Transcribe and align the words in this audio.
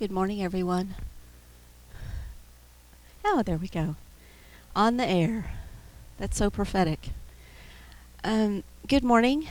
Good 0.00 0.10
morning, 0.10 0.42
everyone. 0.42 0.94
Oh, 3.22 3.42
there 3.42 3.58
we 3.58 3.68
go. 3.68 3.96
On 4.74 4.96
the 4.96 5.06
air. 5.06 5.52
That's 6.16 6.38
so 6.38 6.48
prophetic. 6.48 7.10
Um, 8.24 8.64
good 8.88 9.04
morning. 9.04 9.48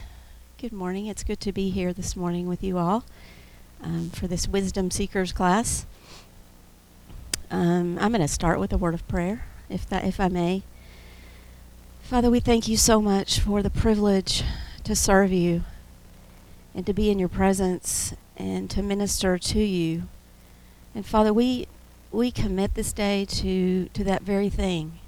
Good 0.58 0.74
morning. 0.74 1.06
It's 1.06 1.24
good 1.24 1.40
to 1.42 1.51
be 1.51 1.70
here 1.70 1.94
this 1.94 2.15
morning 2.15 2.47
with 2.47 2.63
you 2.63 2.79
all 2.79 3.04
um, 3.83 4.10
for 4.10 4.26
this 4.26 4.47
Wisdom 4.47 4.90
Seekers 4.90 5.31
class. 5.31 5.85
Um, 7.52 8.00
I'm 8.02 8.10
going 8.10 8.22
to 8.22 8.28
start 8.28 8.60
with 8.60 8.74
a 8.74 8.78
word 8.79 8.96
of 8.96 9.08
prayer, 9.08 9.46
if 9.70 9.88
that, 9.90 10.04
if 10.04 10.20
I 10.20 10.29
may. 10.29 10.63
Father, 12.02 12.31
we 12.31 12.40
thank 12.40 12.68
you 12.68 12.76
so 12.76 13.00
much 13.00 13.40
for 13.40 13.62
the 13.62 13.70
privilege 13.70 14.44
to 14.84 14.96
serve 14.96 15.31
you 15.31 15.62
and 16.73 16.88
to 16.88 16.94
be 16.94 17.12
in 17.12 17.20
your 17.20 17.30
presence 17.30 18.16
and 18.36 18.68
to 18.72 18.81
minister 18.81 19.38
to 19.38 19.59
you. 19.59 20.08
And 20.96 21.06
Father, 21.06 21.34
we 21.34 21.68
we 22.12 22.32
commit 22.32 22.76
this 22.76 22.92
day 22.92 23.26
to 23.26 23.90
to 23.90 24.04
that 24.04 24.24
very 24.24 24.50
thing. 24.50 25.00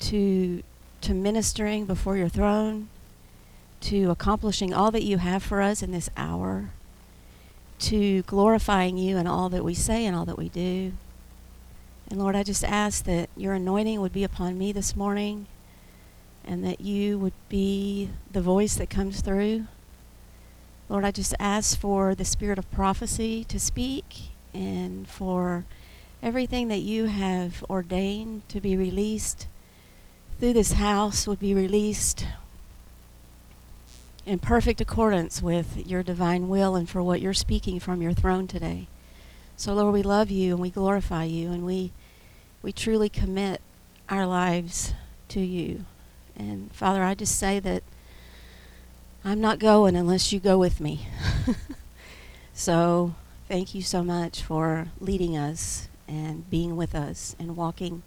To 0.00 0.62
to 1.02 1.14
ministering 1.14 1.86
before 1.86 2.16
your 2.16 2.28
throne, 2.28 2.88
to 3.80 4.10
accomplishing 4.10 4.74
all 4.74 4.90
that 4.90 5.02
you 5.02 5.18
have 5.18 5.42
for 5.42 5.62
us 5.62 5.82
in 5.82 5.92
this 5.92 6.10
hour, 6.16 6.70
to 7.78 8.22
glorifying 8.22 8.98
you 8.98 9.16
in 9.16 9.26
all 9.26 9.48
that 9.48 9.64
we 9.64 9.74
say 9.74 10.04
and 10.04 10.14
all 10.14 10.26
that 10.26 10.38
we 10.38 10.48
do. 10.48 10.92
And 12.10 12.18
Lord, 12.18 12.34
I 12.34 12.42
just 12.42 12.64
ask 12.64 13.04
that 13.04 13.30
your 13.36 13.54
anointing 13.54 14.00
would 14.00 14.12
be 14.12 14.24
upon 14.24 14.58
me 14.58 14.72
this 14.72 14.96
morning 14.96 15.46
and 16.44 16.64
that 16.64 16.80
you 16.80 17.18
would 17.18 17.32
be 17.48 18.10
the 18.32 18.42
voice 18.42 18.74
that 18.74 18.90
comes 18.90 19.20
through. 19.20 19.66
Lord, 20.88 21.04
I 21.04 21.12
just 21.12 21.34
ask 21.38 21.78
for 21.78 22.16
the 22.16 22.24
spirit 22.24 22.58
of 22.58 22.70
prophecy 22.72 23.44
to 23.44 23.60
speak 23.60 24.30
and 24.52 25.08
for 25.08 25.64
everything 26.22 26.68
that 26.68 26.78
you 26.78 27.06
have 27.06 27.64
ordained 27.70 28.48
to 28.48 28.60
be 28.60 28.76
released 28.76 29.46
through 30.38 30.52
this 30.52 30.72
house 30.72 31.26
would 31.26 31.40
be 31.40 31.54
released 31.54 32.26
in 34.26 34.38
perfect 34.38 34.80
accordance 34.80 35.42
with 35.42 35.86
your 35.86 36.02
divine 36.02 36.48
will 36.48 36.76
and 36.76 36.88
for 36.88 37.02
what 37.02 37.20
you're 37.20 37.34
speaking 37.34 37.80
from 37.80 38.02
your 38.02 38.12
throne 38.12 38.46
today. 38.46 38.86
So 39.56 39.74
Lord, 39.74 39.92
we 39.92 40.02
love 40.02 40.30
you 40.30 40.52
and 40.52 40.60
we 40.60 40.70
glorify 40.70 41.24
you 41.24 41.50
and 41.50 41.64
we 41.64 41.92
we 42.62 42.72
truly 42.72 43.08
commit 43.08 43.60
our 44.08 44.26
lives 44.26 44.92
to 45.28 45.40
you. 45.40 45.84
And 46.36 46.70
Father, 46.72 47.02
I 47.02 47.14
just 47.14 47.38
say 47.38 47.58
that 47.60 47.82
I'm 49.24 49.40
not 49.40 49.58
going 49.58 49.96
unless 49.96 50.32
you 50.32 50.40
go 50.40 50.58
with 50.58 50.80
me. 50.80 51.06
so 52.54 53.14
thank 53.50 53.74
you 53.74 53.82
so 53.82 54.04
much 54.04 54.42
for 54.42 54.86
leading 55.00 55.36
us 55.36 55.88
and 56.06 56.48
being 56.50 56.76
with 56.76 56.94
us 56.94 57.34
and 57.36 57.56
walking 57.56 58.04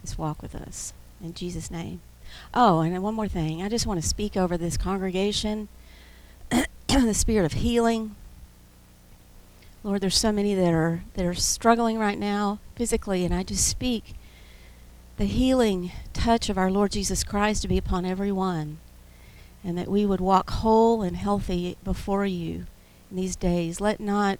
this 0.00 0.16
walk 0.16 0.40
with 0.40 0.54
us. 0.54 0.94
In 1.22 1.34
Jesus' 1.34 1.70
name. 1.70 2.00
Oh, 2.54 2.80
and 2.80 3.02
one 3.02 3.12
more 3.12 3.28
thing. 3.28 3.62
I 3.62 3.68
just 3.68 3.86
want 3.86 4.00
to 4.00 4.08
speak 4.08 4.38
over 4.38 4.56
this 4.56 4.78
congregation 4.78 5.68
the 6.88 7.12
spirit 7.12 7.44
of 7.44 7.52
healing. 7.60 8.16
Lord, 9.84 10.00
there's 10.00 10.16
so 10.16 10.32
many 10.32 10.54
that 10.54 10.72
are 10.72 11.02
that 11.12 11.26
are 11.26 11.34
struggling 11.34 11.98
right 11.98 12.18
now 12.18 12.58
physically, 12.74 13.22
and 13.22 13.34
I 13.34 13.42
just 13.42 13.68
speak 13.68 14.14
the 15.18 15.26
healing 15.26 15.92
touch 16.14 16.48
of 16.48 16.56
our 16.56 16.70
Lord 16.70 16.92
Jesus 16.92 17.22
Christ 17.22 17.60
to 17.62 17.68
be 17.68 17.76
upon 17.76 18.06
everyone, 18.06 18.78
and 19.62 19.76
that 19.76 19.88
we 19.88 20.06
would 20.06 20.22
walk 20.22 20.48
whole 20.48 21.02
and 21.02 21.18
healthy 21.18 21.76
before 21.84 22.24
you 22.24 22.64
in 23.10 23.18
these 23.18 23.36
days. 23.36 23.78
Let 23.78 24.00
not 24.00 24.38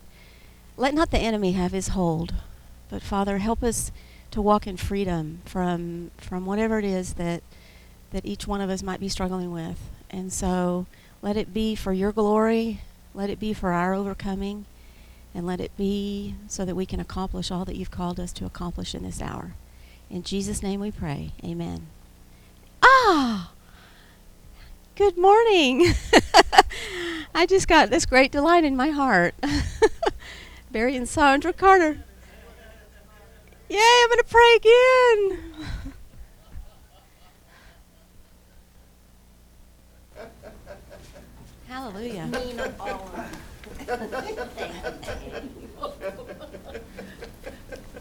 let 0.76 0.94
not 0.94 1.10
the 1.10 1.18
enemy 1.18 1.52
have 1.52 1.72
his 1.72 1.88
hold, 1.88 2.34
but 2.88 3.02
Father, 3.02 3.38
help 3.38 3.62
us 3.62 3.90
to 4.30 4.42
walk 4.42 4.66
in 4.66 4.76
freedom 4.76 5.40
from 5.44 6.10
from 6.18 6.44
whatever 6.44 6.78
it 6.78 6.84
is 6.84 7.14
that 7.14 7.42
that 8.10 8.26
each 8.26 8.46
one 8.46 8.60
of 8.60 8.70
us 8.70 8.82
might 8.82 9.00
be 9.00 9.08
struggling 9.08 9.50
with. 9.50 9.78
And 10.10 10.32
so 10.32 10.86
let 11.22 11.36
it 11.36 11.52
be 11.52 11.74
for 11.74 11.92
your 11.92 12.12
glory, 12.12 12.80
let 13.14 13.30
it 13.30 13.40
be 13.40 13.52
for 13.52 13.72
our 13.72 13.94
overcoming, 13.94 14.66
and 15.34 15.46
let 15.46 15.60
it 15.60 15.76
be 15.76 16.34
so 16.46 16.64
that 16.64 16.76
we 16.76 16.86
can 16.86 17.00
accomplish 17.00 17.50
all 17.50 17.64
that 17.64 17.76
you've 17.76 17.90
called 17.90 18.20
us 18.20 18.32
to 18.34 18.46
accomplish 18.46 18.94
in 18.94 19.02
this 19.02 19.20
hour. 19.20 19.54
In 20.08 20.22
Jesus' 20.22 20.62
name 20.62 20.80
we 20.80 20.90
pray. 20.90 21.32
Amen. 21.44 21.88
Ah! 22.82 23.52
Good 24.94 25.18
morning. 25.18 25.92
I 27.34 27.44
just 27.44 27.68
got 27.68 27.90
this 27.90 28.06
great 28.06 28.32
delight 28.32 28.64
in 28.64 28.76
my 28.76 28.90
heart. 28.90 29.34
Barry 30.70 30.96
and 30.96 31.08
Sandra 31.08 31.52
Carter. 31.52 32.02
Yay, 33.68 33.78
I'm 33.78 34.08
going 34.08 34.18
to 34.18 34.24
pray 34.24 34.54
again. 34.56 35.52
Hallelujah. 41.68 42.30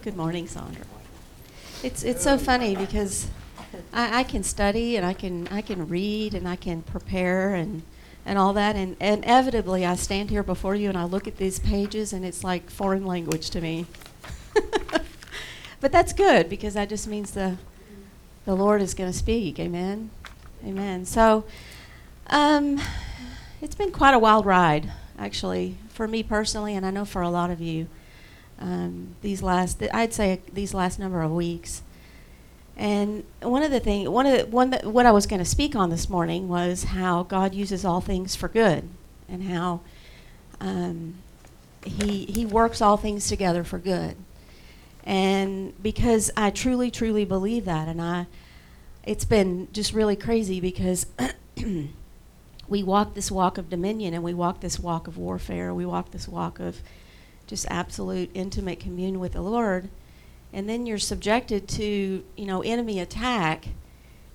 Good 0.02 0.16
morning, 0.16 0.48
Sandra. 0.48 0.86
It's 1.84 2.04
it's 2.04 2.24
so 2.24 2.38
funny 2.38 2.76
because 2.76 3.28
I, 3.94 4.20
I 4.20 4.24
can 4.24 4.44
study 4.44 4.98
and 4.98 5.06
I 5.06 5.14
can 5.14 5.48
I 5.50 5.62
can 5.62 5.88
read 5.88 6.34
and 6.34 6.48
I 6.48 6.56
can 6.56 6.82
prepare 6.84 7.54
and 7.56 7.84
and 8.26 8.40
all 8.40 8.54
that 8.54 8.76
and, 8.76 8.98
inevitably 9.00 9.86
I 9.86 9.96
stand 9.96 10.30
here 10.30 10.44
before 10.44 10.76
you 10.76 10.90
and 10.90 10.98
I 10.98 11.04
look 11.04 11.28
at 11.28 11.38
these 11.38 11.60
pages 11.60 12.12
and 12.14 12.26
it's 12.26 12.44
like 12.44 12.70
foreign 12.70 13.06
language 13.06 13.50
to 13.52 13.62
me. 13.62 13.86
but 15.80 15.92
that's 15.92 16.14
good 16.14 16.50
because 16.50 16.74
that 16.74 16.90
just 16.90 17.08
means 17.08 17.32
the 17.32 17.58
the 18.46 18.56
Lord 18.56 18.82
is 18.82 18.94
going 18.94 19.12
to 19.12 19.18
speak. 19.18 19.60
Amen. 19.60 20.12
Amen. 20.64 21.06
So 21.06 21.46
um, 22.28 22.80
it's 23.62 23.76
been 23.76 23.92
quite 23.92 24.14
a 24.14 24.20
wild 24.20 24.46
ride, 24.46 24.92
actually, 25.18 25.78
for 25.90 26.08
me 26.08 26.24
personally, 26.24 26.76
and 26.76 26.86
I 26.86 26.92
know 26.92 27.06
for 27.06 27.22
a 27.22 27.30
lot 27.30 27.50
of 27.50 27.60
you. 27.60 27.88
Um, 28.60 29.16
these 29.22 29.42
last, 29.42 29.82
I'd 29.94 30.14
say, 30.14 30.42
these 30.54 30.74
last 30.74 31.00
number 31.00 31.22
of 31.22 31.32
weeks. 31.32 31.82
And 32.78 33.24
one 33.42 33.64
of 33.64 33.72
the 33.72 33.80
thing, 33.80 34.12
one 34.12 34.26
of 34.26 34.38
the, 34.38 34.46
one 34.48 34.72
that, 34.72 34.86
what 34.86 35.06
I 35.06 35.12
was 35.12 35.28
going 35.28 35.40
to 35.40 35.46
speak 35.46 35.76
on 35.76 35.90
this 35.90 36.10
morning 36.10 36.50
was 36.50 36.86
how 36.86 37.24
God 37.24 37.54
uses 37.54 37.86
all 37.86 38.02
things 38.02 38.36
for 38.36 38.50
good, 38.50 38.90
and 39.30 39.44
how 39.44 39.80
um, 40.60 41.16
he 41.86 42.26
he 42.26 42.46
works 42.46 42.82
all 42.82 42.98
things 42.98 43.28
together 43.28 43.64
for 43.64 43.80
good. 43.80 44.18
And 45.06 45.82
because 45.82 46.32
I 46.36 46.50
truly, 46.50 46.92
truly 46.92 47.26
believe 47.26 47.66
that, 47.66 47.88
and 47.88 48.02
I, 48.02 48.26
it's 49.06 49.26
been 49.26 49.68
just 49.72 49.94
really 49.94 50.16
crazy 50.16 50.60
because 50.60 51.06
we 52.68 52.84
walk 52.84 53.14
this 53.14 53.32
walk 53.32 53.58
of 53.58 53.70
dominion 53.70 54.14
and 54.14 54.24
we 54.24 54.34
walk 54.34 54.62
this 54.62 54.80
walk 54.80 55.08
of 55.08 55.18
warfare. 55.18 55.74
We 55.74 55.86
walk 55.86 56.12
this 56.12 56.28
walk 56.28 56.60
of 56.60 56.82
just 57.46 57.68
absolute 57.70 58.32
intimate 58.34 58.80
communion 58.80 59.20
with 59.20 59.34
the 59.34 59.42
Lord. 59.42 59.90
And 60.56 60.70
then 60.70 60.86
you're 60.86 60.98
subjected 60.98 61.68
to, 61.68 62.24
you 62.36 62.46
know, 62.46 62.62
enemy 62.64 63.00
attack. 63.00 63.68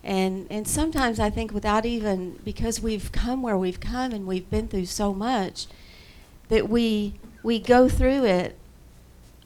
And 0.05 0.47
and 0.51 0.69
sometimes 0.69 1.19
I 1.19 1.31
think 1.31 1.53
without 1.53 1.85
even 1.87 2.39
because 2.45 2.81
we've 2.81 3.11
come 3.11 3.43
where 3.43 3.57
we've 3.57 3.81
come 3.81 4.13
and 4.13 4.27
we've 4.27 4.49
been 4.49 4.69
through 4.69 4.87
so 4.87 5.13
much 5.13 5.67
that 6.49 6.69
we 6.69 7.15
we 7.43 7.59
go 7.59 7.89
through 7.89 8.25
it 8.27 8.57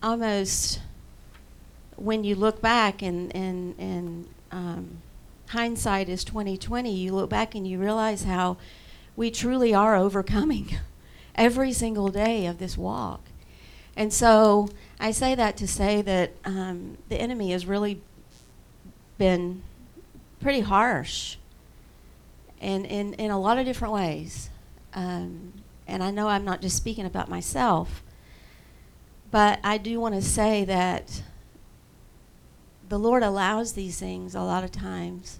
almost 0.02 0.80
when 1.96 2.24
you 2.24 2.34
look 2.34 2.60
back 2.60 3.02
and 3.02 3.34
and 3.34 3.74
and 3.78 4.28
um, 4.50 4.98
hindsight 5.48 6.08
is 6.08 6.24
2020 6.24 6.92
you 6.92 7.14
look 7.14 7.30
back 7.30 7.54
and 7.54 7.66
you 7.66 7.78
realize 7.78 8.24
how 8.24 8.56
we 9.16 9.30
truly 9.30 9.72
are 9.72 9.94
overcoming 9.96 10.76
every 11.34 11.72
single 11.72 12.08
day 12.08 12.46
of 12.46 12.58
this 12.58 12.76
walk 12.76 13.20
and 13.96 14.12
so 14.12 14.68
i 15.04 15.10
say 15.10 15.34
that 15.34 15.56
to 15.56 15.68
say 15.68 16.02
that 16.02 16.32
um, 16.44 16.96
the 17.08 17.20
enemy 17.20 17.52
has 17.52 17.66
really 17.66 18.00
been 19.18 19.62
pretty 20.40 20.60
harsh 20.60 21.36
and 22.60 22.84
in, 22.86 23.14
in 23.14 23.30
a 23.30 23.38
lot 23.38 23.58
of 23.58 23.64
different 23.64 23.92
ways 23.94 24.50
um, 24.94 25.52
and 25.86 26.02
i 26.02 26.10
know 26.10 26.28
i'm 26.28 26.44
not 26.44 26.60
just 26.60 26.76
speaking 26.76 27.04
about 27.04 27.28
myself 27.28 28.02
but 29.30 29.60
i 29.62 29.78
do 29.78 30.00
want 30.00 30.14
to 30.14 30.22
say 30.22 30.64
that 30.64 31.22
the 32.88 32.98
lord 32.98 33.22
allows 33.22 33.74
these 33.74 33.98
things 34.00 34.34
a 34.34 34.40
lot 34.40 34.64
of 34.64 34.72
times 34.72 35.38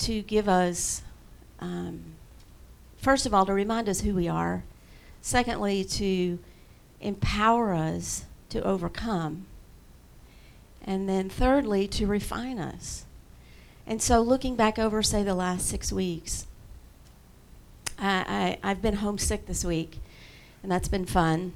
to 0.00 0.22
give 0.22 0.48
us, 0.48 1.02
um, 1.60 2.00
first 2.96 3.26
of 3.26 3.34
all, 3.34 3.44
to 3.46 3.52
remind 3.52 3.88
us 3.88 4.00
who 4.00 4.14
we 4.14 4.28
are. 4.28 4.64
Secondly, 5.20 5.84
to 5.84 6.38
empower 7.00 7.72
us 7.72 8.24
to 8.50 8.62
overcome. 8.62 9.46
And 10.84 11.08
then 11.08 11.28
thirdly, 11.28 11.86
to 11.88 12.06
refine 12.06 12.58
us. 12.58 13.04
And 13.86 14.00
so, 14.00 14.20
looking 14.20 14.56
back 14.56 14.78
over, 14.78 15.02
say, 15.02 15.22
the 15.22 15.34
last 15.34 15.68
six 15.68 15.92
weeks, 15.92 16.46
I, 17.98 18.58
I, 18.62 18.70
I've 18.70 18.82
been 18.82 18.94
homesick 18.94 19.46
this 19.46 19.64
week, 19.64 19.98
and 20.62 20.70
that's 20.70 20.88
been 20.88 21.06
fun. 21.06 21.52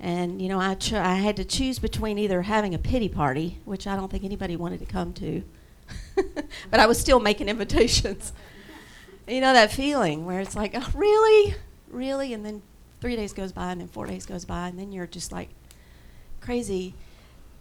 And 0.00 0.40
you 0.40 0.48
know, 0.48 0.58
I 0.58 0.74
cho- 0.74 1.00
I 1.00 1.16
had 1.16 1.36
to 1.36 1.44
choose 1.44 1.78
between 1.78 2.18
either 2.18 2.42
having 2.42 2.74
a 2.74 2.78
pity 2.78 3.08
party, 3.08 3.58
which 3.64 3.86
I 3.86 3.94
don't 3.94 4.10
think 4.10 4.24
anybody 4.24 4.56
wanted 4.56 4.80
to 4.80 4.86
come 4.86 5.12
to, 5.14 5.42
but 6.70 6.80
I 6.80 6.86
was 6.86 6.98
still 6.98 7.20
making 7.20 7.48
invitations. 7.48 8.32
you 9.28 9.40
know 9.40 9.52
that 9.52 9.70
feeling 9.70 10.24
where 10.24 10.40
it's 10.40 10.56
like, 10.56 10.72
oh, 10.74 10.88
really, 10.94 11.54
really, 11.90 12.32
and 12.32 12.44
then 12.44 12.62
three 13.00 13.16
days 13.16 13.32
goes 13.32 13.52
by, 13.52 13.72
and 13.72 13.80
then 13.80 13.88
four 13.88 14.06
days 14.06 14.26
goes 14.26 14.44
by, 14.44 14.68
and 14.68 14.78
then 14.78 14.92
you're 14.92 15.06
just 15.06 15.32
like 15.32 15.50
crazy. 16.40 16.94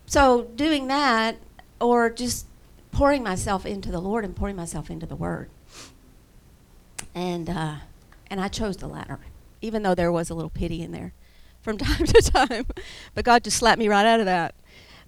So 0.06 0.44
doing 0.56 0.88
that, 0.88 1.38
or 1.80 2.10
just 2.10 2.46
pouring 2.92 3.24
myself 3.24 3.66
into 3.66 3.92
the 3.92 4.00
Lord 4.00 4.26
and 4.26 4.36
pouring 4.36 4.56
myself 4.56 4.90
into 4.90 5.06
the 5.06 5.16
Word. 5.16 5.50
And 7.16 7.50
uh, 7.50 7.76
and 8.30 8.40
I 8.40 8.48
chose 8.48 8.78
the 8.78 8.88
latter, 8.88 9.20
even 9.62 9.84
though 9.84 9.96
there 9.96 10.12
was 10.12 10.30
a 10.30 10.34
little 10.34 10.50
pity 10.50 10.82
in 10.82 10.92
there 10.92 11.14
from 11.62 11.78
time 11.80 12.06
to 12.06 12.22
time. 12.22 12.66
but 13.14 13.26
God 13.26 13.44
just 13.44 13.58
slapped 13.58 13.80
me 13.80 13.88
right 13.88 14.06
out 14.06 14.20
of 14.20 14.26
that. 14.26 14.56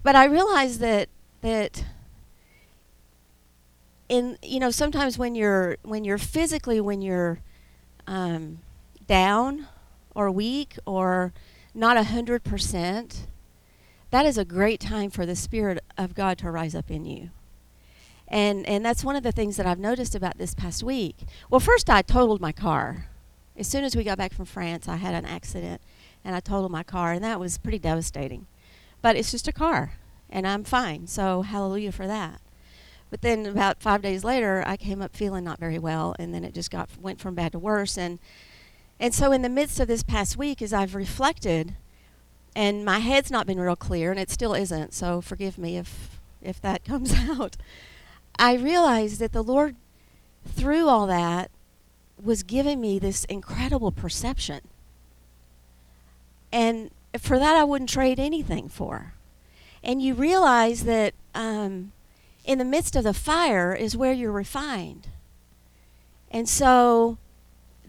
But 0.02 0.16
I 0.16 0.24
realized 0.24 0.80
that 0.80 1.08
that 1.42 1.84
in 4.08 4.38
you 4.42 4.60
know 4.60 4.70
sometimes 4.70 5.18
when 5.18 5.34
you're 5.34 5.76
when 5.82 6.04
you're 6.04 6.18
physically 6.18 6.80
when 6.80 7.02
you're 7.02 7.40
um, 8.06 8.58
down 9.06 9.66
or 10.14 10.30
weak 10.30 10.78
or 10.86 11.32
not 11.74 11.96
a 11.96 12.04
hundred 12.04 12.44
percent, 12.44 13.26
that 14.10 14.26
is 14.26 14.36
a 14.36 14.44
great 14.44 14.80
time 14.80 15.10
for 15.10 15.24
the 15.24 15.36
Spirit 15.36 15.82
of 15.96 16.14
God 16.14 16.38
to 16.38 16.50
rise 16.50 16.74
up 16.74 16.90
in 16.90 17.04
you. 17.04 17.30
And 18.28 18.66
and 18.66 18.84
that's 18.84 19.04
one 19.04 19.16
of 19.16 19.22
the 19.22 19.32
things 19.32 19.56
that 19.56 19.66
I've 19.66 19.78
noticed 19.78 20.14
about 20.14 20.38
this 20.38 20.54
past 20.54 20.82
week. 20.82 21.16
Well, 21.50 21.60
first 21.60 21.90
I 21.90 22.02
totaled 22.02 22.40
my 22.40 22.52
car. 22.52 23.06
As 23.56 23.68
soon 23.68 23.84
as 23.84 23.94
we 23.94 24.04
got 24.04 24.18
back 24.18 24.32
from 24.32 24.46
France, 24.46 24.88
I 24.88 24.96
had 24.96 25.14
an 25.14 25.26
accident 25.26 25.82
and 26.24 26.34
I 26.34 26.40
totaled 26.40 26.72
my 26.72 26.82
car, 26.82 27.12
and 27.12 27.22
that 27.24 27.40
was 27.40 27.58
pretty 27.58 27.78
devastating. 27.78 28.46
But 29.02 29.16
it's 29.16 29.30
just 29.30 29.48
a 29.48 29.52
car, 29.52 29.94
and 30.30 30.46
I'm 30.46 30.64
fine. 30.64 31.06
So 31.06 31.42
hallelujah 31.42 31.92
for 31.92 32.06
that. 32.06 32.40
But 33.10 33.20
then 33.20 33.44
about 33.44 33.82
five 33.82 34.00
days 34.00 34.24
later, 34.24 34.64
I 34.66 34.78
came 34.78 35.02
up 35.02 35.14
feeling 35.14 35.44
not 35.44 35.58
very 35.58 35.78
well, 35.78 36.14
and 36.18 36.32
then 36.32 36.44
it 36.44 36.54
just 36.54 36.70
got 36.70 36.88
went 36.98 37.20
from 37.20 37.34
bad 37.34 37.52
to 37.52 37.58
worse. 37.58 37.98
And 37.98 38.18
and 38.98 39.14
so 39.14 39.32
in 39.32 39.42
the 39.42 39.48
midst 39.48 39.80
of 39.80 39.88
this 39.88 40.02
past 40.02 40.36
week, 40.36 40.62
as 40.62 40.72
I've 40.72 40.94
reflected, 40.94 41.74
and 42.54 42.84
my 42.84 42.98
head's 43.00 43.30
not 43.30 43.46
been 43.46 43.60
real 43.60 43.76
clear, 43.76 44.10
and 44.10 44.20
it 44.20 44.30
still 44.30 44.54
isn't. 44.54 44.94
So 44.94 45.20
forgive 45.20 45.58
me 45.58 45.76
if 45.76 46.20
if 46.40 46.60
that 46.60 46.84
comes 46.86 47.14
out. 47.14 47.56
I 48.38 48.54
realized 48.54 49.20
that 49.20 49.32
the 49.32 49.42
Lord, 49.42 49.76
through 50.46 50.88
all 50.88 51.06
that, 51.06 51.50
was 52.22 52.42
giving 52.42 52.80
me 52.80 52.98
this 52.98 53.24
incredible 53.24 53.92
perception 53.92 54.62
and 56.52 56.90
for 57.18 57.38
that, 57.38 57.56
I 57.56 57.64
wouldn't 57.64 57.90
trade 57.90 58.20
anything 58.20 58.68
for. 58.68 59.14
And 59.82 60.02
you 60.02 60.14
realize 60.14 60.84
that 60.84 61.14
um, 61.34 61.92
in 62.44 62.58
the 62.58 62.64
midst 62.64 62.94
of 62.94 63.04
the 63.04 63.14
fire 63.14 63.74
is 63.74 63.96
where 63.96 64.12
you're 64.12 64.30
refined. 64.30 65.08
And 66.30 66.48
so 66.48 67.18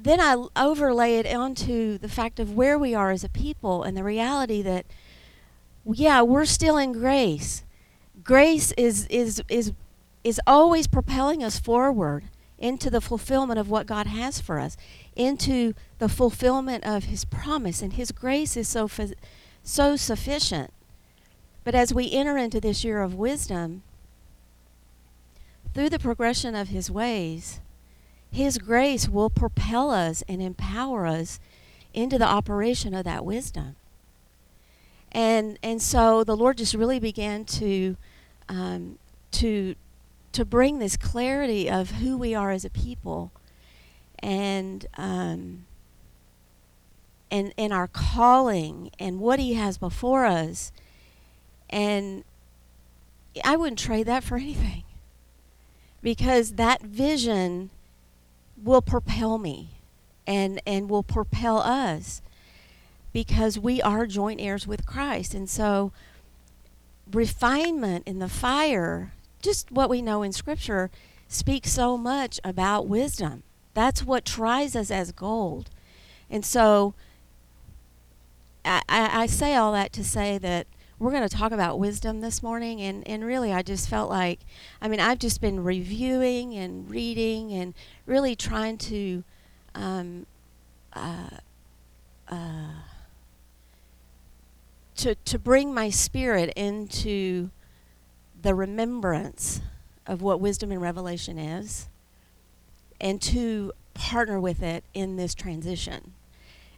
then 0.04 0.20
I 0.20 0.46
overlay 0.56 1.18
it 1.18 1.34
onto 1.34 1.98
the 1.98 2.10
fact 2.10 2.40
of 2.40 2.54
where 2.54 2.78
we 2.78 2.94
are 2.94 3.12
as 3.12 3.24
a 3.24 3.30
people 3.30 3.84
and 3.84 3.96
the 3.96 4.04
reality 4.04 4.62
that, 4.62 4.86
yeah, 5.86 6.22
we're 6.22 6.46
still 6.46 6.78
in 6.78 6.92
grace. 6.92 7.64
Grace 8.24 8.74
is, 8.74 9.08
is, 9.08 9.42
is, 9.48 9.72
is 10.24 10.42
always 10.46 10.88
propelling 10.88 11.44
us 11.44 11.58
forward 11.58 12.26
into 12.58 12.90
the 12.90 13.02
fulfillment 13.02 13.60
of 13.60 13.70
what 13.70 13.88
God 13.88 14.08
has 14.08 14.40
for 14.40 14.60
us 14.60 14.78
into 15.16 15.74
the 16.00 16.10
fulfillment 16.10 16.86
of 16.86 17.06
his 17.06 17.26
promise 17.26 17.82
and 17.82 17.94
his 17.94 18.12
grace 18.12 18.56
is 18.56 18.68
so 18.68 18.90
so 19.64 19.96
sufficient 19.96 20.72
but 21.66 21.76
as 21.76 21.94
we 21.94 22.12
enter 22.12 22.38
into 22.38 22.62
this 22.62 22.84
year 22.84 23.02
of 23.02 23.16
wisdom 23.16 23.84
through 25.74 25.90
the 25.90 26.00
progression 26.00 26.56
of 26.56 26.70
his 26.70 26.90
ways 26.90 27.60
his 28.34 28.58
grace 28.58 29.08
will 29.08 29.30
propel 29.30 29.92
us 29.92 30.24
and 30.28 30.42
empower 30.42 31.06
us 31.06 31.40
into 31.94 32.18
the 32.18 32.28
operation 32.28 32.96
of 32.96 33.06
that 33.06 33.24
wisdom. 33.24 33.76
And 35.12 35.60
and 35.62 35.80
so 35.80 36.24
the 36.24 36.36
lord 36.36 36.58
just 36.58 36.74
really 36.74 37.00
began 37.00 37.46
to 37.46 37.96
um, 38.50 38.98
to 39.34 39.76
to 40.32 40.44
bring 40.44 40.80
this 40.80 40.98
clarity 40.98 41.70
of 41.70 41.92
who 41.92 42.18
we 42.18 42.34
are 42.34 42.50
as 42.50 42.66
a 42.66 42.72
people 42.72 43.32
and 44.18 44.88
um, 44.98 45.66
and 47.30 47.54
and 47.56 47.72
our 47.72 47.88
calling 47.88 48.90
and 48.98 49.20
what 49.20 49.38
he 49.38 49.54
has 49.54 49.78
before 49.78 50.26
us. 50.26 50.72
And 51.70 52.24
I 53.44 53.56
wouldn't 53.56 53.78
trade 53.78 54.08
that 54.08 54.24
for 54.24 54.38
anything 54.38 54.86
because 56.02 56.54
that 56.54 56.82
vision 56.82 57.70
will 58.64 58.82
propel 58.82 59.38
me 59.38 59.80
and 60.26 60.62
and 60.66 60.90
will 60.90 61.04
propel 61.04 61.58
us 61.58 62.22
because 63.12 63.60
we 63.60 63.82
are 63.82 64.06
joint 64.06 64.40
heirs 64.40 64.66
with 64.66 64.86
Christ 64.86 65.34
and 65.34 65.50
so 65.50 65.92
refinement 67.12 68.08
in 68.08 68.20
the 68.20 68.30
fire 68.30 69.14
just 69.42 69.72
what 69.72 69.90
we 69.90 70.02
know 70.02 70.24
in 70.24 70.32
scripture 70.32 70.90
speaks 71.28 71.72
so 71.72 71.98
much 71.98 72.40
about 72.46 72.88
wisdom 72.88 73.44
that's 73.74 74.04
what 74.04 74.26
tries 74.26 74.76
us 74.76 74.92
as 74.92 75.12
gold. 75.12 75.70
And 76.30 76.46
so 76.46 76.94
I, 78.64 78.82
I, 78.88 79.24
I 79.24 79.26
say 79.26 79.56
all 79.56 79.74
that 79.74 79.92
to 79.94 80.04
say 80.04 80.38
that 80.38 80.68
we're 81.04 81.12
going 81.12 81.28
to 81.28 81.36
talk 81.36 81.52
about 81.52 81.80
wisdom 81.80 82.22
this 82.22 82.42
morning 82.42 82.82
and, 82.82 83.08
and 83.08 83.26
really 83.26 83.52
i 83.52 83.62
just 83.62 83.90
felt 83.90 84.10
like 84.10 84.40
i 84.82 84.88
mean 84.88 85.00
i've 85.00 85.20
just 85.20 85.42
been 85.42 85.64
reviewing 85.64 86.54
and 86.56 86.90
reading 86.90 87.52
and 87.52 87.74
really 88.06 88.36
trying 88.36 88.78
to 88.78 89.24
um, 89.76 90.26
uh, 90.94 91.30
uh, 92.30 92.68
to, 94.96 95.16
to 95.16 95.40
bring 95.40 95.74
my 95.74 95.90
spirit 95.90 96.54
into 96.56 97.50
the 98.42 98.54
remembrance 98.54 99.62
of 100.06 100.22
what 100.22 100.40
wisdom 100.40 100.72
and 100.72 100.82
revelation 100.82 101.38
is 101.38 101.90
and 103.02 103.22
to 103.22 103.72
partner 103.94 104.40
with 104.40 104.62
it 104.62 104.84
in 104.94 105.16
this 105.16 105.36
transition. 105.36 106.13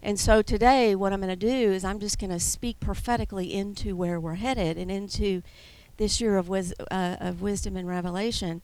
And 0.05 0.19
so 0.19 0.43
today, 0.43 0.93
what 0.93 1.13
I'm 1.13 1.19
going 1.19 1.31
to 1.31 1.35
do 1.35 1.71
is 1.71 1.83
I'm 1.83 1.99
just 1.99 2.19
going 2.19 2.29
to 2.29 2.39
speak 2.39 2.79
prophetically 2.79 3.51
into 3.51 3.95
where 3.95 4.19
we're 4.19 4.35
headed 4.35 4.77
and 4.77 4.91
into 4.91 5.41
this 5.97 6.21
year 6.21 6.38
of, 6.38 6.47
wis- 6.47 6.75
uh, 6.91 7.15
of 7.19 7.41
wisdom 7.41 7.75
and 7.75 7.88
revelation, 7.88 8.62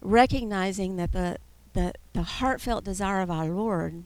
recognizing 0.00 0.96
that 0.96 1.12
the, 1.12 1.36
the, 1.74 1.92
the 2.14 2.24
heartfelt 2.24 2.82
desire 2.82 3.20
of 3.20 3.30
our 3.30 3.46
Lord 3.46 4.02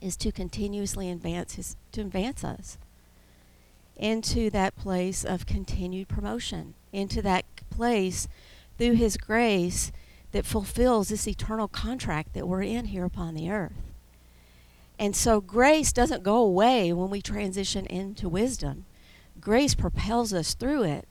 is 0.00 0.16
to 0.16 0.32
continuously 0.32 1.08
advance 1.12 1.54
his, 1.54 1.76
to 1.92 2.00
advance 2.00 2.42
us 2.42 2.76
into 3.96 4.50
that 4.50 4.74
place 4.74 5.24
of 5.24 5.46
continued 5.46 6.08
promotion, 6.08 6.74
into 6.92 7.22
that 7.22 7.44
place 7.70 8.26
through 8.78 8.94
his 8.94 9.16
grace 9.16 9.92
that 10.32 10.44
fulfills 10.44 11.10
this 11.10 11.28
eternal 11.28 11.68
contract 11.68 12.34
that 12.34 12.48
we're 12.48 12.62
in 12.62 12.86
here 12.86 13.04
upon 13.04 13.34
the 13.34 13.48
earth. 13.48 13.93
And 14.98 15.16
so 15.16 15.40
grace 15.40 15.92
doesn't 15.92 16.22
go 16.22 16.36
away 16.36 16.92
when 16.92 17.10
we 17.10 17.20
transition 17.20 17.86
into 17.86 18.28
wisdom. 18.28 18.84
Grace 19.40 19.74
propels 19.74 20.32
us 20.32 20.54
through 20.54 20.84
it. 20.84 21.08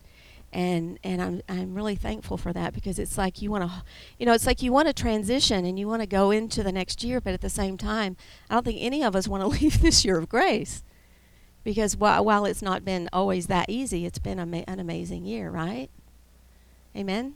And 0.51 0.99
and 1.03 1.19
I'm 1.19 1.41
I'm 1.49 1.73
really 1.73 1.95
thankful 1.95 2.37
for 2.37 2.53
that 2.53 2.73
because 2.73 2.99
it's 2.99 3.17
like 3.17 3.41
you 3.41 3.49
want 3.49 3.63
to 3.63 3.83
you 4.19 4.25
know, 4.25 4.33
it's 4.33 4.45
like 4.45 4.61
you 4.61 4.71
want 4.71 4.87
to 4.87 4.93
transition 4.93 5.65
and 5.65 5.79
you 5.79 5.87
want 5.87 6.03
to 6.03 6.07
go 6.07 6.29
into 6.29 6.61
the 6.61 6.71
next 6.71 7.03
year, 7.03 7.19
but 7.19 7.33
at 7.33 7.41
the 7.41 7.49
same 7.49 7.75
time, 7.75 8.15
I 8.49 8.53
don't 8.53 8.63
think 8.63 8.77
any 8.79 9.03
of 9.03 9.15
us 9.15 9.27
want 9.27 9.41
to 9.41 9.47
leave 9.61 9.81
this 9.81 10.05
year 10.05 10.17
of 10.17 10.29
grace. 10.29 10.83
Because 11.63 11.95
while, 11.97 12.23
while 12.25 12.45
it's 12.45 12.61
not 12.61 12.85
been 12.85 13.09
always 13.13 13.47
that 13.47 13.69
easy, 13.69 14.05
it's 14.05 14.19
been 14.19 14.39
ama- 14.39 14.65
an 14.67 14.79
amazing 14.79 15.25
year, 15.25 15.49
right? 15.49 15.89
Amen. 16.95 17.35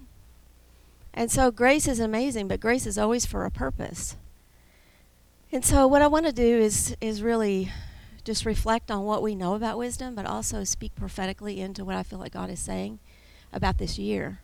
And 1.13 1.31
so 1.31 1.49
grace 1.49 1.87
is 1.87 1.99
amazing, 1.99 2.47
but 2.47 2.59
grace 2.59 2.85
is 2.85 2.97
always 2.97 3.25
for 3.25 3.45
a 3.45 3.51
purpose. 3.51 4.17
And 5.51 5.63
so 5.63 5.87
what 5.87 6.01
I 6.01 6.07
want 6.07 6.25
to 6.25 6.33
do 6.33 6.59
is 6.59 6.95
is 6.99 7.21
really 7.21 7.71
just 8.25 8.45
reflect 8.45 8.91
on 8.91 9.03
what 9.03 9.23
we 9.23 9.33
know 9.33 9.53
about 9.53 9.77
wisdom, 9.77 10.13
but 10.13 10.25
also 10.25 10.65
speak 10.65 10.93
prophetically 10.95 11.61
into 11.61 11.85
what 11.85 11.95
I 11.95 12.03
feel 12.03 12.19
like 12.19 12.33
God 12.33 12.49
is 12.49 12.59
saying 12.59 12.99
about 13.53 13.77
this 13.77 13.97
year. 13.97 14.41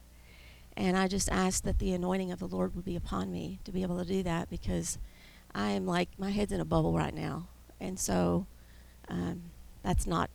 And 0.77 0.97
I 0.97 1.09
just 1.09 1.29
ask 1.29 1.63
that 1.63 1.79
the 1.79 1.91
anointing 1.91 2.31
of 2.31 2.39
the 2.39 2.47
Lord 2.47 2.73
would 2.75 2.85
be 2.85 2.95
upon 2.95 3.31
me 3.31 3.59
to 3.65 3.71
be 3.71 3.81
able 3.81 3.99
to 3.99 4.05
do 4.05 4.23
that 4.23 4.49
because 4.49 4.97
I 5.53 5.71
am 5.71 5.85
like 5.85 6.07
my 6.17 6.31
head's 6.31 6.53
in 6.53 6.61
a 6.61 6.65
bubble 6.65 6.93
right 6.93 7.13
now, 7.13 7.47
and 7.79 7.99
so 7.99 8.47
um, 9.09 9.43
that's 9.83 10.07
not 10.07 10.29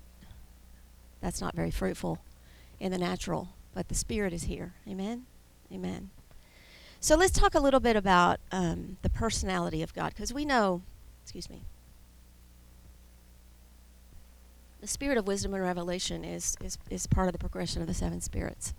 that's 1.21 1.41
not 1.41 1.55
very 1.55 1.71
fruitful 1.71 2.19
in 2.79 2.93
the 2.93 2.99
natural. 2.99 3.49
But 3.75 3.89
the 3.89 3.95
Spirit 3.95 4.33
is 4.33 4.45
here. 4.45 4.75
Amen. 4.87 5.25
Amen. 5.73 6.11
So 7.00 7.17
let's 7.17 7.33
talk 7.33 7.55
a 7.55 7.61
little 7.61 7.81
bit 7.81 7.97
about 7.97 8.40
um, 8.50 8.97
the 9.02 9.11
personality 9.11 9.83
of 9.83 9.95
God, 9.95 10.12
because 10.14 10.33
we 10.33 10.45
know, 10.45 10.83
excuse 11.23 11.49
me. 11.49 11.62
The 14.81 14.88
spirit 14.88 15.19
of 15.19 15.26
wisdom 15.26 15.55
and 15.55 15.62
revelation 15.62 16.25
is, 16.25 16.57
is, 16.61 16.78
is 16.90 17.07
part 17.07 17.28
of 17.28 17.33
the 17.33 17.38
progression 17.38 17.83
of 17.83 17.88
the 17.88 17.95
seven 17.95 18.21
spirits. 18.21 18.75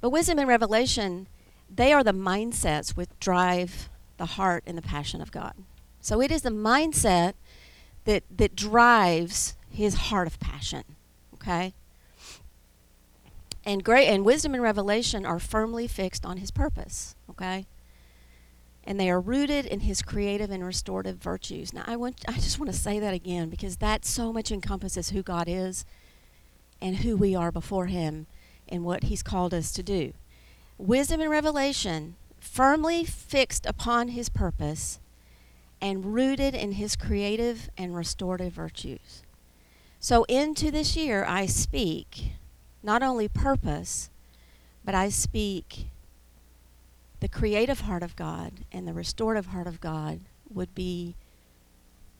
But 0.00 0.10
wisdom 0.10 0.38
and 0.38 0.48
revelation, 0.48 1.28
they 1.74 1.92
are 1.92 2.04
the 2.04 2.12
mindsets 2.12 2.90
which 2.90 3.08
drive 3.20 3.88
the 4.16 4.26
heart 4.26 4.64
and 4.66 4.76
the 4.76 4.82
passion 4.82 5.20
of 5.20 5.30
God. 5.30 5.54
So 6.00 6.20
it 6.20 6.30
is 6.30 6.42
the 6.42 6.50
mindset 6.50 7.34
that 8.04 8.22
that 8.34 8.54
drives 8.54 9.54
his 9.68 9.94
heart 9.94 10.26
of 10.26 10.38
passion. 10.40 10.84
Okay? 11.34 11.74
And 13.66 13.82
great 13.82 14.06
and 14.06 14.24
wisdom 14.24 14.54
and 14.54 14.62
revelation 14.62 15.26
are 15.26 15.40
firmly 15.40 15.88
fixed 15.88 16.24
on 16.24 16.36
his 16.36 16.52
purpose. 16.52 17.16
Okay? 17.28 17.66
And 18.84 19.00
they 19.00 19.10
are 19.10 19.20
rooted 19.20 19.66
in 19.66 19.80
his 19.80 20.00
creative 20.00 20.50
and 20.50 20.64
restorative 20.64 21.16
virtues. 21.16 21.72
Now 21.72 21.82
I 21.88 21.96
want 21.96 22.24
I 22.28 22.34
just 22.34 22.60
want 22.60 22.72
to 22.72 22.78
say 22.78 23.00
that 23.00 23.12
again 23.12 23.50
because 23.50 23.78
that 23.78 24.04
so 24.04 24.32
much 24.32 24.52
encompasses 24.52 25.10
who 25.10 25.24
God 25.24 25.48
is 25.48 25.84
and 26.80 26.98
who 26.98 27.16
we 27.16 27.34
are 27.34 27.50
before 27.50 27.86
him 27.86 28.28
and 28.68 28.84
what 28.84 29.04
he's 29.04 29.24
called 29.24 29.52
us 29.52 29.72
to 29.72 29.82
do. 29.82 30.12
Wisdom 30.78 31.20
and 31.20 31.30
revelation 31.30 32.14
firmly 32.38 33.04
fixed 33.04 33.66
upon 33.66 34.08
his 34.08 34.28
purpose 34.28 35.00
and 35.80 36.14
rooted 36.14 36.54
in 36.54 36.72
his 36.72 36.94
creative 36.94 37.68
and 37.76 37.96
restorative 37.96 38.52
virtues. 38.52 39.24
So, 39.98 40.24
into 40.24 40.70
this 40.70 40.96
year, 40.96 41.24
I 41.24 41.46
speak 41.46 42.32
not 42.82 43.02
only 43.02 43.28
purpose, 43.28 44.10
but 44.84 44.94
I 44.94 45.08
speak 45.08 45.86
the 47.20 47.28
creative 47.28 47.80
heart 47.80 48.02
of 48.02 48.16
God 48.16 48.52
and 48.70 48.86
the 48.86 48.92
restorative 48.92 49.46
heart 49.46 49.66
of 49.66 49.80
God 49.80 50.20
would 50.52 50.74
be 50.74 51.16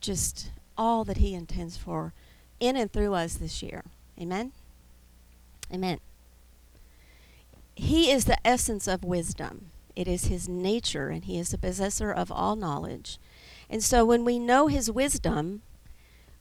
just 0.00 0.50
all 0.76 1.04
that 1.04 1.18
He 1.18 1.34
intends 1.34 1.76
for 1.76 2.12
in 2.60 2.76
and 2.76 2.92
through 2.92 3.14
us 3.14 3.34
this 3.34 3.62
year. 3.62 3.84
Amen? 4.20 4.52
Amen. 5.72 6.00
He 7.74 8.10
is 8.10 8.24
the 8.24 8.44
essence 8.46 8.88
of 8.88 9.04
wisdom. 9.04 9.70
It 9.94 10.08
is 10.08 10.26
his 10.26 10.48
nature, 10.48 11.08
and 11.08 11.24
he 11.24 11.38
is 11.38 11.50
the 11.50 11.58
possessor 11.58 12.10
of 12.12 12.30
all 12.32 12.56
knowledge. 12.56 13.18
And 13.68 13.82
so 13.82 14.04
when 14.04 14.24
we 14.24 14.38
know 14.38 14.66
his 14.66 14.90
wisdom, 14.90 15.62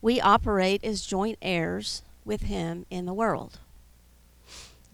we 0.01 0.22
operate 0.22 0.84
as 0.84 1.05
joint 1.05 1.38
heirs 1.41 2.03
with 2.24 2.43
him 2.43 2.86
in 2.89 3.05
the 3.05 3.13
world. 3.13 3.60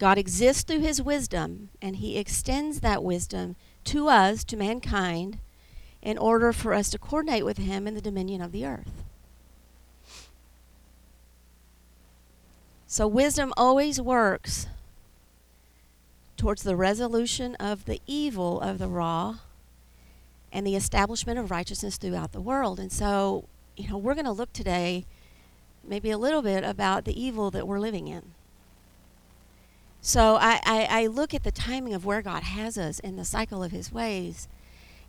God 0.02 0.18
exists 0.18 0.64
through 0.64 0.80
his 0.80 1.00
wisdom, 1.00 1.70
and 1.80 1.98
he 1.98 2.18
extends 2.18 2.80
that 2.80 3.04
wisdom 3.04 3.56
to 3.84 4.08
us, 4.08 4.44
to 4.46 4.58
mankind, 4.58 5.38
in 6.02 6.18
order 6.18 6.52
for 6.52 6.74
us 6.74 6.90
to 6.90 6.98
coordinate 6.98 7.46
with 7.46 7.60
him 7.60 7.86
in 7.86 7.94
the 7.94 8.02
dominion 8.02 8.42
of 8.42 8.52
the 8.52 8.66
earth. 8.66 9.04
So 12.88 13.06
wisdom 13.06 13.54
always 13.56 14.02
works 14.02 14.66
towards 16.36 16.64
the 16.64 16.76
resolution 16.76 17.54
of 17.60 17.86
the 17.86 18.02
evil 18.08 18.60
of 18.60 18.80
the 18.80 18.90
raw 18.90 19.38
and 20.52 20.66
the 20.66 20.76
establishment 20.76 21.38
of 21.38 21.52
righteousness 21.52 21.98
throughout 21.98 22.32
the 22.32 22.42
world. 22.42 22.80
And 22.80 22.92
so, 22.92 23.46
you 23.78 23.88
know, 23.88 24.00
we're 24.00 24.16
going 24.16 24.26
to 24.26 24.32
look 24.32 24.52
today 24.52 25.06
maybe 25.88 26.10
a 26.10 26.18
little 26.18 26.42
bit 26.42 26.64
about 26.64 27.06
the 27.06 27.22
evil 27.22 27.52
that 27.52 27.68
we're 27.68 27.78
living 27.78 28.08
in. 28.08 28.34
So 30.02 30.36
I, 30.36 30.60
I, 30.66 30.88
I 30.90 31.08
look 31.08 31.34
at 31.34 31.44
the 31.44 31.52
timing 31.52 31.94
of 31.94 32.06
where 32.06 32.24
God 32.24 32.44
has 32.44 32.78
us 32.78 33.00
in 33.00 33.16
the 33.16 33.26
cycle 33.26 33.64
of 33.64 33.72
his 33.72 33.92
ways 33.92 34.48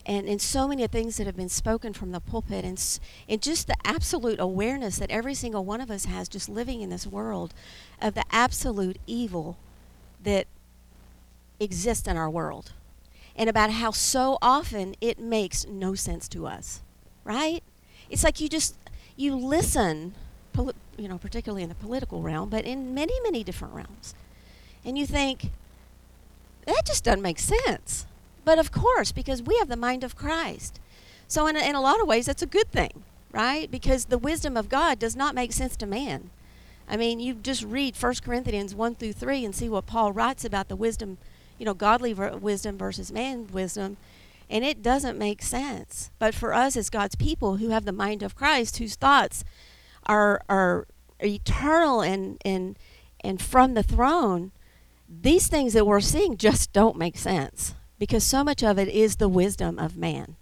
and 0.05 0.27
in 0.27 0.39
so 0.39 0.69
many 0.69 0.87
things 0.87 1.17
that 1.17 1.27
have 1.27 1.37
been 1.37 1.49
spoken 1.49 1.93
from 1.93 2.13
the 2.13 2.21
pulpit 2.21 2.65
and, 2.65 3.01
and 3.29 3.41
just 3.41 3.69
the 3.69 3.77
absolute 3.85 4.39
awareness 4.39 4.99
that 4.99 5.11
every 5.11 5.35
single 5.35 5.65
one 5.65 5.81
of 5.81 5.91
us 5.91 6.05
has 6.05 6.29
just 6.29 6.49
living 6.49 6.83
in 6.83 6.91
this 6.91 7.07
world 7.07 7.55
of 8.01 8.15
the 8.15 8.25
absolute 8.31 8.99
evil 9.07 9.57
that 10.23 10.47
exists 11.59 12.07
in 12.07 12.17
our 12.17 12.29
world 12.29 12.73
and 13.35 13.49
about 13.49 13.71
how 13.71 13.91
so 13.91 14.37
often 14.43 14.95
it 15.01 15.19
makes 15.19 15.67
no 15.67 15.95
sense 15.95 16.29
to 16.29 16.47
us, 16.47 16.83
right? 17.25 17.63
It's 18.11 18.25
like 18.25 18.41
you 18.41 18.49
just 18.49 18.77
you 19.17 19.35
listen, 19.35 20.15
you 20.99 21.09
know, 21.09 21.19
particularly 21.19 21.63
in 21.63 21.69
the 21.69 21.75
political 21.75 22.23
realm, 22.23 22.51
but 22.51 22.65
in 22.65 22.93
many 22.93 23.19
many 23.21 23.43
different 23.43 23.75
realms, 23.75 24.15
and 24.85 24.99
you 24.99 25.07
think 25.07 25.51
that 26.67 26.83
just 26.87 27.05
doesn't 27.05 27.23
make 27.23 27.39
sense. 27.39 28.07
But 28.45 28.59
of 28.59 28.73
course, 28.73 29.13
because 29.13 29.43
we 29.43 29.57
have 29.59 29.69
the 29.69 29.77
mind 29.77 30.05
of 30.05 30.17
Christ, 30.17 30.81
so 31.29 31.47
in 31.47 31.57
a, 31.57 31.61
in 31.61 31.75
a 31.75 31.81
lot 31.81 32.01
of 32.01 32.09
ways 32.09 32.27
that's 32.27 32.43
a 32.43 32.47
good 32.47 32.71
thing, 32.71 33.05
right? 33.31 33.71
Because 33.71 34.07
the 34.07 34.19
wisdom 34.19 34.57
of 34.57 34.69
God 34.69 34.99
does 34.99 35.17
not 35.17 35.35
make 35.35 35.53
sense 35.53 35.77
to 35.77 35.87
man. 35.87 36.31
I 36.89 36.97
mean, 36.97 37.21
you 37.21 37.35
just 37.35 37.63
read 37.63 37.97
1 37.97 38.15
Corinthians 38.25 38.75
1 38.75 38.97
through 38.97 39.13
3 39.13 39.45
and 39.45 39.55
see 39.55 39.69
what 39.69 39.87
Paul 39.87 40.13
writes 40.13 40.45
about 40.45 40.69
the 40.69 40.77
wisdom 40.77 41.19
you 41.63 41.67
know, 41.67 41.75
godly 41.75 42.13
ver- 42.13 42.37
wisdom 42.39 42.77
versus 42.77 43.13
man 43.13 43.47
wisdom. 43.53 43.97
And 44.51 44.65
it 44.65 44.83
doesn't 44.83 45.17
make 45.17 45.43
sense. 45.43 46.11
But 46.19 46.35
for 46.35 46.53
us 46.53 46.77
as 46.77 46.91
God's 46.91 47.15
people 47.15 47.59
who 47.59 47.69
have 47.69 47.85
the 47.85 47.93
mind 47.93 48.25
of 48.25 48.35
Christ, 48.35 48.79
whose 48.79 48.97
thoughts 48.97 49.45
are, 50.07 50.43
are 50.49 50.89
eternal 51.21 52.01
and, 52.01 52.39
and, 52.45 52.77
and 53.21 53.41
from 53.41 53.75
the 53.75 53.85
throne, 53.85 54.51
these 55.21 55.47
things 55.47 55.75
that 55.75 55.87
we're 55.87 56.01
seeing 56.01 56.37
just 56.37 56.73
don't 56.73 56.97
make 56.97 57.19
sense 57.19 57.75
because 57.99 58.25
so 58.25 58.43
much 58.43 58.63
of 58.63 58.79
it 58.79 58.89
is 58.89 59.17
the 59.17 59.29
wisdom 59.29 59.79
of 59.79 59.97
man. 59.97 60.37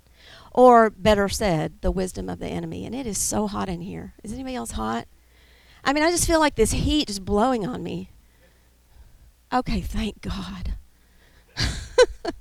Or 0.53 0.91
better 0.91 1.29
said, 1.29 1.81
the 1.81 1.91
wisdom 1.91 2.29
of 2.29 2.39
the 2.39 2.49
enemy. 2.49 2.85
And 2.87 2.95
it 2.95 3.07
is 3.07 3.19
so 3.19 3.47
hot 3.47 3.69
in 3.69 3.81
here. 3.81 4.15
Is 4.23 4.33
anybody 4.33 4.57
else 4.57 4.73
hot? 4.73 5.07
I 5.85 5.93
mean, 5.93 6.03
I 6.03 6.11
just 6.11 6.27
feel 6.27 6.41
like 6.41 6.57
this 6.57 6.73
heat 6.73 7.09
is 7.11 7.21
blowing 7.21 7.67
on 7.67 7.83
me. 7.83 8.11
Okay, 9.53 9.81
thank 9.81 10.21
God. 10.21 10.75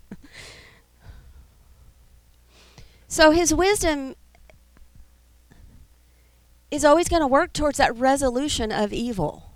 so 3.08 3.32
his 3.32 3.54
wisdom 3.54 4.16
is 6.70 6.86
always 6.86 7.10
going 7.10 7.22
to 7.22 7.28
work 7.28 7.54
towards 7.54 7.78
that 7.78 7.96
resolution 7.96 8.72
of 8.72 8.94
evil. 8.94 9.49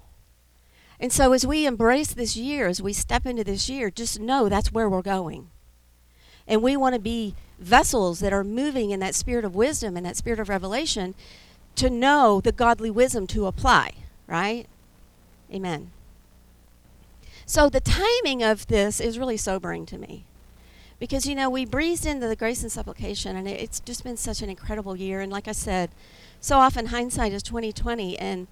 And 1.03 1.11
so 1.11 1.33
as 1.33 1.45
we 1.45 1.65
embrace 1.65 2.13
this 2.13 2.37
year, 2.37 2.69
as 2.69 2.81
we 2.81 2.93
step 2.93 3.25
into 3.25 3.43
this 3.43 3.69
year, 3.69 3.91
just 3.91 4.21
know 4.21 4.47
that's 4.47 4.71
where 4.71 4.87
we're 4.89 5.01
going. 5.01 5.49
And 6.47 6.63
we 6.63 6.77
want 6.77 6.95
to 6.95 7.01
be 7.01 7.35
vessels 7.59 8.21
that 8.21 8.31
are 8.31 8.45
moving 8.45 8.89
in 8.89 9.01
that 9.01 9.13
spirit 9.13 9.43
of 9.43 9.53
wisdom 9.53 9.97
and 9.97 10.05
that 10.05 10.15
spirit 10.15 10.39
of 10.39 10.47
revelation 10.47 11.13
to 11.75 11.89
know 11.89 12.39
the 12.39 12.53
godly 12.53 12.89
wisdom 12.89 13.27
to 13.27 13.47
apply, 13.47 13.95
right? 14.27 14.65
Amen. 15.53 15.91
So 17.45 17.67
the 17.67 17.81
timing 17.81 18.41
of 18.41 18.67
this 18.67 19.01
is 19.01 19.19
really 19.19 19.35
sobering 19.35 19.85
to 19.87 19.97
me. 19.97 20.23
Because, 20.99 21.25
you 21.25 21.35
know, 21.35 21.49
we 21.49 21.65
breezed 21.65 22.05
into 22.05 22.29
the 22.29 22.35
grace 22.37 22.63
and 22.63 22.71
supplication, 22.71 23.35
and 23.35 23.45
it's 23.45 23.81
just 23.81 24.05
been 24.05 24.15
such 24.15 24.41
an 24.41 24.49
incredible 24.49 24.95
year. 24.95 25.19
And 25.19 25.33
like 25.33 25.49
I 25.49 25.51
said, 25.51 25.89
so 26.39 26.59
often 26.59 26.85
hindsight 26.85 27.33
is 27.33 27.43
2020, 27.43 28.17
and 28.17 28.47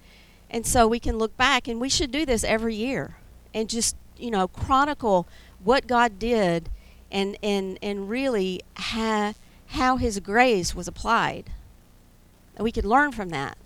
and 0.52 0.66
so 0.66 0.86
we 0.86 1.00
can 1.00 1.18
look 1.18 1.36
back, 1.36 1.66
and 1.66 1.80
we 1.80 1.88
should 1.88 2.12
do 2.12 2.24
this 2.26 2.44
every 2.44 2.74
year, 2.74 3.16
and 3.54 3.68
just 3.68 3.96
you 4.16 4.30
know 4.30 4.46
chronicle 4.46 5.26
what 5.64 5.86
God 5.86 6.18
did, 6.18 6.68
and 7.10 7.36
and 7.42 7.78
and 7.82 8.08
really 8.08 8.60
ha- 8.76 9.34
how 9.68 9.96
His 9.96 10.20
grace 10.20 10.74
was 10.74 10.86
applied. 10.86 11.50
And 12.54 12.64
we 12.64 12.70
could 12.70 12.84
learn 12.84 13.12
from 13.12 13.30
that. 13.30 13.56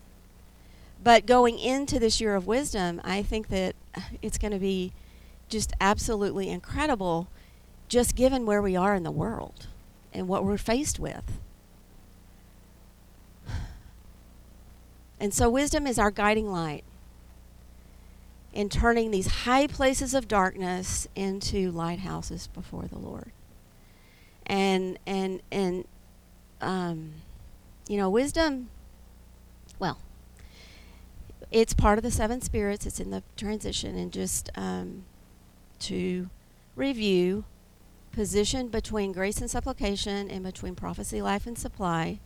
But 1.03 1.27
going 1.27 1.59
into 1.59 1.99
this 1.99 2.21
year 2.21 2.37
of 2.37 2.47
wisdom, 2.47 3.01
I 3.05 3.23
think 3.23 3.49
that 3.49 3.75
it's 4.23 4.39
going 4.39 4.53
to 4.53 4.59
be 4.59 4.93
just 5.49 5.73
absolutely 5.81 6.49
incredible 6.49 7.29
just 7.89 8.17
given 8.17 8.47
where 8.47 8.63
we 8.63 8.77
are 8.77 8.95
in 8.95 9.03
the 9.03 9.11
world 9.11 9.67
and 10.13 10.29
what 10.29 10.45
we're 10.45 10.57
faced 10.57 10.99
with. 10.99 11.25
And 15.19 15.33
so, 15.33 15.49
wisdom 15.49 15.87
is 15.87 15.99
our 15.99 16.11
guiding 16.11 16.51
light 16.51 16.85
in 18.53 18.69
turning 18.69 19.11
these 19.11 19.27
high 19.27 19.67
places 19.67 20.15
of 20.15 20.29
darkness 20.29 21.07
into 21.15 21.71
lighthouses 21.71 22.47
before 22.49 22.85
the 22.85 22.99
Lord. 22.99 23.33
And, 24.47 24.99
and, 25.07 25.43
and, 25.51 25.87
um, 26.61 27.13
you 27.89 27.97
know, 27.99 28.09
wisdom, 28.09 28.71
well, 29.79 29.99
it's 31.51 31.75
part 31.75 31.99
of 31.99 32.05
the 32.05 32.11
seven 32.11 32.41
spirits, 32.41 32.87
it's 32.87 32.99
in 32.99 33.11
the 33.11 33.23
transition, 33.37 33.97
and 33.97 34.13
just, 34.13 34.51
um, 34.57 35.05
to 35.81 36.31
review 36.77 37.45
position 38.13 38.69
between 38.69 39.13
grace 39.13 39.41
and 39.43 39.51
supplication 39.51 40.31
and 40.31 40.43
between 40.43 40.75
prophecy, 40.75 41.21
life, 41.21 41.47
and 41.47 41.59
supply. 41.59 42.19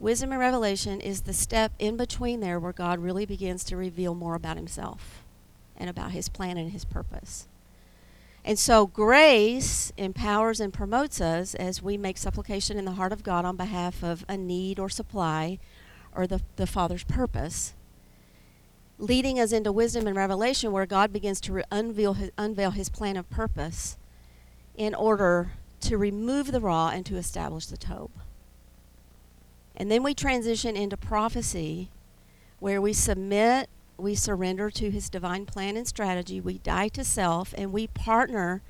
Wisdom 0.00 0.32
and 0.32 0.40
revelation 0.40 0.98
is 0.98 1.20
the 1.20 1.34
step 1.34 1.72
in 1.78 1.98
between 1.98 2.40
there 2.40 2.58
where 2.58 2.72
God 2.72 3.00
really 3.00 3.26
begins 3.26 3.62
to 3.64 3.76
reveal 3.76 4.14
more 4.14 4.34
about 4.34 4.56
himself 4.56 5.22
and 5.76 5.90
about 5.90 6.12
his 6.12 6.30
plan 6.30 6.56
and 6.56 6.72
his 6.72 6.86
purpose. 6.86 7.46
And 8.42 8.58
so 8.58 8.86
grace 8.86 9.92
empowers 9.98 10.58
and 10.58 10.72
promotes 10.72 11.20
us 11.20 11.54
as 11.54 11.82
we 11.82 11.98
make 11.98 12.16
supplication 12.16 12.78
in 12.78 12.86
the 12.86 12.92
heart 12.92 13.12
of 13.12 13.22
God 13.22 13.44
on 13.44 13.56
behalf 13.56 14.02
of 14.02 14.24
a 14.26 14.38
need 14.38 14.78
or 14.78 14.88
supply 14.88 15.58
or 16.16 16.26
the, 16.26 16.40
the 16.56 16.66
Father's 16.66 17.04
purpose, 17.04 17.74
leading 18.96 19.38
us 19.38 19.52
into 19.52 19.70
wisdom 19.70 20.06
and 20.06 20.16
revelation 20.16 20.72
where 20.72 20.86
God 20.86 21.12
begins 21.12 21.42
to 21.42 21.52
re- 21.52 21.64
unveil, 21.70 22.14
his, 22.14 22.30
unveil 22.38 22.70
his 22.70 22.88
plan 22.88 23.18
of 23.18 23.28
purpose 23.28 23.98
in 24.74 24.94
order 24.94 25.52
to 25.82 25.98
remove 25.98 26.52
the 26.52 26.60
raw 26.60 26.88
and 26.88 27.04
to 27.04 27.16
establish 27.16 27.66
the 27.66 27.76
tob. 27.76 28.10
And 29.80 29.90
then 29.90 30.02
we 30.02 30.12
transition 30.12 30.76
into 30.76 30.98
prophecy 30.98 31.88
where 32.58 32.82
we 32.82 32.92
submit, 32.92 33.70
we 33.96 34.14
surrender 34.14 34.68
to 34.72 34.90
his 34.90 35.08
divine 35.08 35.46
plan 35.46 35.74
and 35.74 35.88
strategy, 35.88 36.38
we 36.38 36.58
die 36.58 36.88
to 36.88 37.02
self, 37.02 37.54
and 37.56 37.72
we 37.72 37.86
partner 37.86 38.60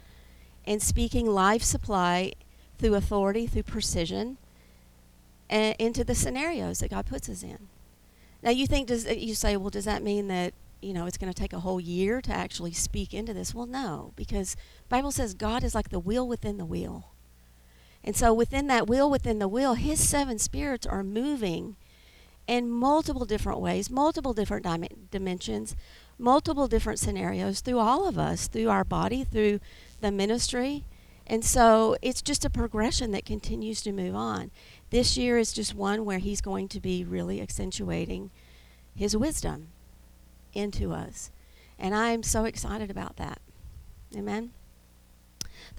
in 0.64 0.78
speaking 0.78 1.26
life 1.26 1.64
supply 1.64 2.34
through 2.78 2.94
authority, 2.94 3.48
through 3.48 3.64
precision, 3.64 4.38
and 5.48 5.74
into 5.80 6.04
the 6.04 6.14
scenarios 6.14 6.78
that 6.78 6.90
God 6.90 7.06
puts 7.06 7.28
us 7.28 7.42
in. 7.42 7.58
Now 8.40 8.50
you 8.50 8.68
think 8.68 8.86
does 8.86 9.04
you 9.04 9.34
say, 9.34 9.56
well, 9.56 9.70
does 9.70 9.86
that 9.86 10.04
mean 10.04 10.28
that 10.28 10.54
you 10.80 10.92
know 10.92 11.06
it's 11.06 11.18
going 11.18 11.32
to 11.32 11.36
take 11.36 11.52
a 11.52 11.58
whole 11.58 11.80
year 11.80 12.20
to 12.20 12.32
actually 12.32 12.72
speak 12.72 13.12
into 13.12 13.34
this? 13.34 13.52
Well, 13.52 13.66
no, 13.66 14.12
because 14.14 14.54
Bible 14.88 15.10
says 15.10 15.34
God 15.34 15.64
is 15.64 15.74
like 15.74 15.88
the 15.88 15.98
wheel 15.98 16.28
within 16.28 16.56
the 16.56 16.64
wheel. 16.64 17.10
And 18.02 18.16
so 18.16 18.32
within 18.32 18.66
that 18.68 18.86
wheel 18.88 19.10
within 19.10 19.38
the 19.38 19.48
wheel, 19.48 19.74
his 19.74 20.06
seven 20.06 20.38
spirits 20.38 20.86
are 20.86 21.04
moving 21.04 21.76
in 22.46 22.68
multiple 22.68 23.24
different 23.24 23.60
ways, 23.60 23.90
multiple 23.90 24.32
different 24.32 24.64
dim- 24.64 25.06
dimensions, 25.10 25.76
multiple 26.18 26.66
different 26.66 26.98
scenarios 26.98 27.60
through 27.60 27.78
all 27.78 28.08
of 28.08 28.18
us, 28.18 28.48
through 28.48 28.68
our 28.68 28.84
body, 28.84 29.24
through 29.24 29.60
the 30.00 30.10
ministry. 30.10 30.84
And 31.26 31.44
so 31.44 31.96
it's 32.02 32.22
just 32.22 32.44
a 32.44 32.50
progression 32.50 33.12
that 33.12 33.24
continues 33.24 33.82
to 33.82 33.92
move 33.92 34.16
on. 34.16 34.50
This 34.90 35.16
year 35.16 35.38
is 35.38 35.52
just 35.52 35.74
one 35.74 36.04
where 36.04 36.18
he's 36.18 36.40
going 36.40 36.66
to 36.68 36.80
be 36.80 37.04
really 37.04 37.40
accentuating 37.40 38.30
his 38.96 39.16
wisdom 39.16 39.68
into 40.52 40.92
us. 40.92 41.30
And 41.78 41.94
I'm 41.94 42.22
so 42.22 42.44
excited 42.44 42.90
about 42.90 43.16
that. 43.16 43.38
Amen. 44.16 44.50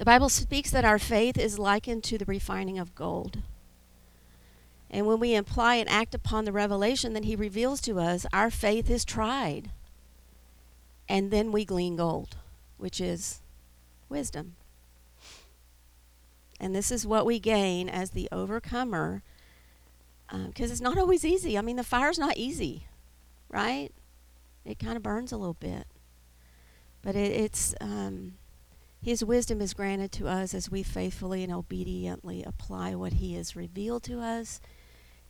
The 0.02 0.06
Bible 0.06 0.30
speaks 0.30 0.72
that 0.72 0.84
our 0.84 0.98
faith 0.98 1.38
is 1.38 1.60
likened 1.60 2.04
to 2.06 2.18
the 2.18 2.26
refining 2.26 2.80
of 2.80 2.96
gold. 2.96 3.38
And 4.90 5.06
when 5.06 5.20
we 5.20 5.36
imply 5.36 5.76
and 5.76 5.88
act 5.88 6.16
upon 6.16 6.44
the 6.44 6.52
revelation 6.52 7.14
that 7.14 7.26
he 7.26 7.36
reveals 7.36 7.80
to 7.82 8.00
us, 8.00 8.26
our 8.34 8.50
faith 8.50 8.90
is 8.90 9.06
tried. 9.06 9.70
And 11.08 11.30
then 11.30 11.52
we 11.52 11.66
glean 11.66 11.98
gold, 11.98 12.38
which 12.78 13.00
is 13.00 13.42
wisdom. 14.10 14.56
And 16.60 16.76
this 16.76 16.90
is 16.90 17.06
what 17.06 17.28
we 17.28 17.38
gain 17.38 17.88
as 17.88 18.10
the 18.10 18.28
overcomer. 18.32 19.22
Because 20.32 20.72
um, 20.72 20.72
it's 20.72 20.82
not 20.82 20.98
always 20.98 21.24
easy. 21.24 21.60
I 21.60 21.62
mean, 21.62 21.76
the 21.76 21.84
fire's 21.84 22.18
not 22.18 22.38
easy, 22.38 22.88
right? 23.50 23.92
It 24.66 24.80
kind 24.80 24.98
of 24.98 25.04
burns 25.04 25.32
a 25.32 25.38
little 25.38 25.54
bit. 25.54 25.86
But 27.04 27.16
it, 27.16 27.32
it's 27.34 27.76
um, 27.80 28.34
His 29.02 29.24
wisdom 29.24 29.62
is 29.62 29.74
granted 29.74 30.12
to 30.14 30.28
us 30.28 30.54
as 30.54 30.70
we 30.70 30.84
faithfully 30.84 31.44
and 31.44 31.52
obediently 31.52 32.44
apply 32.44 32.96
what 32.96 33.14
He 33.14 33.34
has 33.36 33.56
revealed 33.56 34.04
to 34.04 34.20
us 34.20 34.62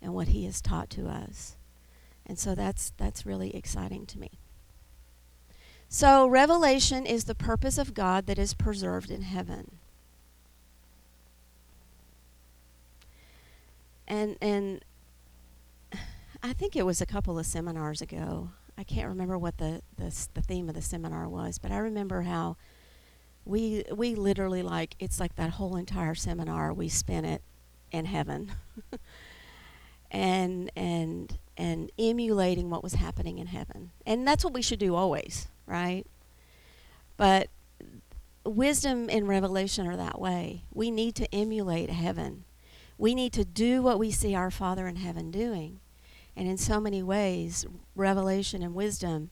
and 0.01 0.13
what 0.13 0.30
He 0.30 0.46
has 0.46 0.62
taught 0.62 0.90
to 0.92 1.08
us. 1.08 1.56
And 2.25 2.38
so 2.38 2.54
that's 2.54 2.92
that's 2.98 3.25
really 3.25 3.56
exciting 3.56 4.06
to 4.08 4.20
me. 4.20 4.32
So 5.88 6.28
revelation 6.28 7.06
is 7.06 7.25
the 7.25 7.36
purpose 7.36 7.78
of 7.78 7.94
God 7.94 8.25
that 8.28 8.40
is 8.40 8.54
preserved 8.54 9.10
in 9.10 9.22
heaven. 9.22 9.80
and 14.12 14.36
and 14.42 14.86
I 16.44 16.54
think 16.54 16.75
it 16.75 16.86
was 16.86 17.01
a 17.01 17.06
couple 17.06 17.40
of 17.40 17.46
seminars 17.46 18.01
ago. 18.01 18.51
I 18.78 18.84
can't 18.84 19.07
remember 19.07 19.38
what 19.38 19.57
the, 19.57 19.81
the 19.98 20.27
the 20.34 20.42
theme 20.42 20.70
of 20.70 20.75
the 20.75 20.81
seminar 20.81 21.27
was, 21.27 21.57
but 21.57 21.72
I 21.72 21.77
remember 21.77 22.24
how 22.24 22.57
we 23.51 23.83
we 23.94 24.16
literally 24.16 24.64
like 24.64 24.96
it's 25.00 25.20
like 25.20 25.35
that 25.35 25.51
whole 25.51 25.75
entire 25.75 26.16
seminar 26.16 26.74
we 26.74 26.90
spent 26.90 27.25
it 27.25 27.42
in 27.92 28.05
heaven. 28.05 28.53
and 30.11 30.72
and 30.75 31.37
and 31.57 31.92
emulating 32.00 32.70
what 32.70 32.81
was 32.83 32.94
happening 32.94 33.37
in 33.37 33.48
heaven. 33.48 33.92
And 34.05 34.27
that's 34.27 34.44
what 34.44 34.53
we 34.53 34.61
should 34.61 34.79
do 34.79 34.96
always, 34.96 35.48
right? 35.68 36.05
But 37.18 37.50
wisdom 38.44 39.09
and 39.11 39.27
revelation 39.27 39.85
are 39.85 39.98
that 39.98 40.20
way. 40.20 40.64
We 40.74 40.90
need 40.90 41.14
to 41.16 41.35
emulate 41.35 41.92
heaven 41.92 42.46
we 43.01 43.16
need 43.16 43.33
to 43.33 43.44
do 43.44 43.81
what 43.81 43.98
we 43.98 44.11
see 44.11 44.35
our 44.35 44.51
Father 44.51 44.87
in 44.87 44.98
heaven 44.98 45.31
doing. 45.31 45.79
And 46.37 46.48
in 46.48 46.55
so 46.55 46.79
many 46.79 47.01
ways, 47.01 47.66
revelation 47.96 48.61
and 48.61 48.75
wisdom 48.75 49.31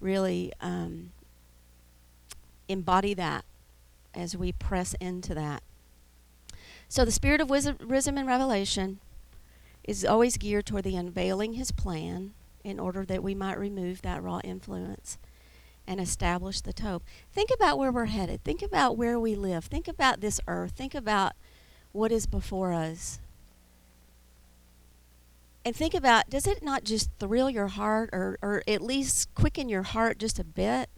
really 0.00 0.52
um, 0.60 1.12
embody 2.68 3.14
that 3.14 3.44
as 4.14 4.36
we 4.36 4.52
press 4.52 4.94
into 5.00 5.34
that. 5.34 5.62
So 6.88 7.04
the 7.04 7.10
spirit 7.10 7.40
of 7.40 7.50
wisdom 7.50 8.18
and 8.18 8.26
revelation 8.26 9.00
is 9.82 10.04
always 10.04 10.36
geared 10.36 10.66
toward 10.66 10.84
the 10.84 10.96
unveiling 10.96 11.54
his 11.54 11.72
plan 11.72 12.32
in 12.62 12.80
order 12.80 13.04
that 13.04 13.22
we 13.22 13.34
might 13.34 13.58
remove 13.58 14.02
that 14.02 14.22
raw 14.22 14.40
influence 14.42 15.18
and 15.86 16.00
establish 16.00 16.60
the 16.60 16.72
tob. 16.72 17.02
Think 17.32 17.50
about 17.54 17.78
where 17.78 17.92
we're 17.92 18.06
headed. 18.06 18.42
Think 18.42 18.62
about 18.62 18.96
where 18.96 19.18
we 19.20 19.34
live. 19.34 19.66
Think 19.66 19.86
about 19.86 20.20
this 20.20 20.40
earth. 20.48 20.72
Think 20.72 20.94
about 20.94 21.32
what 21.92 22.10
is 22.10 22.26
before 22.26 22.72
us. 22.72 23.20
And 25.64 25.74
think 25.74 25.94
about 25.94 26.28
does 26.28 26.46
it 26.46 26.62
not 26.62 26.84
just 26.84 27.10
thrill 27.18 27.48
your 27.48 27.68
heart 27.68 28.10
or, 28.12 28.38
or 28.42 28.62
at 28.68 28.82
least 28.82 29.34
quicken 29.34 29.68
your 29.68 29.82
heart 29.82 30.18
just 30.18 30.38
a 30.38 30.44
bit 30.44 30.90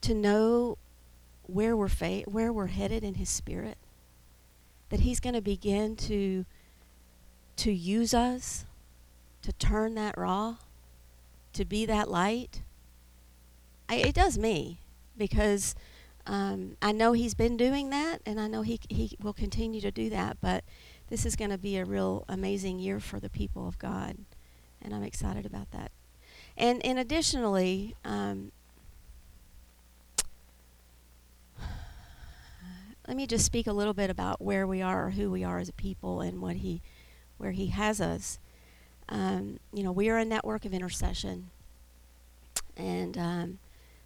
to 0.00 0.14
know 0.14 0.78
where 1.48 1.76
we're 1.76 1.88
fa- 1.88 2.22
where 2.26 2.52
we're 2.52 2.68
headed 2.68 3.02
in 3.02 3.14
his 3.14 3.28
spirit? 3.28 3.78
That 4.90 5.00
he's 5.00 5.18
going 5.18 5.34
to 5.34 5.40
begin 5.40 5.96
to 5.96 6.44
to 7.56 7.72
use 7.72 8.14
us 8.14 8.64
to 9.42 9.52
turn 9.54 9.94
that 9.94 10.16
raw, 10.16 10.56
to 11.54 11.64
be 11.64 11.86
that 11.86 12.10
light. 12.10 12.62
I, 13.88 13.96
it 13.96 14.14
does 14.14 14.38
me 14.38 14.78
because 15.16 15.74
um, 16.26 16.76
I 16.82 16.92
know 16.92 17.12
he's 17.12 17.34
been 17.34 17.56
doing 17.56 17.90
that, 17.90 18.20
and 18.26 18.38
I 18.38 18.46
know 18.46 18.62
he 18.62 18.78
he 18.88 19.16
will 19.22 19.32
continue 19.32 19.80
to 19.80 19.90
do 19.90 20.10
that. 20.10 20.38
But 20.40 20.64
this 21.08 21.24
is 21.24 21.36
going 21.36 21.50
to 21.50 21.58
be 21.58 21.78
a 21.78 21.84
real 21.84 22.24
amazing 22.28 22.78
year 22.78 23.00
for 23.00 23.18
the 23.18 23.30
people 23.30 23.66
of 23.66 23.78
God, 23.78 24.18
and 24.82 24.94
I'm 24.94 25.02
excited 25.02 25.46
about 25.46 25.70
that. 25.70 25.90
And 26.56 26.84
and 26.84 26.98
additionally, 26.98 27.96
um, 28.04 28.52
let 33.08 33.16
me 33.16 33.26
just 33.26 33.46
speak 33.46 33.66
a 33.66 33.72
little 33.72 33.94
bit 33.94 34.10
about 34.10 34.42
where 34.42 34.66
we 34.66 34.82
are, 34.82 35.06
or 35.06 35.10
who 35.10 35.30
we 35.30 35.42
are 35.42 35.58
as 35.58 35.70
a 35.70 35.72
people, 35.72 36.20
and 36.20 36.42
what 36.42 36.56
he, 36.56 36.82
where 37.38 37.52
he 37.52 37.68
has 37.68 38.02
us. 38.02 38.38
Um, 39.08 39.58
you 39.72 39.82
know, 39.82 39.90
we 39.90 40.10
are 40.10 40.18
a 40.18 40.26
network 40.26 40.66
of 40.66 40.74
intercession, 40.74 41.48
and 42.76 43.16
um, 43.16 43.58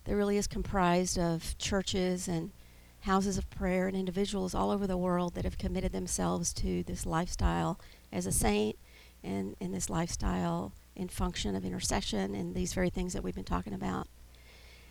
that 0.05 0.15
really 0.15 0.37
is 0.37 0.47
comprised 0.47 1.19
of 1.19 1.59
churches 1.59 2.29
and 2.29 2.53
houses 3.01 3.37
of 3.37 3.51
prayer 3.51 3.89
and 3.89 3.97
individuals 3.97 4.55
all 4.55 4.71
over 4.71 4.87
the 4.87 4.97
world 4.97 5.35
that 5.35 5.43
have 5.43 5.59
committed 5.59 5.91
themselves 5.91 6.53
to 6.53 6.85
this 6.85 7.05
lifestyle 7.05 7.81
as 8.13 8.27
a 8.27 8.33
saint 8.33 8.77
and 9.25 9.57
in 9.59 9.73
this 9.73 9.91
lifestyle 9.91 10.73
in 10.95 11.09
function 11.09 11.57
of 11.57 11.65
intercession 11.65 12.37
and 12.37 12.55
these 12.55 12.73
very 12.73 12.91
things 12.91 13.13
that 13.13 13.25
we've 13.25 13.35
been 13.35 13.43
talking 13.43 13.75
about. 13.75 14.07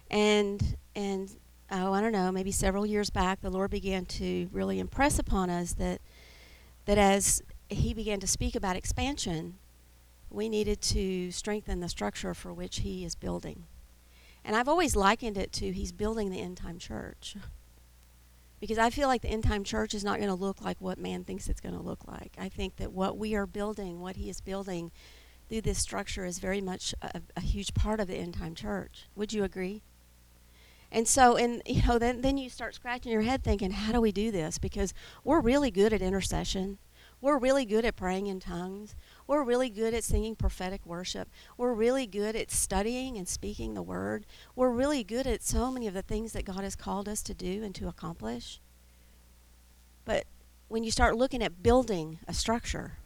And 0.10 0.76
and 0.93 1.34
oh, 1.71 1.93
I 1.93 2.01
don't 2.01 2.12
know, 2.12 2.31
maybe 2.31 2.51
several 2.51 2.86
years 2.86 3.10
back 3.10 3.41
the 3.41 3.49
Lord 3.49 3.71
began 3.71 4.05
to 4.05 4.49
really 4.51 4.79
impress 4.79 5.17
upon 5.17 5.49
us 5.49 5.73
that 5.73 6.01
that 6.86 6.97
as 6.97 7.41
he 7.69 7.93
began 7.93 8.19
to 8.19 8.27
speak 8.27 8.55
about 8.55 8.75
expansion, 8.75 9.57
we 10.29 10.49
needed 10.49 10.81
to 10.81 11.31
strengthen 11.31 11.79
the 11.79 11.89
structure 11.89 12.34
for 12.34 12.53
which 12.53 12.79
he 12.79 13.05
is 13.05 13.15
building. 13.15 13.65
And 14.43 14.55
I've 14.55 14.67
always 14.67 14.95
likened 14.95 15.38
it 15.38 15.51
to 15.53 15.71
he's 15.71 15.91
building 15.91 16.31
the 16.31 16.41
end 16.41 16.57
time 16.57 16.79
church. 16.79 17.36
because 18.60 18.77
I 18.77 18.89
feel 18.89 19.07
like 19.07 19.21
the 19.21 19.29
end 19.29 19.43
time 19.43 19.63
church 19.63 19.93
is 19.93 20.03
not 20.03 20.17
going 20.17 20.29
to 20.29 20.36
look 20.36 20.62
like 20.62 20.77
what 20.79 20.97
man 20.97 21.23
thinks 21.23 21.49
it's 21.49 21.62
going 21.62 21.75
to 21.75 21.81
look 21.81 22.07
like. 22.07 22.36
I 22.39 22.49
think 22.49 22.77
that 22.77 22.91
what 22.91 23.17
we 23.17 23.36
are 23.36 23.45
building, 23.45 23.99
what 23.99 24.15
he 24.15 24.29
is 24.29 24.41
building 24.41 24.91
through 25.49 25.62
this 25.62 25.79
structure, 25.79 26.25
is 26.25 26.39
very 26.39 26.62
much 26.62 26.95
a, 27.01 27.21
a 27.36 27.41
huge 27.41 27.73
part 27.73 27.99
of 27.99 28.07
the 28.07 28.15
end 28.15 28.36
time 28.36 28.55
church. 28.55 29.07
Would 29.15 29.34
you 29.34 29.43
agree? 29.43 29.84
And 30.91 31.08
so, 31.08 31.38
and 31.38 31.62
you 31.65 31.82
know, 31.88 31.97
then 31.97 32.21
then 32.21 32.38
you 32.38 32.49
start 32.49 32.75
scratching 32.75 33.12
your 33.12 33.21
head 33.21 33.43
thinking, 33.43 33.71
how 33.71 33.93
do 33.93 34.01
we 34.01 34.12
do 34.12 34.32
this? 34.32 34.58
Because 34.58 34.93
we're 35.23 35.39
really 35.39 35.71
good 35.71 35.93
at 35.93 36.01
intercession. 36.01 36.77
We're 37.21 37.38
really 37.38 37.65
good 37.65 37.86
at 37.86 37.95
praying 37.95 38.27
in 38.27 38.39
tongues. 38.39 38.95
We're 39.27 39.43
really 39.43 39.69
good 39.69 39.93
at 39.93 40.04
singing 40.04 40.36
prophetic 40.36 40.84
worship. 40.86 41.30
We're 41.56 41.73
really 41.73 42.08
good 42.08 42.36
at 42.36 42.49
studying 42.49 43.15
and 43.15 43.27
speaking 43.27 43.75
the 43.75 43.84
word. 43.84 44.25
We're 44.56 44.71
really 44.71 45.04
good 45.04 45.27
at 45.27 45.43
so 45.43 45.71
many 45.71 45.88
of 45.88 45.93
the 45.93 46.01
things 46.01 46.34
that 46.34 46.45
God 46.45 46.63
has 46.63 46.75
called 46.75 47.08
us 47.08 47.21
to 47.23 47.36
do 47.36 47.63
and 47.63 47.75
to 47.75 47.88
accomplish. 47.88 48.60
But 50.04 50.25
when 50.67 50.84
you 50.84 50.89
start 50.89 51.15
looking 51.15 51.43
at 51.43 51.62
building 51.62 52.17
a 52.27 52.34
structure, 52.34 52.97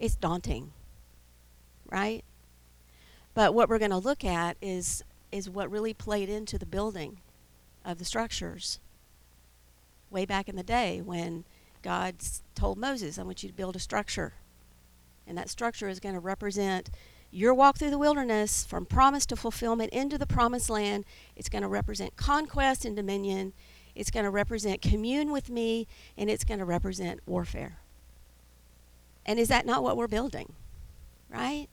it's 0.00 0.16
daunting, 0.16 0.72
right? 1.86 2.24
But 3.34 3.54
what 3.54 3.68
we're 3.68 3.78
going 3.78 3.92
to 3.92 3.98
look 3.98 4.24
at 4.24 4.56
is 4.60 5.04
is 5.34 5.50
what 5.50 5.68
really 5.68 5.92
played 5.92 6.28
into 6.28 6.56
the 6.56 6.64
building 6.64 7.18
of 7.84 7.98
the 7.98 8.04
structures 8.04 8.78
way 10.08 10.24
back 10.24 10.48
in 10.48 10.54
the 10.54 10.62
day 10.62 11.02
when 11.04 11.42
God 11.82 12.14
told 12.54 12.78
Moses, 12.78 13.18
I 13.18 13.24
want 13.24 13.42
you 13.42 13.48
to 13.48 13.54
build 13.54 13.74
a 13.74 13.80
structure. 13.80 14.34
And 15.26 15.36
that 15.36 15.50
structure 15.50 15.88
is 15.88 15.98
going 15.98 16.14
to 16.14 16.20
represent 16.20 16.88
your 17.32 17.52
walk 17.52 17.78
through 17.78 17.90
the 17.90 17.98
wilderness 17.98 18.64
from 18.64 18.86
promise 18.86 19.26
to 19.26 19.34
fulfillment 19.34 19.92
into 19.92 20.18
the 20.18 20.26
promised 20.26 20.70
land. 20.70 21.04
It's 21.34 21.48
going 21.48 21.62
to 21.62 21.68
represent 21.68 22.14
conquest 22.14 22.84
and 22.84 22.94
dominion. 22.94 23.54
It's 23.96 24.12
going 24.12 24.24
to 24.24 24.30
represent 24.30 24.82
commune 24.82 25.32
with 25.32 25.50
me, 25.50 25.88
and 26.16 26.30
it's 26.30 26.44
going 26.44 26.60
to 26.60 26.64
represent 26.64 27.18
warfare. 27.26 27.78
And 29.26 29.40
is 29.40 29.48
that 29.48 29.66
not 29.66 29.82
what 29.82 29.96
we're 29.96 30.06
building? 30.06 30.52
Right? 31.28 31.66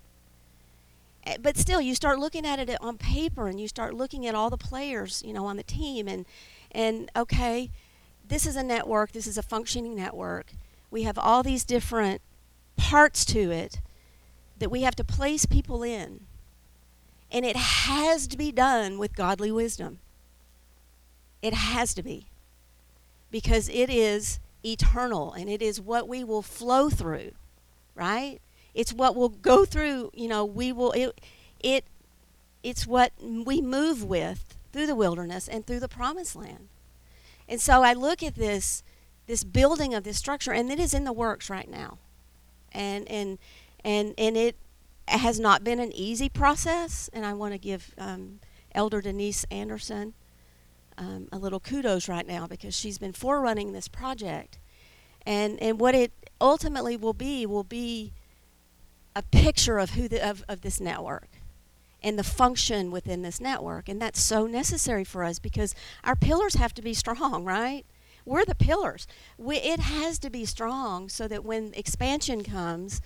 Eh, 1.24 1.38
but 1.40 1.58
still, 1.58 1.82
you 1.82 1.94
start 1.96 2.20
looking 2.20 2.46
at 2.46 2.60
it 2.60 2.78
on 2.82 2.98
paper 2.98 3.48
and 3.48 3.60
you 3.60 3.68
start 3.68 3.94
looking 3.94 4.26
at 4.26 4.36
all 4.36 4.50
the 4.50 4.58
players, 4.58 5.22
you 5.26 5.34
know, 5.34 5.46
on 5.46 5.58
the 5.58 5.64
team 5.64 6.08
and 6.08 6.26
and 6.72 7.12
okay, 7.16 7.70
this 8.28 8.46
is 8.46 8.56
a 8.56 8.64
network, 8.64 9.12
this 9.12 9.28
is 9.28 9.38
a 9.38 9.44
functioning 9.44 9.96
network. 9.96 10.54
We 10.90 11.04
have 11.04 11.18
all 11.18 11.44
these 11.44 11.64
different 11.64 12.22
parts 12.78 13.26
to 13.26 13.52
it 13.52 13.82
that 14.60 14.72
we 14.72 14.84
have 14.84 14.96
to 14.96 15.04
place 15.04 15.46
people 15.46 15.84
in. 15.84 16.22
And 17.32 17.46
it 17.46 17.56
has 17.56 18.28
to 18.28 18.38
be 18.38 18.52
done 18.52 18.98
with 18.98 19.16
godly 19.16 19.52
wisdom. 19.52 20.00
It 21.42 21.54
has 21.54 21.94
to 21.96 22.04
be. 22.04 22.28
Because 23.32 23.70
it 23.70 23.90
is 23.90 24.40
eternal 24.64 25.34
and 25.34 25.50
it 25.50 25.62
is 25.62 25.82
what 25.82 26.08
we 26.08 26.24
will 26.24 26.42
flow 26.42 26.90
through, 26.90 27.32
right? 27.96 28.40
It's 28.74 28.94
what 28.94 29.16
we'll 29.16 29.30
go 29.30 29.66
through, 29.66 30.12
you 30.14 30.28
know, 30.28 30.46
we 30.46 30.72
will 30.72 30.92
it 30.94 31.20
it 31.60 31.86
it's 32.64 32.88
what 32.88 33.12
we 33.22 33.62
move 33.62 34.04
with 34.04 34.58
through 34.72 34.88
the 34.88 34.96
wilderness 34.96 35.48
and 35.48 35.66
through 35.66 35.80
the 35.80 35.90
promised 35.90 36.36
land. 36.36 36.70
And 37.48 37.60
so 37.60 37.84
I 37.84 37.94
look 37.94 38.24
at 38.24 38.36
this 38.36 38.84
this 39.28 39.44
building 39.44 39.94
of 39.94 40.04
this 40.04 40.18
structure 40.18 40.52
and 40.52 40.72
it 40.72 40.80
is 40.80 40.94
in 40.94 41.04
the 41.04 41.14
works 41.14 41.50
right 41.50 41.70
now. 41.70 41.98
And 42.72 43.08
and 43.10 43.38
and 43.84 44.14
and 44.18 44.38
it 44.38 44.56
has 45.08 45.40
not 45.40 45.64
been 45.64 45.80
an 45.80 45.92
easy 45.94 46.30
process 46.30 47.10
and 47.14 47.26
I 47.26 47.34
want 47.34 47.54
to 47.54 47.58
give 47.58 47.94
um, 47.98 48.40
Elder 48.74 49.02
Denise 49.02 49.46
Anderson 49.52 50.14
um, 50.98 51.28
a 51.32 51.38
little 51.38 51.60
kudos 51.60 52.08
right 52.08 52.26
now 52.26 52.48
because 52.48 52.76
she's 52.76 52.98
been 52.98 53.14
forerunning 53.14 53.74
this 53.74 53.88
project. 53.88 54.60
And 55.26 55.62
and 55.62 55.80
what 55.80 55.94
it 55.94 56.12
ultimately 56.40 56.98
will 56.98 57.14
be 57.14 57.46
will 57.46 57.64
be 57.64 58.14
a 59.16 59.24
picture 59.24 59.78
of 59.78 59.92
who 59.92 60.08
the, 60.08 60.28
of, 60.28 60.44
of 60.48 60.62
this 60.62 60.80
network 60.80 61.28
and 62.04 62.18
the 62.18 62.24
function 62.24 62.92
within 62.92 63.22
this 63.22 63.40
network. 63.40 63.88
And 63.88 64.02
that's 64.02 64.22
so 64.22 64.48
necessary 64.48 65.04
for 65.04 65.24
us 65.24 65.40
because 65.40 65.76
our 66.04 66.16
pillars 66.16 66.56
have 66.56 66.74
to 66.76 66.82
be 66.82 66.94
strong, 66.94 67.44
right? 67.44 67.86
We're 68.26 68.46
the 68.46 68.56
pillars. 68.56 69.08
We, 69.38 69.58
it 69.58 69.80
has 69.80 70.20
to 70.20 70.30
be 70.30 70.46
strong 70.46 71.10
so 71.10 71.28
that 71.28 71.44
when 71.44 71.74
expansion 71.76 72.44
comes, 72.44 73.02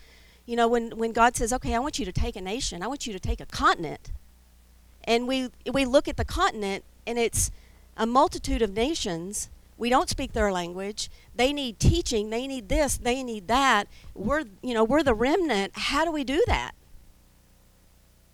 you 0.45 0.55
know, 0.55 0.67
when, 0.67 0.97
when 0.97 1.11
God 1.11 1.35
says, 1.35 1.51
okay, 1.53 1.73
I 1.73 1.79
want 1.79 1.99
you 1.99 2.05
to 2.05 2.11
take 2.11 2.35
a 2.35 2.41
nation, 2.41 2.83
I 2.83 2.87
want 2.87 3.07
you 3.07 3.13
to 3.13 3.19
take 3.19 3.41
a 3.41 3.45
continent. 3.45 4.11
And 5.03 5.27
we, 5.27 5.49
we 5.71 5.85
look 5.85 6.07
at 6.07 6.17
the 6.17 6.25
continent 6.25 6.83
and 7.07 7.17
it's 7.17 7.51
a 7.97 8.05
multitude 8.05 8.61
of 8.61 8.73
nations 8.73 9.49
we 9.77 9.89
don't 9.89 10.09
speak 10.09 10.33
their 10.33 10.51
language. 10.51 11.09
They 11.35 11.51
need 11.51 11.79
teaching. 11.79 12.29
They 12.29 12.47
need 12.47 12.69
this. 12.69 12.97
They 12.97 13.23
need 13.23 13.47
that. 13.47 13.87
We're 14.13 14.43
you 14.61 14.73
know 14.73 14.83
we're 14.83 15.03
the 15.03 15.13
remnant. 15.13 15.73
How 15.75 16.05
do 16.05 16.11
we 16.11 16.23
do 16.23 16.43
that? 16.47 16.71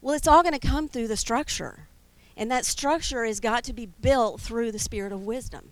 Well 0.02 0.16
it's 0.16 0.28
all 0.28 0.44
going 0.44 0.58
to 0.58 0.68
come 0.68 0.88
through 0.88 1.08
the 1.08 1.18
structure. 1.18 1.88
And 2.38 2.50
that 2.50 2.66
structure 2.66 3.26
has 3.26 3.40
got 3.40 3.64
to 3.66 3.74
be 3.74 3.86
built 3.86 4.40
through 4.40 4.72
the 4.72 4.80
spirit 4.80 5.12
of 5.12 5.22
wisdom. 5.22 5.72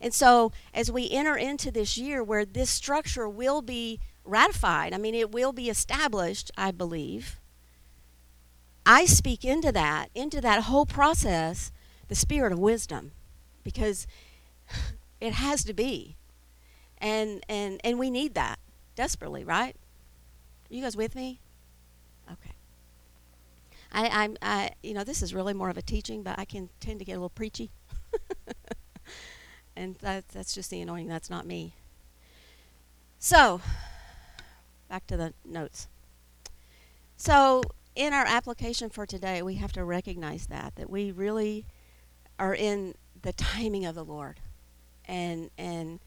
And 0.00 0.12
so 0.12 0.52
as 0.74 0.90
we 0.90 1.10
enter 1.10 1.36
into 1.36 1.70
this 1.70 1.96
year 1.96 2.22
where 2.22 2.44
this 2.44 2.70
structure 2.70 3.28
will 3.28 3.62
be 3.62 4.00
ratified 4.24 4.92
i 4.92 4.98
mean 4.98 5.14
it 5.14 5.32
will 5.32 5.52
be 5.52 5.70
established 5.70 6.50
i 6.54 6.70
believe 6.70 7.40
i 8.84 9.06
speak 9.06 9.42
into 9.42 9.72
that 9.72 10.10
into 10.14 10.38
that 10.38 10.64
whole 10.64 10.84
process 10.84 11.72
the 12.08 12.14
spirit 12.14 12.52
of 12.52 12.58
wisdom. 12.58 13.12
Because 13.62 14.06
it 15.20 15.34
has 15.34 15.64
to 15.64 15.74
be. 15.74 16.16
And 16.98 17.44
and 17.48 17.80
and 17.84 17.98
we 17.98 18.10
need 18.10 18.34
that 18.34 18.58
desperately, 18.96 19.44
right? 19.44 19.76
Are 20.70 20.74
you 20.74 20.82
guys 20.82 20.96
with 20.96 21.14
me? 21.14 21.40
Okay. 22.30 22.52
I, 23.92 24.08
I'm 24.08 24.36
I 24.42 24.70
you 24.82 24.94
know, 24.94 25.04
this 25.04 25.22
is 25.22 25.32
really 25.32 25.54
more 25.54 25.70
of 25.70 25.78
a 25.78 25.82
teaching, 25.82 26.22
but 26.22 26.38
I 26.38 26.44
can 26.44 26.68
tend 26.80 26.98
to 26.98 27.04
get 27.04 27.12
a 27.12 27.16
little 27.16 27.30
preachy. 27.30 27.70
and 29.76 29.94
that 29.96 30.28
that's 30.28 30.54
just 30.54 30.70
the 30.70 30.80
anointing, 30.80 31.08
that's 31.08 31.30
not 31.30 31.46
me. 31.46 31.74
So 33.18 33.60
back 34.88 35.06
to 35.06 35.16
the 35.16 35.34
notes. 35.44 35.88
So 37.16 37.62
in 37.94 38.12
our 38.12 38.24
application 38.26 38.90
for 38.90 39.06
today, 39.06 39.42
we 39.42 39.54
have 39.54 39.72
to 39.72 39.84
recognize 39.84 40.46
that 40.46 40.76
that 40.76 40.90
we 40.90 41.10
really 41.10 41.66
are 42.38 42.54
in 42.54 42.94
the 43.22 43.32
timing 43.32 43.84
of 43.84 43.94
the 43.94 44.04
Lord 44.04 44.40
and 45.08 45.50
and 45.58 46.00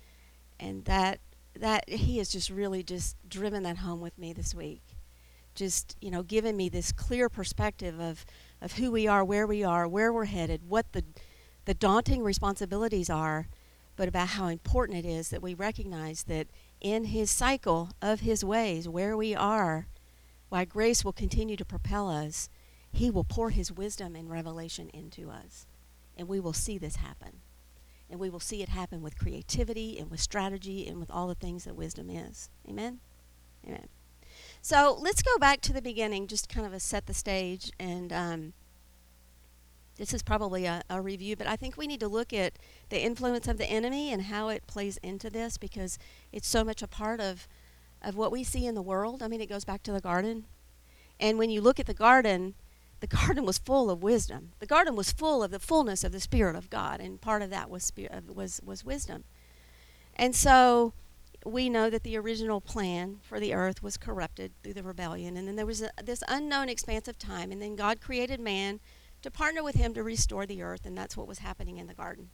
and 0.60 0.86
that 0.86 1.20
that 1.60 1.90
he 1.90 2.18
has 2.20 2.30
just 2.30 2.50
really 2.50 2.84
just 2.84 3.18
driven 3.28 3.64
that 3.64 3.78
home 3.78 4.00
with 4.00 4.18
me 4.18 4.32
this 4.32 4.56
week. 4.56 4.82
Just 5.56 5.98
you 6.02 6.12
know 6.12 6.24
given 6.24 6.56
me 6.56 6.70
this 6.70 6.92
clear 6.92 7.28
perspective 7.28 8.00
of 8.00 8.26
of 8.62 8.74
who 8.74 8.92
we 8.92 9.08
are 9.08 9.26
where 9.26 9.48
we 9.48 9.64
are 9.64 9.88
where 9.88 10.14
we're 10.14 10.26
headed 10.26 10.70
what 10.70 10.94
the 10.94 11.04
the 11.66 11.74
daunting 11.74 12.24
responsibilities 12.24 13.10
are 13.10 13.48
but 13.98 14.08
about 14.08 14.30
how 14.30 14.48
important 14.48 14.98
it 14.98 15.08
is 15.08 15.30
that 15.30 15.42
we 15.42 15.54
recognize 15.54 16.24
that 16.24 16.48
in 16.80 17.06
his 17.06 17.30
cycle 17.30 17.90
of 18.02 18.22
his 18.22 18.44
ways 18.44 18.88
where 18.88 19.18
we 19.18 19.36
are 19.36 19.88
why 20.48 20.64
grace 20.64 21.04
will 21.04 21.12
continue 21.12 21.58
to 21.58 21.66
propel 21.66 22.10
us 22.10 22.50
he 22.92 23.10
will 23.10 23.24
pour 23.24 23.50
his 23.52 23.72
wisdom 23.72 24.16
and 24.16 24.30
revelation 24.30 24.90
into 24.90 25.30
us. 25.30 25.66
And 26.18 26.28
we 26.28 26.40
will 26.40 26.54
see 26.54 26.78
this 26.78 26.98
happen 26.98 27.40
and 28.12 28.20
we 28.20 28.30
will 28.30 28.42
see 28.42 28.62
it 28.62 28.70
happen 28.70 29.02
with 29.02 29.18
creativity 29.18 29.98
and 29.98 30.12
with 30.12 30.20
strategy 30.20 30.86
and 30.86 31.00
with 31.00 31.10
all 31.10 31.28
the 31.28 31.36
things 31.36 31.64
that 31.64 31.76
wisdom 31.76 32.10
is. 32.10 32.50
Amen? 32.70 33.00
Amen. 33.66 33.88
So 34.62 34.98
let's 35.00 35.22
go 35.22 35.38
back 35.40 35.62
to 35.62 35.74
the 35.74 35.82
beginning, 35.82 36.28
just 36.28 36.50
kind 36.50 36.68
of 36.68 36.74
a 36.74 36.80
set 36.80 37.06
the 37.08 37.14
stage. 37.14 37.72
And 37.80 38.12
um, 38.12 38.54
this 39.96 40.14
is 40.14 40.22
probably 40.22 40.66
a, 40.66 40.84
a 40.90 41.02
review, 41.02 41.36
but 41.38 41.48
I 41.48 41.56
think 41.56 41.78
we 41.78 41.88
need 41.88 42.02
to 42.02 42.08
look 42.08 42.34
at 42.34 42.60
the 42.90 43.02
influence 43.02 43.48
of 43.48 43.58
the 43.58 43.66
enemy 43.66 44.12
and 44.12 44.24
how 44.24 44.50
it 44.50 44.68
plays 44.68 44.98
into 44.98 45.30
this 45.30 45.58
because 45.58 45.98
it's 46.34 46.48
so 46.48 46.64
much 46.64 46.82
a 46.82 46.88
part 46.88 47.22
of, 47.22 47.48
of 48.02 48.16
what 48.16 48.32
we 48.32 48.44
see 48.44 48.66
in 48.66 48.76
the 48.76 48.82
world. 48.82 49.24
I 49.24 49.30
mean, 49.30 49.42
it 49.42 49.50
goes 49.50 49.64
back 49.64 49.84
to 49.84 49.92
the 49.92 50.02
garden. 50.02 50.46
And 51.20 51.38
when 51.38 51.50
you 51.50 51.62
look 51.62 51.80
at 51.80 51.86
the 51.86 51.94
garden, 51.94 52.56
the 53.02 53.08
garden 53.08 53.46
was 53.46 53.58
full 53.58 53.90
of 53.90 54.04
wisdom. 54.04 54.52
The 54.60 54.68
garden 54.68 54.96
was 54.96 55.12
full 55.12 55.44
of 55.44 55.52
the 55.52 55.60
fullness 55.60 56.04
of 56.04 56.12
the 56.12 56.20
Spirit 56.20 56.56
of 56.56 56.70
God, 56.70 57.02
and 57.02 57.20
part 57.20 57.42
of 57.42 57.50
that 57.50 57.70
was 57.70 57.92
was 58.34 58.62
was 58.64 58.86
wisdom. 58.86 59.24
And 60.16 60.36
so 60.36 60.94
we 61.44 61.68
know 61.68 61.90
that 61.90 62.04
the 62.04 62.16
original 62.16 62.62
plan 62.62 63.18
for 63.24 63.40
the 63.40 63.56
earth 63.56 63.82
was 63.82 63.98
corrupted 63.98 64.52
through 64.62 64.76
the 64.76 64.84
rebellion, 64.84 65.36
and 65.36 65.48
then 65.48 65.56
there 65.56 65.66
was 65.66 65.82
a, 65.82 65.90
this 66.04 66.24
unknown 66.28 66.70
expanse 66.70 67.08
of 67.08 67.18
time, 67.18 67.52
and 67.52 67.60
then 67.60 67.76
God 67.76 68.00
created 68.00 68.40
man 68.40 68.80
to 69.24 69.32
partner 69.32 69.64
with 69.64 69.76
him 69.76 69.96
to 69.96 70.04
restore 70.04 70.46
the 70.46 70.62
earth, 70.62 70.86
and 70.86 70.96
that's 70.96 71.18
what 71.18 71.28
was 71.28 71.40
happening 71.40 71.78
in 71.78 71.88
the 71.88 71.96
garden. 71.96 72.30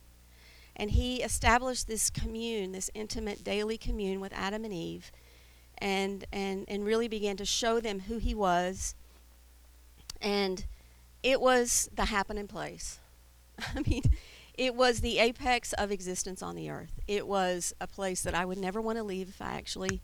And 0.76 0.92
he 0.92 1.24
established 1.24 1.88
this 1.88 2.10
commune, 2.10 2.74
this 2.74 2.92
intimate 2.94 3.42
daily 3.42 3.78
commune 3.78 4.20
with 4.20 4.34
Adam 4.34 4.66
and 4.66 4.74
Eve, 4.74 5.14
and 5.78 6.26
and 6.34 6.66
and 6.68 6.84
really 6.84 7.08
began 7.08 7.38
to 7.38 7.46
show 7.46 7.80
them 7.80 8.02
who 8.02 8.18
he 8.18 8.36
was 8.36 8.96
and 10.22 10.66
it 11.24 11.42
was 11.42 11.90
the 11.94 12.06
happening 12.06 12.48
place. 12.48 13.00
I 13.76 13.82
mean, 13.88 14.04
it 14.58 14.76
was 14.76 15.02
the 15.02 15.20
apex 15.20 15.74
of 15.74 15.92
existence 15.92 16.42
on 16.42 16.56
the 16.56 16.70
earth. 16.70 17.00
It 17.08 17.28
was 17.28 17.74
a 17.80 17.88
place 17.88 18.22
that 18.24 18.34
I 18.34 18.46
would 18.46 18.58
never 18.58 18.82
want 18.82 18.98
to 18.98 19.04
leave 19.04 19.30
if 19.30 19.42
I 19.42 19.54
actually 19.54 20.02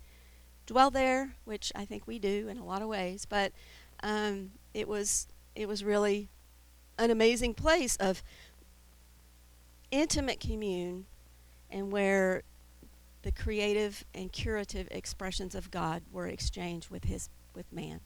dwell 0.65 0.91
there, 0.91 1.35
which 1.43 1.71
I 1.75 1.85
think 1.85 2.07
we 2.07 2.19
do 2.19 2.47
in 2.47 2.57
a 2.57 2.65
lot 2.65 2.81
of 2.81 2.87
ways. 2.87 3.25
But 3.25 3.51
um, 4.01 4.51
it 4.73 4.87
was 4.87 5.27
it 5.55 5.67
was 5.67 5.83
really 5.83 6.29
an 6.97 7.09
amazing 7.09 7.53
place 7.53 7.95
of 7.97 8.23
intimate 9.91 10.39
commune, 10.39 11.05
and 11.69 11.91
where 11.91 12.43
the 13.23 13.31
creative 13.31 14.05
and 14.13 14.31
curative 14.31 14.87
expressions 14.91 15.55
of 15.55 15.71
God 15.71 16.03
were 16.11 16.27
exchanged 16.27 16.89
with 16.89 17.05
his 17.05 17.29
with 17.55 17.71
man. 17.71 18.01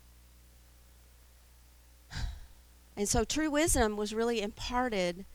And 2.98 3.08
so 3.08 3.24
true 3.24 3.52
wisdom 3.52 3.96
was 3.96 4.16
really 4.16 4.42
imparted, 4.42 5.26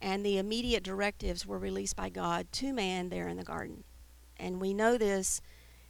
and 0.00 0.24
the 0.24 0.38
immediate 0.38 0.82
directives 0.82 1.46
were 1.46 1.58
released 1.58 1.94
by 1.94 2.08
God 2.08 2.50
to 2.52 2.72
man 2.72 3.10
there 3.10 3.28
in 3.28 3.36
the 3.36 3.44
garden. 3.44 3.84
And 4.38 4.62
we 4.62 4.72
know 4.72 4.96
this. 4.96 5.42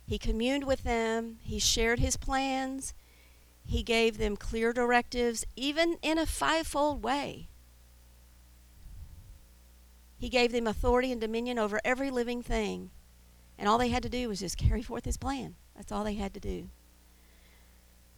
He 0.04 0.18
communed 0.18 0.64
with 0.64 0.82
them, 0.82 1.38
he 1.40 1.61
shared 1.61 2.00
his 2.00 2.16
plans, 2.16 2.92
He 3.64 3.85
gave 3.85 4.18
them 4.18 4.37
clear 4.37 4.72
directives, 4.72 5.44
even 5.54 5.96
in 6.02 6.18
a 6.18 6.26
fivefold 6.26 7.04
way. 7.04 7.48
He 10.18 10.28
gave 10.28 10.50
them 10.50 10.66
authority 10.66 11.12
and 11.12 11.20
dominion 11.20 11.56
over 11.56 11.80
every 11.85 12.11
living 12.11 12.42
thing. 12.42 12.90
And 13.56 13.68
all 13.68 13.78
they 13.78 13.88
had 13.88 14.02
to 14.02 14.08
do 14.08 14.28
was 14.28 14.40
just 14.40 14.58
carry 14.58 14.82
forth 14.82 15.04
his 15.04 15.16
plan. 15.16 15.54
That's 15.76 15.92
all 15.92 16.02
they 16.02 16.14
had 16.14 16.35
to 16.35 16.40
do. 16.40 16.68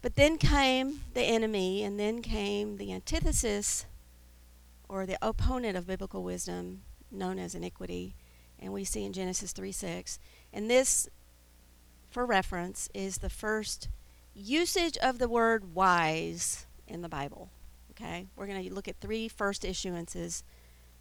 But 0.05 0.17
then 0.17 0.37
came 0.37 1.01
the 1.15 1.23
enemy, 1.23 1.83
and 1.83 1.99
then 1.99 2.21
came 2.21 2.77
the 2.77 2.93
antithesis 2.93 3.87
or 4.87 5.07
the 5.07 5.17
opponent 5.23 5.79
of 5.79 5.87
biblical 5.87 6.23
wisdom, 6.23 6.83
known 7.11 7.39
as 7.39 7.55
iniquity. 7.55 8.15
And 8.61 8.71
we 8.71 8.85
see 8.85 9.07
in 9.07 9.15
Genesis 9.15 9.53
3 9.53 9.73
6. 9.73 10.19
And 10.53 10.71
this, 10.71 11.09
for 12.11 12.27
reference, 12.27 12.91
is 12.93 13.17
the 13.17 13.31
first 13.31 13.89
usage 14.35 14.99
of 14.99 15.19
the 15.19 15.27
word 15.27 15.75
wise 15.75 16.67
in 16.87 17.01
the 17.01 17.09
Bible. 17.09 17.49
Okay? 17.93 18.27
We're 18.37 18.47
going 18.47 18.63
to 18.63 18.75
look 18.75 18.89
at 18.89 19.01
three 19.01 19.27
first 19.27 19.63
issuances 19.63 20.43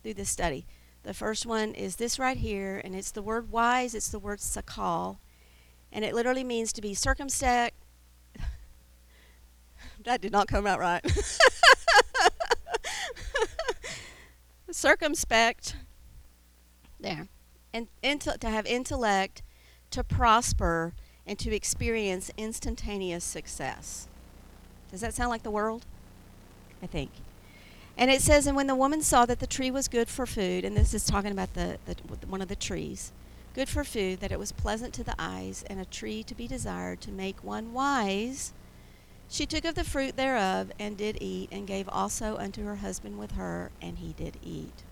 through 0.01 0.13
this 0.13 0.29
study. 0.29 0.65
The 1.03 1.13
first 1.13 1.45
one 1.45 1.73
is 1.73 1.97
this 1.97 2.17
right 2.17 2.37
here, 2.37 2.79
and 2.81 2.95
it's 2.95 3.11
the 3.11 3.21
word 3.21 3.51
wise, 3.51 3.95
it's 3.95 4.07
the 4.07 4.17
word 4.17 4.39
sakal, 4.39 5.17
and 5.91 6.05
it 6.05 6.15
literally 6.15 6.45
means 6.45 6.71
to 6.71 6.81
be 6.81 6.93
circumspect. 6.93 7.75
That 10.05 10.21
did 10.21 10.31
not 10.31 10.47
come 10.47 10.67
out 10.67 10.79
right. 10.79 11.01
circumspect, 14.71 15.75
there, 16.99 17.27
and 17.73 17.87
into, 18.01 18.37
to 18.37 18.49
have 18.49 18.65
intellect, 18.65 19.41
to 19.91 20.03
prosper, 20.03 20.93
and 21.25 21.39
to 21.39 21.55
experience 21.55 22.31
instantaneous 22.37 23.23
success. 23.23 24.07
Does 24.91 25.01
that 25.01 25.13
sound 25.13 25.29
like 25.29 25.43
the 25.43 25.51
world? 25.51 25.85
I 26.81 26.87
think. 26.87 27.11
And 27.95 28.09
it 28.09 28.21
says, 28.21 28.47
and 28.47 28.55
when 28.55 28.67
the 28.67 28.75
woman 28.75 29.01
saw 29.01 29.25
that 29.25 29.39
the 29.39 29.47
tree 29.47 29.71
was 29.71 29.87
good 29.87 30.09
for 30.09 30.25
food, 30.25 30.65
and 30.65 30.75
this 30.75 30.93
is 30.93 31.05
talking 31.05 31.31
about 31.31 31.53
the, 31.53 31.77
the 31.85 31.95
one 32.27 32.41
of 32.41 32.47
the 32.47 32.55
trees, 32.55 33.11
good 33.53 33.69
for 33.69 33.83
food, 33.83 34.19
that 34.19 34.31
it 34.31 34.39
was 34.39 34.51
pleasant 34.51 34.93
to 34.95 35.03
the 35.03 35.15
eyes, 35.19 35.63
and 35.67 35.79
a 35.79 35.85
tree 35.85 36.23
to 36.23 36.35
be 36.35 36.47
desired 36.47 37.01
to 37.01 37.11
make 37.11 37.43
one 37.43 37.71
wise, 37.71 38.51
she 39.29 39.45
took 39.45 39.65
of 39.65 39.75
the 39.75 39.83
fruit 39.83 40.15
thereof 40.15 40.71
and 40.79 40.97
did 40.97 41.17
eat, 41.21 41.49
and 41.51 41.65
gave 41.65 41.89
also 41.89 42.37
unto 42.37 42.63
her 42.65 42.77
husband 42.77 43.17
with 43.17 43.31
her, 43.31 43.71
and 43.81 43.97
he 43.97 44.13
did 44.13 44.37
eat. 44.43 44.83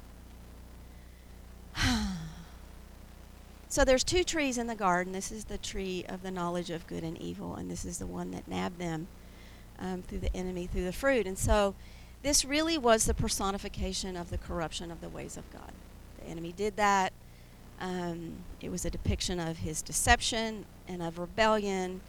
so 3.70 3.86
there's 3.86 4.04
two 4.04 4.24
trees 4.24 4.58
in 4.58 4.68
the 4.68 4.76
garden. 4.76 5.14
This 5.14 5.32
is 5.32 5.46
the 5.46 5.58
tree 5.58 6.06
of 6.10 6.24
the 6.24 6.32
knowledge 6.32 6.70
of 6.70 6.88
good 6.88 7.04
and 7.04 7.18
evil, 7.18 7.56
and 7.56 7.70
this 7.70 7.86
is 7.86 8.00
the 8.00 8.08
one 8.08 8.32
that 8.32 8.48
nabbed 8.48 8.80
them 8.80 9.08
um, 9.80 10.04
through 10.04 10.20
the 10.20 10.36
enemy, 10.36 10.68
through 10.68 10.86
the 10.86 10.94
fruit. 10.94 11.28
And 11.28 11.38
so 11.38 11.76
this 12.24 12.46
really 12.46 12.78
was 12.78 13.06
the 13.06 13.14
personification 13.14 14.16
of 14.16 14.30
the 14.30 14.38
corruption 14.38 14.92
of 14.92 15.02
the 15.02 15.10
ways 15.10 15.38
of 15.38 15.52
God. 15.52 15.72
The 16.20 16.30
enemy 16.30 16.52
did 16.52 16.78
that. 16.78 17.14
Um, 17.80 18.34
it 18.62 18.70
was 18.70 18.86
a 18.86 18.92
depiction 18.92 19.40
of 19.40 19.58
his 19.58 19.82
deception 19.82 20.66
and 20.88 21.02
of 21.02 21.18
rebellion. 21.18 22.02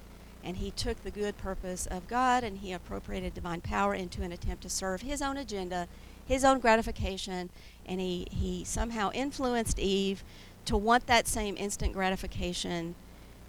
And 0.45 0.57
he 0.57 0.71
took 0.71 1.03
the 1.03 1.11
good 1.11 1.39
purpose 1.39 1.87
of 1.87 2.09
God 2.09 2.43
and 2.43 2.59
he 2.59 2.73
appropriated 2.73 3.35
divine 3.35 3.61
power 3.61 3.95
into 3.95 4.23
an 4.23 4.33
attempt 4.33 4.63
to 4.63 4.69
serve 4.69 5.03
his 5.03 5.23
own 5.23 5.37
agenda, 5.37 5.87
his 6.27 6.45
own 6.45 6.59
gratification. 6.59 7.51
And 7.87 8.01
he, 8.01 8.27
he 8.31 8.65
somehow 8.65 9.11
influenced 9.13 9.79
Eve 9.79 10.25
to 10.65 10.77
want 10.77 11.07
that 11.07 11.29
same 11.29 11.57
instant 11.57 11.93
gratification. 11.93 12.95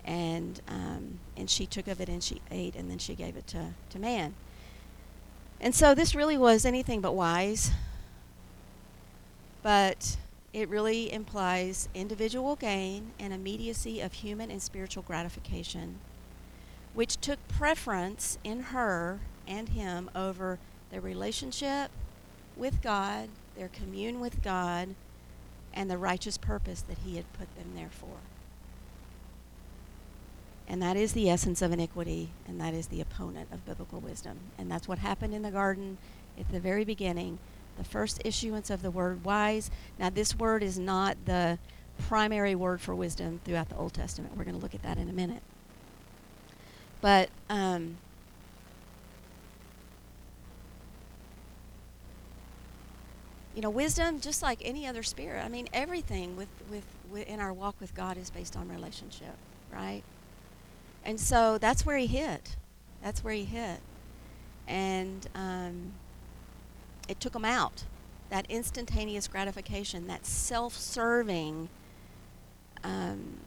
And, 0.06 0.62
um, 0.68 1.20
and 1.36 1.50
she 1.50 1.66
took 1.66 1.88
of 1.88 2.00
it 2.02 2.10
and 2.10 2.24
she 2.24 2.42
ate 2.52 2.76
and 2.76 2.92
then 2.92 3.00
she 3.00 3.16
gave 3.16 3.38
it 3.38 3.48
to, 3.48 3.74
to 3.90 4.00
man. 4.00 4.36
And 5.60 5.74
so 5.74 5.96
this 5.96 6.14
really 6.14 6.38
was 6.38 6.66
anything 6.66 7.02
but 7.02 7.14
wise. 7.14 7.72
But 9.64 10.18
it 10.52 10.70
really 10.70 11.12
implies 11.12 11.90
individual 11.96 12.56
gain 12.56 13.14
and 13.18 13.34
immediacy 13.34 14.02
of 14.02 14.14
human 14.14 14.52
and 14.52 14.62
spiritual 14.62 15.04
gratification, 15.04 16.00
which 16.94 17.18
took 17.18 17.46
preference 17.48 18.38
in 18.44 18.62
her 18.64 19.20
and 19.48 19.70
him 19.70 20.10
over 20.16 20.60
their 20.92 21.02
relationship 21.02 21.92
with 22.56 22.82
God, 22.82 23.30
their 23.58 23.70
commune 23.70 24.20
with 24.20 24.44
God, 24.44 24.96
and 25.74 25.90
the 25.90 25.98
righteous 25.98 26.38
purpose 26.38 26.82
that 26.82 27.00
He 27.00 27.16
had 27.16 27.32
put 27.34 27.54
them 27.56 27.72
there 27.76 27.90
for. 27.90 28.18
And 30.68 30.82
that 30.82 30.96
is 30.96 31.14
the 31.14 31.30
essence 31.30 31.62
of 31.62 31.72
iniquity, 31.72 32.30
and 32.48 32.60
that 32.62 32.74
is 32.74 32.88
the 32.88 33.02
opponent 33.02 33.50
of 33.52 33.66
biblical 33.66 34.00
wisdom. 34.00 34.38
And 34.58 34.72
that's 34.72 34.88
what 34.88 35.00
happened 35.00 35.34
in 35.34 35.42
the 35.42 35.52
garden 35.52 35.98
at 36.40 36.50
the 36.52 36.60
very 36.60 36.86
beginning. 36.86 37.40
The 37.78 37.84
first 37.84 38.22
issuance 38.24 38.70
of 38.70 38.82
the 38.82 38.92
word 38.92 39.24
wise. 39.24 39.72
Now, 40.00 40.10
this 40.10 40.36
word 40.36 40.64
is 40.64 40.80
not 40.80 41.18
the 41.26 41.58
primary 42.08 42.56
word 42.56 42.82
for 42.82 42.96
wisdom 42.96 43.42
throughout 43.44 43.70
the 43.70 43.78
Old 43.78 43.94
Testament. 43.94 44.38
We're 44.38 44.46
going 44.46 44.56
to 44.56 44.62
look 44.62 44.76
at 44.76 44.84
that 44.84 44.98
in 44.98 45.10
a 45.10 45.14
minute. 45.14 45.42
But 47.04 47.28
um, 47.50 47.98
you 53.54 53.62
know, 53.62 53.70
wisdom, 53.70 54.22
just 54.22 54.42
like 54.42 54.62
any 54.64 54.88
other 54.88 55.04
spirit. 55.04 55.44
I 55.44 55.50
mean, 55.50 55.68
everything 55.74 56.38
with, 56.38 56.48
with, 56.72 56.86
with 57.12 57.28
in 57.28 57.42
our 57.42 57.52
walk 57.52 57.76
with 57.82 57.94
God 57.94 58.18
is 58.18 58.30
based 58.30 58.56
on 58.56 58.70
relationship, 58.70 59.36
right? 59.70 60.02
And 61.04 61.20
so 61.20 61.58
that's 61.58 61.86
where 61.86 61.98
he 61.98 62.08
hit. 62.08 62.56
That's 63.04 63.22
where 63.22 63.34
he 63.34 63.44
hit. 63.44 63.82
And 64.66 65.28
um, 65.36 65.92
it 67.10 67.20
took 67.20 67.36
him 67.36 67.44
out. 67.44 67.84
That 68.30 68.46
instantaneous 68.48 69.28
gratification, 69.28 70.08
that 70.08 70.26
self-serving, 70.26 71.68
um, 72.82 73.40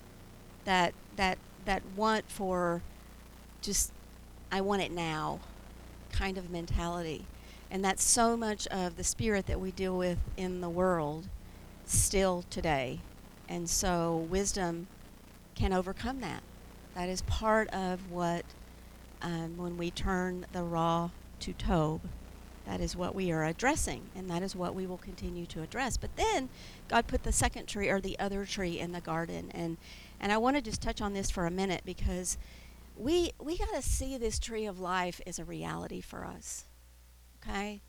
that 0.66 0.92
that 1.16 1.38
that 1.64 1.82
want 1.96 2.30
for 2.30 2.82
just 3.66 3.92
I 4.50 4.60
want 4.60 4.82
it 4.82 4.92
now 4.92 5.40
kind 6.12 6.38
of 6.38 6.50
mentality. 6.50 7.26
And 7.70 7.84
that's 7.84 8.04
so 8.04 8.36
much 8.36 8.66
of 8.68 8.96
the 8.96 9.04
spirit 9.04 9.46
that 9.46 9.60
we 9.60 9.72
deal 9.72 9.98
with 9.98 10.18
in 10.36 10.60
the 10.60 10.70
world 10.70 11.26
still 11.84 12.44
today. 12.48 13.00
And 13.48 13.68
so 13.68 14.26
wisdom 14.30 14.86
can 15.56 15.72
overcome 15.72 16.20
that. 16.20 16.42
That 16.94 17.08
is 17.08 17.22
part 17.22 17.68
of 17.70 18.10
what, 18.10 18.44
um, 19.20 19.56
when 19.56 19.76
we 19.76 19.90
turn 19.90 20.46
the 20.52 20.62
raw 20.62 21.10
to 21.40 21.52
tob, 21.52 22.00
that 22.66 22.80
is 22.80 22.96
what 22.96 23.14
we 23.14 23.30
are 23.30 23.44
addressing, 23.44 24.02
and 24.16 24.28
that 24.30 24.42
is 24.42 24.56
what 24.56 24.74
we 24.74 24.86
will 24.86 24.98
continue 24.98 25.46
to 25.46 25.62
address. 25.62 25.96
But 25.96 26.16
then 26.16 26.48
God 26.88 27.06
put 27.06 27.22
the 27.22 27.32
second 27.32 27.66
tree 27.66 27.88
or 27.88 28.00
the 28.00 28.18
other 28.18 28.44
tree 28.44 28.80
in 28.80 28.92
the 28.92 29.00
garden, 29.00 29.50
and 29.54 29.76
and 30.18 30.32
I 30.32 30.38
want 30.38 30.56
to 30.56 30.62
just 30.62 30.82
touch 30.82 31.00
on 31.00 31.12
this 31.12 31.30
for 31.30 31.46
a 31.46 31.50
minute 31.50 31.82
because 31.84 32.38
we 32.96 33.32
we 33.38 33.58
got 33.58 33.72
to 33.74 33.82
see 33.82 34.16
this 34.16 34.38
tree 34.38 34.66
of 34.66 34.80
life 34.80 35.20
as 35.26 35.38
a 35.38 35.44
reality 35.44 36.00
for 36.00 36.24
us, 36.24 36.64
okay? 37.42 37.82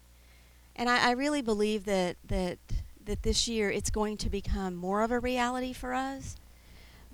And 0.75 0.89
I, 0.89 1.09
I 1.09 1.11
really 1.11 1.41
believe 1.41 1.85
that 1.85 2.17
that 2.27 2.59
that 3.03 3.23
this 3.23 3.47
year 3.47 3.71
it's 3.71 3.89
going 3.89 4.17
to 4.17 4.29
become 4.29 4.75
more 4.75 5.01
of 5.01 5.11
a 5.11 5.19
reality 5.19 5.73
for 5.73 5.93
us 5.93 6.35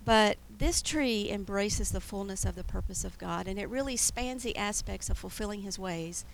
but 0.06 0.38
this 0.50 0.82
tree 0.82 1.30
embraces 1.32 1.92
the 1.92 2.02
fullness 2.02 2.44
of 2.44 2.56
the 2.56 2.64
purpose 2.64 3.04
of 3.06 3.18
God, 3.18 3.48
and 3.48 3.58
it 3.58 3.70
really 3.70 3.96
spans 3.96 4.44
the 4.44 4.58
aspects 4.58 5.10
of 5.10 5.18
fulfilling 5.18 5.62
His 5.62 5.80
ways 5.80 6.26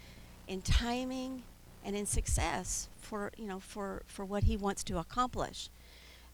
in 0.48 0.62
timing 0.62 1.44
and 1.86 1.96
in 1.96 2.06
success 2.06 2.90
for 3.00 3.32
you 3.38 3.46
know 3.46 3.60
for 3.60 4.04
for 4.08 4.26
what 4.26 4.44
He 4.46 4.58
wants 4.58 4.84
to 4.86 4.98
accomplish. 4.98 5.70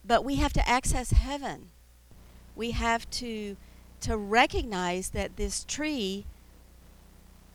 But 0.04 0.24
we 0.24 0.36
have 0.36 0.52
to 0.54 0.68
access 0.68 1.10
heaven. 1.10 1.70
We 2.54 2.70
have 2.70 3.08
to 3.10 3.56
to 4.06 4.16
recognize 4.16 5.10
that 5.10 5.36
this 5.36 5.64
tree 5.64 6.24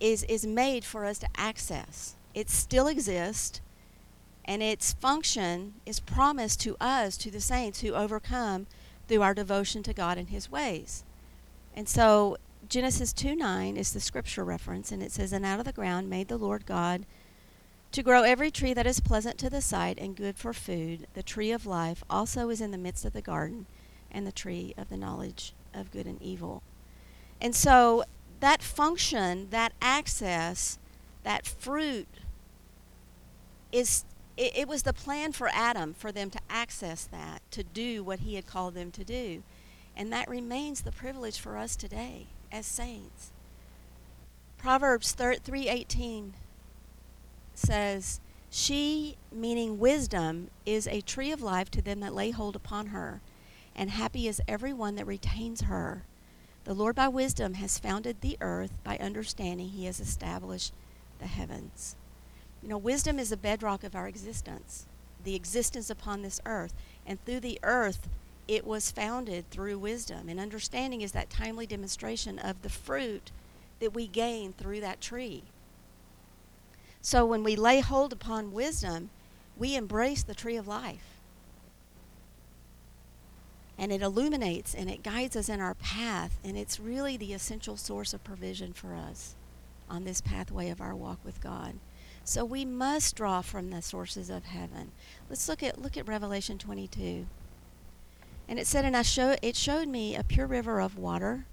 is 0.02 0.24
is 0.24 0.46
made 0.46 0.84
for 0.84 1.06
us 1.06 1.18
to 1.18 1.30
access. 1.38 2.16
It 2.34 2.50
still 2.50 2.88
exists 2.88 3.62
and 4.44 4.62
its 4.62 4.92
function 4.92 5.76
is 5.86 6.02
promised 6.02 6.60
to 6.62 6.76
us 6.82 7.16
to 7.16 7.32
the 7.32 7.40
saints 7.40 7.80
who 7.80 7.94
overcome 7.94 8.68
through 9.08 9.22
our 9.22 9.34
devotion 9.34 9.82
to 9.84 9.94
God 9.94 10.18
and 10.18 10.28
His 10.28 10.52
ways. 10.52 11.06
And 11.74 11.88
so 11.88 12.36
Genesis 12.68 13.14
2 13.14 13.34
9 13.34 13.78
is 13.78 13.94
the 13.94 14.02
scripture 14.02 14.44
reference, 14.44 14.92
and 14.92 15.02
it 15.02 15.14
says, 15.14 15.32
And 15.32 15.46
out 15.46 15.60
of 15.60 15.66
the 15.66 15.72
ground 15.72 16.10
made 16.10 16.28
the 16.28 16.36
Lord 16.36 16.66
God 16.66 17.06
to 17.94 18.04
grow 18.04 18.24
every 18.24 18.52
tree 18.52 18.74
that 18.74 18.86
is 18.86 19.00
pleasant 19.00 19.38
to 19.38 19.50
the 19.50 19.62
sight 19.62 19.98
and 19.98 20.18
good 20.18 20.38
for 20.38 20.52
food. 20.52 21.08
The 21.14 21.24
tree 21.24 21.54
of 21.54 21.66
life 21.66 22.04
also 22.10 22.50
is 22.50 22.60
in 22.60 22.72
the 22.72 22.78
midst 22.78 23.06
of 23.06 23.14
the 23.14 23.22
garden, 23.22 23.68
and 24.12 24.28
the 24.28 24.34
tree 24.34 24.74
of 24.78 24.90
the 24.90 24.98
knowledge 24.98 25.54
of 25.74 25.92
good 25.92 26.06
and 26.06 26.22
evil. 26.22 26.64
And 27.40 27.56
so 27.56 28.04
that 28.40 28.62
function, 28.62 29.48
that 29.50 29.74
access, 29.82 30.78
that 31.24 31.46
fruit 31.46 32.08
is 33.72 34.06
it, 34.38 34.58
it 34.58 34.68
was 34.68 34.84
the 34.84 34.94
plan 34.94 35.32
for 35.32 35.50
Adam 35.54 35.94
for 35.94 36.12
them 36.12 36.30
to 36.32 36.40
access 36.50 37.06
that, 37.06 37.42
to 37.52 37.64
do 37.64 38.04
what 38.04 38.20
he 38.20 38.36
had 38.36 38.48
called 38.48 38.74
them 38.74 38.92
to 38.92 39.04
do. 39.04 39.44
And 39.96 40.12
that 40.12 40.30
remains 40.30 40.82
the 40.82 40.92
privilege 40.92 41.40
for 41.40 41.58
us 41.58 41.76
today 41.76 42.28
as 42.52 42.66
saints. 42.66 43.32
Proverbs 44.58 45.12
thir- 45.14 45.36
3:18 45.36 46.34
says, 47.54 48.20
"She, 48.50 49.18
meaning 49.32 49.80
wisdom, 49.80 50.50
is 50.66 50.88
a 50.88 51.02
tree 51.02 51.32
of 51.32 51.42
life 51.42 51.70
to 51.72 51.82
them 51.82 52.00
that 52.00 52.14
lay 52.14 52.32
hold 52.32 52.56
upon 52.56 52.88
her, 52.88 53.22
and 53.76 53.90
happy 53.90 54.28
is 54.28 54.42
every 54.48 54.74
one 54.74 54.96
that 54.96 55.08
retains 55.08 55.62
her. 55.62 56.04
The 56.64 56.74
Lord 56.74 56.96
by 56.96 57.08
wisdom 57.08 57.56
has 57.56 57.80
founded 57.80 58.22
the 58.22 58.38
earth; 58.42 58.78
by 58.84 58.98
understanding 58.98 59.70
he 59.70 59.86
has 59.86 60.00
established 60.00 60.74
the 61.20 61.28
heavens." 61.28 61.96
You 62.62 62.70
know, 62.70 62.78
wisdom 62.78 63.18
is 63.18 63.30
the 63.30 63.38
bedrock 63.38 63.84
of 63.84 63.96
our 63.96 64.08
existence, 64.08 64.86
the 65.24 65.36
existence 65.36 65.90
upon 65.90 66.22
this 66.22 66.40
earth, 66.46 66.74
and 67.06 67.24
through 67.26 67.40
the 67.40 67.60
earth 67.64 68.08
it 68.48 68.66
was 68.66 68.92
founded 68.92 69.50
through 69.50 69.80
wisdom. 69.80 70.28
And 70.28 70.40
understanding 70.40 71.02
is 71.02 71.14
that 71.14 71.30
timely 71.30 71.66
demonstration 71.66 72.38
of 72.38 72.62
the 72.62 72.70
fruit 72.70 73.32
that 73.80 73.94
we 73.94 74.08
gain 74.08 74.54
through 74.54 74.82
that 74.82 75.02
tree. 75.02 75.44
So 77.02 77.26
when 77.26 77.44
we 77.44 77.56
lay 77.56 77.80
hold 77.80 78.14
upon 78.14 78.52
wisdom, 78.52 79.10
we 79.58 79.76
embrace 79.76 80.22
the 80.22 80.36
tree 80.36 80.58
of 80.58 80.68
life. 80.68 81.21
And 83.82 83.92
it 83.92 84.04
illuminates 84.04 84.76
and 84.76 84.92
it 84.92 85.02
guides 85.02 85.36
us 85.36 85.50
in 85.50 85.60
our 85.60 85.74
path, 85.74 86.38
and 86.44 86.56
it's 86.56 86.80
really 86.80 87.18
the 87.18 87.34
essential 87.34 87.76
source 87.76 88.14
of 88.14 88.24
provision 88.24 88.74
for 88.74 88.94
us 88.94 89.34
on 89.90 90.04
this 90.04 90.22
pathway 90.22 90.70
of 90.70 90.80
our 90.80 90.96
walk 90.96 91.18
with 91.26 91.42
God. 91.42 91.74
So 92.24 92.46
we 92.46 92.64
must 92.64 93.16
draw 93.16 93.42
from 93.42 93.72
the 93.72 93.82
sources 93.82 94.30
of 94.30 94.46
heaven. 94.46 94.92
Let's 95.30 95.50
look 95.50 95.64
at 95.64 95.82
look 95.82 95.98
at 95.98 96.08
Revelation 96.08 96.60
22. 96.60 97.26
And 98.48 98.60
it 98.60 98.68
said, 98.68 98.86
and 98.86 98.96
I 98.96 99.02
show 99.02 99.36
it 99.42 99.56
showed 99.56 99.88
me 99.88 100.16
a 100.16 100.24
pure 100.24 100.46
river 100.46 100.80
of 100.80 101.00
water. 101.00 101.46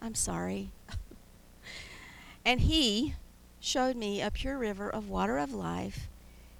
I'm 0.00 0.14
sorry. 0.14 0.70
and 2.46 2.62
he 2.62 3.14
showed 3.60 3.96
me 3.96 4.22
a 4.22 4.30
pure 4.30 4.56
river 4.56 4.88
of 4.88 5.10
water 5.10 5.36
of 5.36 5.52
life, 5.52 6.08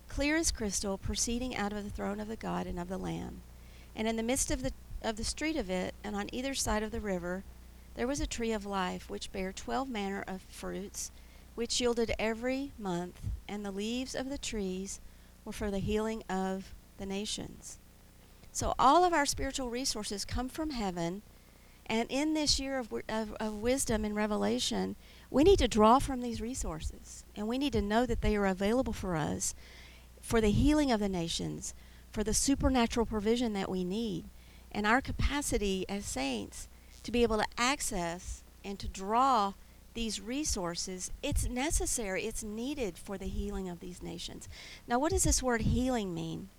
clear 0.06 0.36
as 0.36 0.50
crystal, 0.50 0.98
proceeding 0.98 1.56
out 1.56 1.72
of 1.72 1.84
the 1.84 1.90
throne 1.90 2.20
of 2.20 2.28
the 2.28 2.36
God 2.36 2.66
and 2.66 2.78
of 2.78 2.88
the 2.88 2.98
Lamb. 2.98 3.40
And 3.96 4.06
in 4.06 4.16
the 4.16 4.22
midst 4.22 4.50
of 4.50 4.62
the 4.62 4.72
of 5.02 5.16
the 5.16 5.24
street 5.24 5.56
of 5.56 5.70
it, 5.70 5.94
and 6.02 6.16
on 6.16 6.28
either 6.32 6.54
side 6.54 6.82
of 6.82 6.90
the 6.90 7.00
river, 7.00 7.44
there 7.94 8.06
was 8.06 8.20
a 8.20 8.26
tree 8.26 8.52
of 8.52 8.66
life, 8.66 9.10
which 9.10 9.32
bare 9.32 9.52
twelve 9.52 9.88
manner 9.88 10.24
of 10.26 10.42
fruits, 10.42 11.10
which 11.54 11.80
yielded 11.80 12.12
every 12.18 12.72
month, 12.78 13.20
and 13.48 13.64
the 13.64 13.70
leaves 13.70 14.14
of 14.14 14.28
the 14.28 14.38
trees 14.38 15.00
were 15.44 15.52
for 15.52 15.70
the 15.70 15.78
healing 15.78 16.22
of 16.28 16.74
the 16.98 17.06
nations. 17.06 17.78
So 18.52 18.74
all 18.78 19.04
of 19.04 19.12
our 19.12 19.26
spiritual 19.26 19.70
resources 19.70 20.24
come 20.24 20.48
from 20.48 20.70
heaven, 20.70 21.22
and 21.86 22.06
in 22.10 22.34
this 22.34 22.60
year 22.60 22.78
of, 22.78 22.92
of, 23.08 23.34
of 23.40 23.54
wisdom 23.54 24.04
and 24.04 24.14
revelation, 24.14 24.94
we 25.30 25.42
need 25.42 25.58
to 25.58 25.68
draw 25.68 25.98
from 25.98 26.20
these 26.20 26.40
resources, 26.40 27.24
and 27.34 27.48
we 27.48 27.58
need 27.58 27.72
to 27.72 27.82
know 27.82 28.06
that 28.06 28.20
they 28.20 28.36
are 28.36 28.46
available 28.46 28.92
for 28.92 29.16
us 29.16 29.54
for 30.20 30.40
the 30.40 30.50
healing 30.50 30.92
of 30.92 31.00
the 31.00 31.08
nations, 31.08 31.74
for 32.10 32.22
the 32.22 32.34
supernatural 32.34 33.06
provision 33.06 33.52
that 33.54 33.70
we 33.70 33.84
need 33.84 34.24
and 34.72 34.86
our 34.86 35.00
capacity 35.00 35.84
as 35.88 36.04
saints 36.04 36.68
to 37.02 37.10
be 37.10 37.22
able 37.22 37.38
to 37.38 37.46
access 37.56 38.42
and 38.64 38.78
to 38.78 38.88
draw 38.88 39.54
these 39.94 40.20
resources, 40.20 41.10
it's 41.22 41.48
necessary, 41.48 42.24
it's 42.24 42.44
needed 42.44 42.96
for 42.96 43.18
the 43.18 43.26
healing 43.26 43.68
of 43.68 43.80
these 43.80 44.02
nations. 44.02 44.48
Now, 44.86 44.98
what 44.98 45.10
does 45.10 45.24
this 45.24 45.42
word 45.42 45.62
healing 45.62 46.14
mean? 46.14 46.50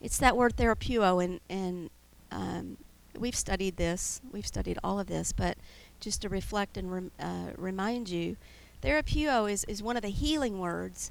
It's 0.00 0.18
that 0.18 0.36
word 0.36 0.56
therapeuo, 0.56 1.24
and, 1.24 1.40
and 1.48 1.90
um, 2.30 2.76
we've 3.18 3.34
studied 3.34 3.76
this, 3.76 4.20
we've 4.30 4.46
studied 4.46 4.78
all 4.84 5.00
of 5.00 5.08
this, 5.08 5.32
but 5.32 5.58
just 5.98 6.22
to 6.22 6.28
reflect 6.28 6.76
and 6.76 6.92
rem, 6.92 7.10
uh, 7.18 7.50
remind 7.56 8.08
you, 8.08 8.36
therapeuo 8.80 9.50
is, 9.50 9.64
is 9.64 9.82
one 9.82 9.96
of 9.96 10.02
the 10.02 10.10
healing 10.10 10.60
words 10.60 11.10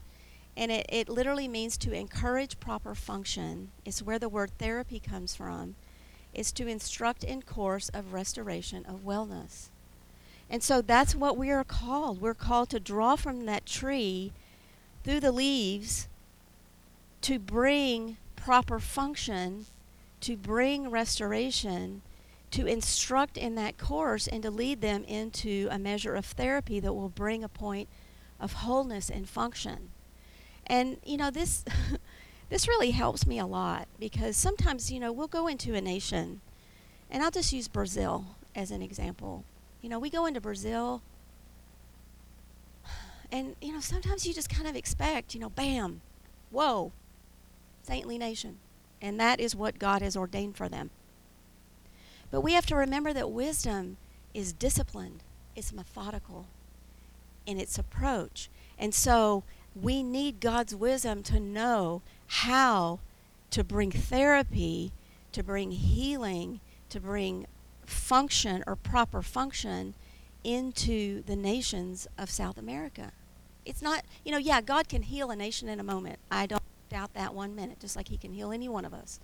and 0.57 0.71
it, 0.71 0.87
it 0.89 1.07
literally 1.07 1.47
means 1.47 1.77
to 1.77 1.93
encourage 1.93 2.59
proper 2.59 2.95
function. 2.95 3.69
It's 3.85 4.01
where 4.01 4.17
the 4.17 4.27
word 4.27 4.51
therapy 4.57 4.99
comes 4.99 5.35
from. 5.35 5.75
It's 6.33 6.51
to 6.53 6.67
instruct 6.67 7.23
in 7.23 7.43
course 7.43 7.89
of 7.89 8.11
restoration 8.11 8.83
of 8.85 9.05
wellness. 9.05 9.67
And 10.49 10.63
so 10.63 10.81
that's 10.81 11.15
what 11.15 11.37
we 11.37 11.51
are 11.51 11.63
called. 11.63 12.19
We're 12.19 12.33
called 12.33 12.69
to 12.71 12.79
draw 12.79 13.15
from 13.15 13.45
that 13.45 13.65
tree 13.67 14.33
through 15.03 15.19
the 15.19 15.31
leaves 15.31 16.07
to 17.21 17.37
bring 17.37 18.17
proper 18.35 18.79
function, 18.79 19.67
to 20.21 20.35
bring 20.35 20.89
restoration, 20.89 22.01
to 22.51 22.65
instruct 22.65 23.37
in 23.37 23.55
that 23.55 23.77
course, 23.77 24.27
and 24.27 24.41
to 24.41 24.49
lead 24.49 24.81
them 24.81 25.03
into 25.03 25.67
a 25.69 25.77
measure 25.77 26.15
of 26.15 26.25
therapy 26.25 26.79
that 26.79 26.93
will 26.93 27.09
bring 27.09 27.43
a 27.43 27.49
point 27.49 27.89
of 28.39 28.53
wholeness 28.53 29.09
and 29.09 29.29
function. 29.29 29.89
And 30.67 30.97
you 31.05 31.17
know 31.17 31.31
this 31.31 31.63
this 32.49 32.67
really 32.67 32.91
helps 32.91 33.25
me 33.25 33.39
a 33.39 33.45
lot 33.45 33.87
because 33.99 34.37
sometimes 34.37 34.91
you 34.91 34.99
know 34.99 35.11
we'll 35.11 35.27
go 35.27 35.47
into 35.47 35.73
a 35.73 35.81
nation, 35.81 36.41
and 37.09 37.23
I'll 37.23 37.31
just 37.31 37.53
use 37.53 37.67
Brazil 37.67 38.25
as 38.55 38.69
an 38.71 38.81
example. 38.81 39.45
You 39.81 39.89
know 39.89 39.99
we 39.99 40.09
go 40.09 40.25
into 40.25 40.41
Brazil, 40.41 41.01
and 43.31 43.55
you 43.61 43.71
know 43.71 43.79
sometimes 43.79 44.27
you 44.27 44.33
just 44.33 44.49
kind 44.49 44.67
of 44.67 44.75
expect 44.75 45.33
you 45.33 45.39
know 45.39 45.49
bam, 45.49 46.01
whoa, 46.51 46.91
saintly 47.81 48.17
nation, 48.17 48.57
and 49.01 49.19
that 49.19 49.39
is 49.39 49.55
what 49.55 49.79
God 49.79 50.01
has 50.01 50.17
ordained 50.17 50.57
for 50.57 50.67
them. 50.67 50.89
But 52.29 52.41
we 52.41 52.53
have 52.53 52.65
to 52.65 52.75
remember 52.75 53.13
that 53.13 53.31
wisdom 53.31 53.95
is 54.33 54.51
disciplined, 54.51 55.23
it's 55.55 55.71
methodical 55.71 56.47
in 57.45 57.59
its 57.59 57.79
approach. 57.79 58.49
And 58.77 58.93
so 58.93 59.43
we 59.81 60.03
need 60.03 60.39
God's 60.39 60.75
wisdom 60.75 61.23
to 61.23 61.39
know 61.39 62.01
how 62.27 62.99
to 63.51 63.63
bring 63.63 63.91
therapy, 63.91 64.91
to 65.31 65.43
bring 65.43 65.71
healing, 65.71 66.59
to 66.89 66.99
bring 66.99 67.47
function 67.85 68.63
or 68.67 68.75
proper 68.75 69.21
function 69.21 69.93
into 70.43 71.21
the 71.23 71.35
nations 71.35 72.07
of 72.17 72.29
South 72.29 72.57
America. 72.57 73.11
It's 73.65 73.81
not, 73.81 74.03
you 74.23 74.31
know, 74.31 74.37
yeah, 74.37 74.61
God 74.61 74.87
can 74.87 75.03
heal 75.03 75.29
a 75.29 75.35
nation 75.35 75.67
in 75.67 75.79
a 75.79 75.83
moment. 75.83 76.19
I 76.31 76.45
don't 76.45 76.63
doubt 76.89 77.13
that 77.13 77.33
one 77.33 77.55
minute, 77.55 77.79
just 77.79 77.95
like 77.95 78.07
He 78.07 78.17
can 78.17 78.33
heal 78.33 78.51
any 78.51 78.69
one 78.69 78.85
of 78.85 78.93
us 78.93 79.19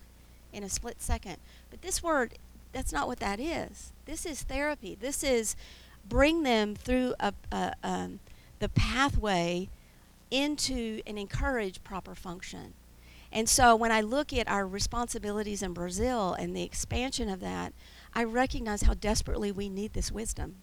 in 0.52 0.64
a 0.64 0.70
split 0.70 1.02
second. 1.02 1.38
But 1.70 1.82
this 1.82 2.04
word, 2.04 2.34
that's 2.74 2.92
not 2.92 3.08
what 3.08 3.20
that 3.20 3.40
is. 3.40 3.94
This 4.06 4.26
is 4.26 4.44
therapy. 4.44 4.98
This 5.00 5.24
is 5.24 5.56
bring 6.08 6.44
them 6.44 6.76
through 6.76 7.16
a, 7.20 7.34
a 7.52 7.74
um, 7.84 8.20
the 8.60 8.70
pathway 8.70 9.70
into 10.34 11.02
and 11.06 11.20
encourage 11.20 11.84
proper 11.84 12.16
function. 12.16 12.74
And 13.32 13.48
so 13.48 13.76
when 13.76 13.92
I 13.92 14.02
look 14.02 14.34
at 14.34 14.48
our 14.48 14.68
responsibilities 14.68 15.64
in 15.64 15.74
Brazil 15.74 16.34
and 16.34 16.56
the 16.56 16.64
expansion 16.64 17.30
of 17.30 17.40
that, 17.40 17.74
I 18.14 18.24
recognize 18.24 18.84
how 18.84 18.96
desperately 18.96 19.52
we 19.52 19.70
need 19.70 19.94
this 19.94 20.12
wisdom. 20.12 20.56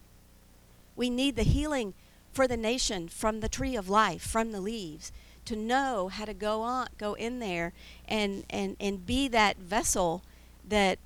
We 0.96 1.08
need 1.08 1.36
the 1.36 1.44
healing 1.44 1.94
for 2.32 2.46
the 2.46 2.56
nation 2.56 3.08
from 3.08 3.40
the 3.40 3.48
tree 3.48 3.76
of 3.76 3.88
life, 3.88 4.22
from 4.22 4.52
the 4.52 4.60
leaves, 4.60 5.12
to 5.46 5.56
know 5.56 6.08
how 6.08 6.24
to 6.24 6.34
go 6.34 6.62
on, 6.62 6.88
go 6.98 7.14
in 7.14 7.38
there 7.38 7.72
and, 8.06 8.44
and, 8.50 8.76
and 8.78 9.06
be 9.06 9.26
that 9.28 9.56
vessel 9.56 10.22
that 10.68 10.98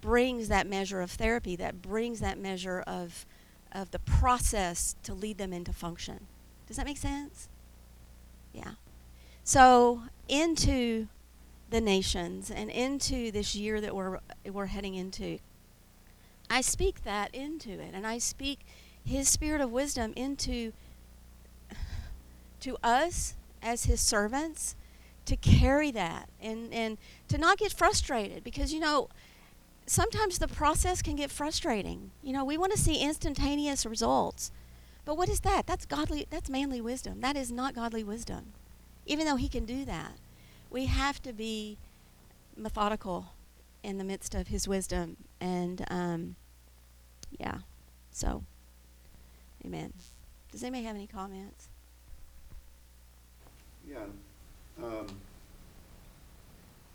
brings 0.00 0.48
that 0.48 0.66
measure 0.66 1.00
of 1.00 1.10
therapy, 1.12 1.56
that 1.56 1.80
brings 1.80 2.20
that 2.20 2.38
measure 2.38 2.82
of, 2.86 3.24
of 3.72 3.90
the 3.90 3.98
process 3.98 4.96
to 5.02 5.14
lead 5.14 5.38
them 5.38 5.52
into 5.52 5.72
function. 5.72 6.26
Does 6.66 6.76
that 6.76 6.86
make 6.86 6.98
sense? 6.98 7.48
Yeah. 8.56 8.72
So 9.44 10.02
into 10.28 11.08
the 11.70 11.80
nations 11.80 12.50
and 12.50 12.70
into 12.70 13.30
this 13.30 13.54
year 13.54 13.80
that 13.80 13.94
we're 13.94 14.18
we're 14.50 14.66
heading 14.66 14.94
into. 14.94 15.38
I 16.48 16.60
speak 16.60 17.04
that 17.04 17.34
into 17.34 17.72
it 17.72 17.90
and 17.92 18.06
I 18.06 18.18
speak 18.18 18.60
his 19.04 19.28
spirit 19.28 19.60
of 19.60 19.70
wisdom 19.70 20.12
into 20.16 20.72
to 22.60 22.76
us 22.82 23.34
as 23.62 23.84
his 23.84 24.00
servants 24.00 24.74
to 25.26 25.36
carry 25.36 25.90
that 25.90 26.28
and 26.40 26.72
and 26.72 26.98
to 27.28 27.36
not 27.36 27.58
get 27.58 27.72
frustrated 27.72 28.42
because 28.42 28.72
you 28.72 28.80
know 28.80 29.08
sometimes 29.86 30.38
the 30.38 30.48
process 30.48 31.00
can 31.02 31.16
get 31.16 31.30
frustrating. 31.30 32.10
You 32.22 32.32
know, 32.32 32.44
we 32.44 32.58
want 32.58 32.72
to 32.72 32.78
see 32.78 33.00
instantaneous 33.00 33.86
results. 33.86 34.50
But 35.06 35.16
what 35.16 35.28
is 35.28 35.40
that? 35.40 35.66
That's 35.66 35.86
godly 35.86 36.26
that's 36.28 36.50
manly 36.50 36.80
wisdom. 36.82 37.20
That 37.20 37.36
is 37.36 37.50
not 37.50 37.74
godly 37.74 38.04
wisdom. 38.04 38.52
Even 39.06 39.24
though 39.24 39.36
he 39.36 39.48
can 39.48 39.64
do 39.64 39.84
that, 39.84 40.18
we 40.68 40.86
have 40.86 41.22
to 41.22 41.32
be 41.32 41.78
methodical 42.56 43.32
in 43.84 43.98
the 43.98 44.04
midst 44.04 44.34
of 44.34 44.48
his 44.48 44.66
wisdom 44.66 45.16
and 45.40 45.86
um, 45.90 46.34
yeah. 47.38 47.58
So 48.10 48.42
amen. 49.64 49.92
Does 50.50 50.64
anybody 50.64 50.84
have 50.84 50.96
any 50.96 51.06
comments? 51.06 51.68
Yeah, 53.88 54.06
um, 54.82 55.06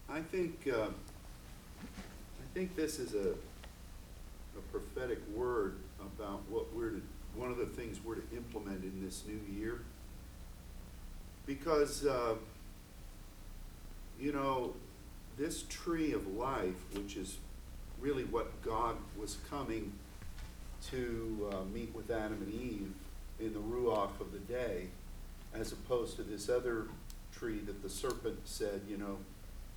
I 0.09 0.19
think, 0.19 0.67
uh, 0.67 0.87
I 0.87 2.53
think 2.53 2.75
this 2.75 2.99
is 2.99 3.13
a, 3.13 3.29
a 4.57 4.61
prophetic 4.71 5.19
word 5.33 5.77
about 6.01 6.41
what 6.49 6.73
we're 6.75 6.89
to 6.89 7.01
one 7.35 7.51
of 7.51 7.57
the 7.57 7.65
things 7.65 7.99
we're 8.03 8.15
to 8.15 8.35
implement 8.35 8.83
in 8.83 9.03
this 9.03 9.23
new 9.27 9.39
year. 9.53 9.81
Because, 11.45 12.05
uh, 12.05 12.35
you 14.19 14.31
know, 14.31 14.73
this 15.37 15.63
tree 15.69 16.13
of 16.13 16.27
life, 16.35 16.75
which 16.93 17.15
is 17.15 17.37
really 17.99 18.23
what 18.25 18.61
God 18.61 18.95
was 19.17 19.37
coming 19.49 19.93
to 20.89 21.49
uh, 21.51 21.63
meet 21.73 21.93
with 21.95 22.09
Adam 22.11 22.41
and 22.41 22.53
Eve 22.53 22.91
in 23.39 23.53
the 23.53 23.59
Ruach 23.59 24.19
of 24.19 24.31
the 24.31 24.39
day, 24.39 24.87
as 25.53 25.71
opposed 25.71 26.15
to 26.17 26.23
this 26.23 26.49
other 26.49 26.87
tree 27.31 27.59
that 27.59 27.81
the 27.81 27.89
serpent 27.89 28.39
said, 28.45 28.81
you 28.87 28.97
know, 28.97 29.17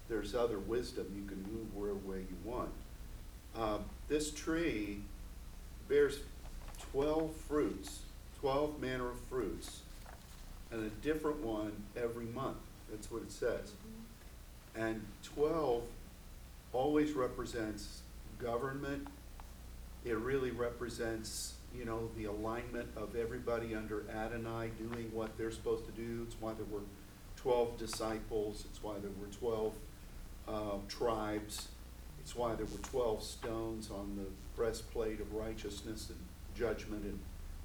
there's 0.09 0.35
other 0.35 0.59
wisdom, 0.59 1.07
you 1.15 1.27
can 1.27 1.43
move 1.43 1.75
wherever 1.75 1.99
way 1.99 2.19
you 2.19 2.37
want. 2.45 2.71
Uh, 3.57 3.79
this 4.09 4.31
tree 4.31 5.01
bears 5.89 6.19
12 6.95 7.35
fruits, 7.49 8.03
12 8.39 8.81
manner 8.81 9.11
of 9.11 9.19
fruits, 9.29 9.81
and 10.71 10.87
a 10.87 10.91
different 11.05 11.41
one 11.41 11.73
every 11.97 12.27
month. 12.27 12.59
That's 12.89 13.11
what 13.11 13.23
it 13.23 13.33
says. 13.33 13.73
And 14.77 15.05
12 15.35 15.83
always 16.73 17.11
represents 17.15 18.03
government. 18.39 19.09
It 20.05 20.17
really 20.19 20.53
represents, 20.53 21.55
you 21.77 21.85
know, 21.85 22.11
the 22.17 22.27
alignment 22.27 22.87
of 22.97 23.17
everybody 23.17 23.75
under 23.75 24.05
Adonai 24.09 24.71
doing 24.79 25.11
what 25.13 25.37
they're 25.37 25.51
supposed 25.51 25.87
to 25.87 25.93
do. 25.93 26.25
It's 26.29 26.37
why 26.39 26.53
there 26.55 26.67
were 26.71 26.87
12 27.39 27.77
disciples. 27.77 28.67
It's 28.71 28.81
why 28.85 28.95
there 29.01 29.11
were 29.21 29.33
12 29.41 29.73
uh, 30.47 30.79
tribes. 30.89 31.67
It's 32.21 32.37
why 32.37 32.55
there 32.55 32.67
were 32.67 32.79
12 32.83 33.21
stones 33.21 33.91
on 33.91 34.15
the 34.17 34.27
breastplate 34.57 35.19
of 35.19 35.35
righteousness 35.35 36.09
and 36.09 36.19
judgment 36.57 37.05
and 37.05 37.19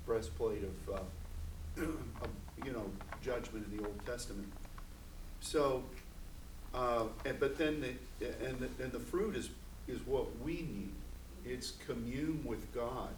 breastplate 0.06 0.64
of, 0.64 0.96
uh, 0.96 1.82
of, 1.84 2.30
you 2.66 2.72
know, 2.72 2.86
judgment 3.22 3.66
in 3.72 3.78
the 3.78 3.84
Old 3.86 4.00
Testament. 4.06 4.52
So, 5.42 5.84
uh, 6.74 7.06
and, 7.26 7.40
but 7.40 7.58
then 7.58 7.82
the, 7.82 8.28
and 8.46 8.60
the, 8.60 8.84
and 8.84 8.92
the 8.92 9.00
fruit 9.00 9.36
is, 9.36 9.50
is 9.88 10.00
what 10.06 10.28
we 10.42 10.54
need. 10.54 10.92
It's 11.46 11.74
commune 11.88 12.44
with 12.46 12.74
God. 12.74 13.10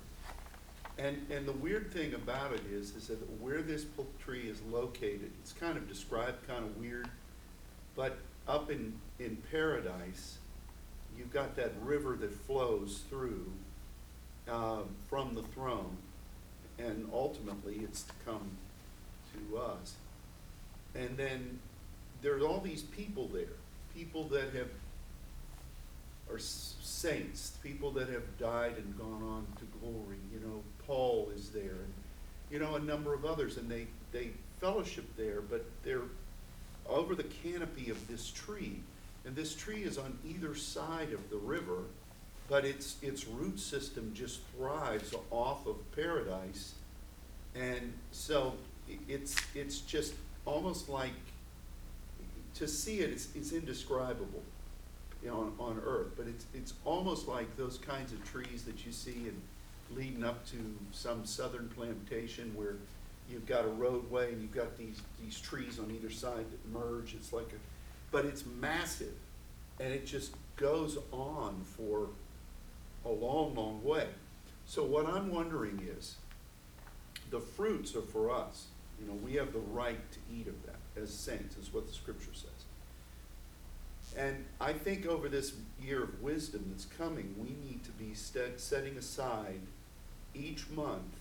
And, 0.97 1.25
and 1.31 1.47
the 1.47 1.53
weird 1.53 1.91
thing 1.91 2.13
about 2.13 2.53
it 2.53 2.61
is, 2.71 2.95
is 2.95 3.07
that 3.07 3.17
where 3.41 3.61
this 3.61 3.85
tree 4.23 4.47
is 4.49 4.61
located, 4.69 5.31
it's 5.41 5.53
kind 5.53 5.77
of 5.77 5.87
described 5.87 6.47
kind 6.47 6.63
of 6.63 6.77
weird, 6.77 7.07
but 7.95 8.17
up 8.47 8.69
in, 8.69 8.93
in 9.19 9.37
paradise, 9.49 10.37
you've 11.17 11.33
got 11.33 11.55
that 11.55 11.71
river 11.81 12.15
that 12.17 12.33
flows 12.33 13.03
through 13.09 13.51
um, 14.49 14.85
from 15.09 15.35
the 15.35 15.43
throne, 15.43 15.97
and 16.79 17.07
ultimately 17.13 17.79
it's 17.83 18.03
to 18.03 18.13
come 18.25 18.49
to 19.33 19.57
us. 19.57 19.95
And 20.95 21.15
then 21.17 21.59
there's 22.21 22.43
all 22.43 22.59
these 22.59 22.83
people 22.83 23.27
there, 23.27 23.57
people 23.95 24.25
that 24.25 24.53
have 24.53 24.69
are 26.31 26.39
saints, 26.39 27.57
people 27.61 27.91
that 27.91 28.07
have 28.07 28.37
died 28.37 28.75
and 28.77 28.97
gone 28.97 29.21
on 29.23 29.45
to 29.57 29.65
glory. 29.79 30.17
You 30.33 30.39
know, 30.39 30.61
Paul 30.85 31.29
is 31.35 31.49
there, 31.49 31.63
and 31.63 31.93
you 32.49 32.59
know 32.59 32.75
a 32.75 32.79
number 32.79 33.13
of 33.13 33.25
others, 33.25 33.57
and 33.57 33.69
they 33.69 33.87
they 34.11 34.29
fellowship 34.59 35.05
there, 35.17 35.41
but 35.41 35.65
they're 35.83 36.03
over 36.87 37.15
the 37.15 37.23
canopy 37.23 37.89
of 37.89 38.07
this 38.07 38.29
tree, 38.31 38.79
and 39.25 39.35
this 39.35 39.55
tree 39.55 39.83
is 39.83 39.97
on 39.97 40.17
either 40.25 40.55
side 40.55 41.11
of 41.13 41.29
the 41.29 41.37
river, 41.37 41.83
but 42.51 42.65
its 42.65 42.97
its 43.01 43.25
root 43.27 43.57
system 43.57 44.11
just 44.13 44.41
thrives 44.57 45.15
off 45.31 45.65
of 45.65 45.77
paradise, 45.95 46.73
and 47.55 47.93
so 48.11 48.53
it's 49.07 49.37
it's 49.55 49.79
just 49.79 50.13
almost 50.45 50.89
like 50.89 51.13
to 52.55 52.67
see 52.67 52.99
it, 52.99 53.09
it's, 53.09 53.29
it's 53.35 53.53
indescribable 53.53 54.43
you 55.23 55.29
know, 55.29 55.37
on, 55.37 55.53
on 55.59 55.81
earth, 55.85 56.09
but 56.17 56.27
it's, 56.27 56.45
it's 56.53 56.73
almost 56.83 57.27
like 57.27 57.55
those 57.55 57.77
kinds 57.77 58.11
of 58.11 58.21
trees 58.25 58.63
that 58.63 58.85
you 58.85 58.91
see 58.91 59.11
in, 59.11 59.41
leading 59.95 60.23
up 60.23 60.45
to 60.47 60.57
some 60.91 61.23
southern 61.25 61.69
plantation 61.69 62.51
where 62.55 62.75
you've 63.29 63.45
got 63.45 63.63
a 63.63 63.69
roadway 63.69 64.33
and 64.33 64.41
you've 64.41 64.53
got 64.53 64.77
these, 64.77 65.01
these 65.23 65.39
trees 65.39 65.79
on 65.79 65.89
either 65.91 66.09
side 66.09 66.45
that 66.51 66.67
merge, 66.73 67.13
it's 67.13 67.31
like 67.31 67.47
a, 67.53 68.11
but 68.11 68.25
it's 68.25 68.43
massive, 68.59 69.13
and 69.79 69.93
it 69.93 70.05
just 70.05 70.33
goes 70.57 70.97
on 71.11 71.61
for 71.77 72.09
a 73.05 73.09
long, 73.09 73.55
long 73.55 73.83
way. 73.83 74.07
So 74.65 74.83
what 74.83 75.05
I'm 75.05 75.31
wondering 75.31 75.87
is, 75.97 76.15
the 77.29 77.39
fruits 77.39 77.95
are 77.95 78.01
for 78.01 78.31
us, 78.31 78.67
you 78.99 79.07
know, 79.07 79.13
we 79.23 79.33
have 79.33 79.53
the 79.53 79.59
right 79.59 79.99
to 80.11 80.19
eat 80.33 80.47
of 80.47 80.55
that 80.65 81.01
as 81.01 81.11
saints, 81.11 81.57
is 81.57 81.73
what 81.73 81.87
the 81.87 81.93
scripture 81.93 82.33
says. 82.33 82.49
And 84.17 84.45
I 84.59 84.73
think 84.73 85.05
over 85.05 85.29
this 85.29 85.53
year 85.81 86.03
of 86.03 86.21
wisdom 86.21 86.65
that's 86.69 86.85
coming, 86.85 87.33
we 87.37 87.49
need 87.65 87.83
to 87.85 87.91
be 87.91 88.13
set, 88.13 88.59
setting 88.59 88.97
aside 88.97 89.61
each 90.35 90.69
month 90.69 91.15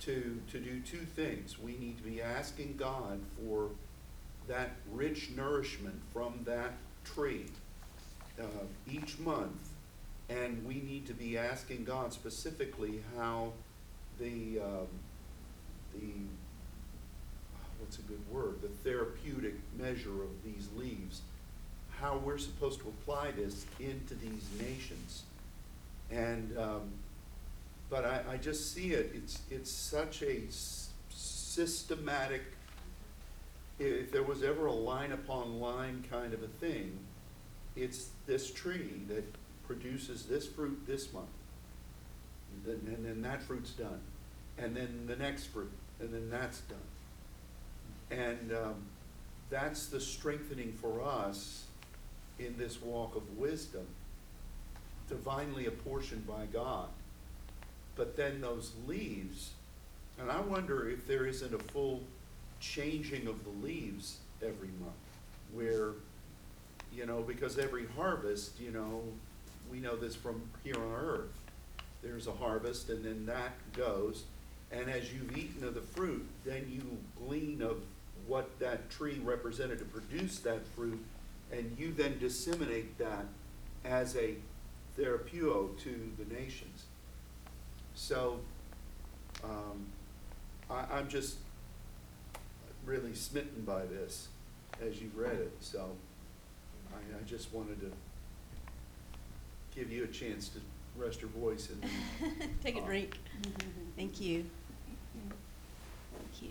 to, 0.00 0.40
to 0.52 0.58
do 0.60 0.80
two 0.80 0.98
things. 0.98 1.58
We 1.58 1.76
need 1.76 1.96
to 1.98 2.04
be 2.04 2.22
asking 2.22 2.76
God 2.76 3.20
for 3.36 3.70
that 4.46 4.76
rich 4.92 5.30
nourishment 5.36 6.00
from 6.12 6.40
that 6.44 6.72
tree 7.04 7.46
uh, 8.40 8.44
each 8.90 9.18
month. 9.18 9.67
And 10.28 10.64
we 10.66 10.74
need 10.74 11.06
to 11.06 11.14
be 11.14 11.38
asking 11.38 11.84
God 11.84 12.12
specifically 12.12 13.02
how 13.16 13.52
the, 14.20 14.60
um, 14.60 14.88
the, 15.94 16.10
what's 17.78 17.98
a 17.98 18.02
good 18.02 18.20
word, 18.30 18.60
the 18.60 18.68
therapeutic 18.68 19.54
measure 19.78 20.22
of 20.22 20.44
these 20.44 20.68
leaves 20.76 21.22
how 22.00 22.16
we're 22.18 22.38
supposed 22.38 22.80
to 22.80 22.88
apply 22.88 23.32
this 23.32 23.66
into 23.80 24.14
these 24.14 24.46
nations. 24.60 25.22
And, 26.10 26.56
um, 26.56 26.92
but 27.90 28.04
I, 28.04 28.22
I 28.32 28.36
just 28.36 28.72
see 28.72 28.92
it, 28.92 29.10
it's, 29.14 29.40
it's 29.50 29.70
such 29.70 30.22
a 30.22 30.44
s- 30.46 30.90
systematic, 31.10 32.42
if 33.78 34.12
there 34.12 34.22
was 34.22 34.42
ever 34.42 34.66
a 34.66 34.72
line 34.72 35.12
upon 35.12 35.60
line 35.60 36.04
kind 36.10 36.32
of 36.32 36.42
a 36.42 36.48
thing, 36.48 36.98
it's 37.76 38.08
this 38.26 38.50
tree 38.52 39.02
that 39.08 39.24
produces 39.68 40.24
this 40.24 40.46
fruit 40.48 40.80
this 40.86 41.12
month. 41.12 41.26
And 42.52 42.64
then, 42.66 42.94
and 42.94 43.04
then 43.04 43.22
that 43.22 43.42
fruit's 43.42 43.70
done. 43.70 44.00
And 44.58 44.74
then 44.74 45.04
the 45.06 45.14
next 45.14 45.44
fruit, 45.46 45.70
and 46.00 46.12
then 46.12 46.28
that's 46.30 46.60
done. 46.62 46.78
And, 48.10 48.52
um, 48.52 48.74
that's 49.50 49.86
the 49.86 50.00
strengthening 50.00 50.72
for 50.72 51.02
us 51.02 51.64
in 52.38 52.56
this 52.58 52.80
walk 52.82 53.16
of 53.16 53.38
wisdom, 53.38 53.86
divinely 55.08 55.66
apportioned 55.66 56.26
by 56.26 56.46
God. 56.52 56.88
But 57.96 58.16
then 58.16 58.40
those 58.40 58.72
leaves, 58.86 59.52
and 60.18 60.30
I 60.30 60.40
wonder 60.40 60.88
if 60.88 61.06
there 61.06 61.26
isn't 61.26 61.54
a 61.54 61.58
full 61.58 62.02
changing 62.60 63.26
of 63.26 63.42
the 63.44 63.66
leaves 63.66 64.18
every 64.42 64.68
month, 64.80 64.92
where, 65.52 65.92
you 66.94 67.06
know, 67.06 67.22
because 67.22 67.58
every 67.58 67.86
harvest, 67.96 68.60
you 68.60 68.70
know, 68.70 69.02
we 69.70 69.80
know 69.80 69.96
this 69.96 70.14
from 70.14 70.42
here 70.64 70.76
on 70.76 70.94
earth. 70.94 71.32
There's 72.02 72.26
a 72.26 72.32
harvest, 72.32 72.88
and 72.90 73.04
then 73.04 73.26
that 73.26 73.52
goes, 73.72 74.24
and 74.70 74.88
as 74.88 75.12
you've 75.12 75.36
eaten 75.36 75.64
of 75.64 75.74
the 75.74 75.80
fruit, 75.80 76.26
then 76.44 76.66
you 76.68 76.82
glean 77.26 77.62
of 77.62 77.82
what 78.26 78.58
that 78.60 78.90
tree 78.90 79.20
represented 79.22 79.78
to 79.78 79.84
produce 79.84 80.38
that 80.40 80.66
fruit, 80.76 81.02
and 81.50 81.76
you 81.78 81.92
then 81.92 82.18
disseminate 82.18 82.98
that 82.98 83.24
as 83.84 84.16
a 84.16 84.34
therapeuo 84.98 85.76
to 85.78 86.12
the 86.18 86.34
nations. 86.34 86.84
So, 87.94 88.40
um, 89.42 89.86
I, 90.70 90.84
I'm 90.92 91.08
just 91.08 91.36
really 92.84 93.14
smitten 93.14 93.62
by 93.64 93.86
this 93.86 94.28
as 94.86 95.00
you've 95.00 95.16
read 95.16 95.36
it, 95.36 95.52
so 95.60 95.90
I, 96.92 97.18
I 97.18 97.22
just 97.24 97.52
wanted 97.52 97.80
to 97.80 97.90
give 99.74 99.90
you 99.92 100.04
a 100.04 100.08
chance 100.08 100.48
to 100.50 100.58
rest 100.96 101.20
your 101.20 101.30
voice 101.30 101.68
and 101.70 102.50
Take 102.62 102.76
a 102.76 102.80
Uh, 102.80 102.86
drink. 102.86 103.18
Thank 103.96 104.20
you. 104.20 104.44
Thank 106.16 106.42
you. 106.42 106.48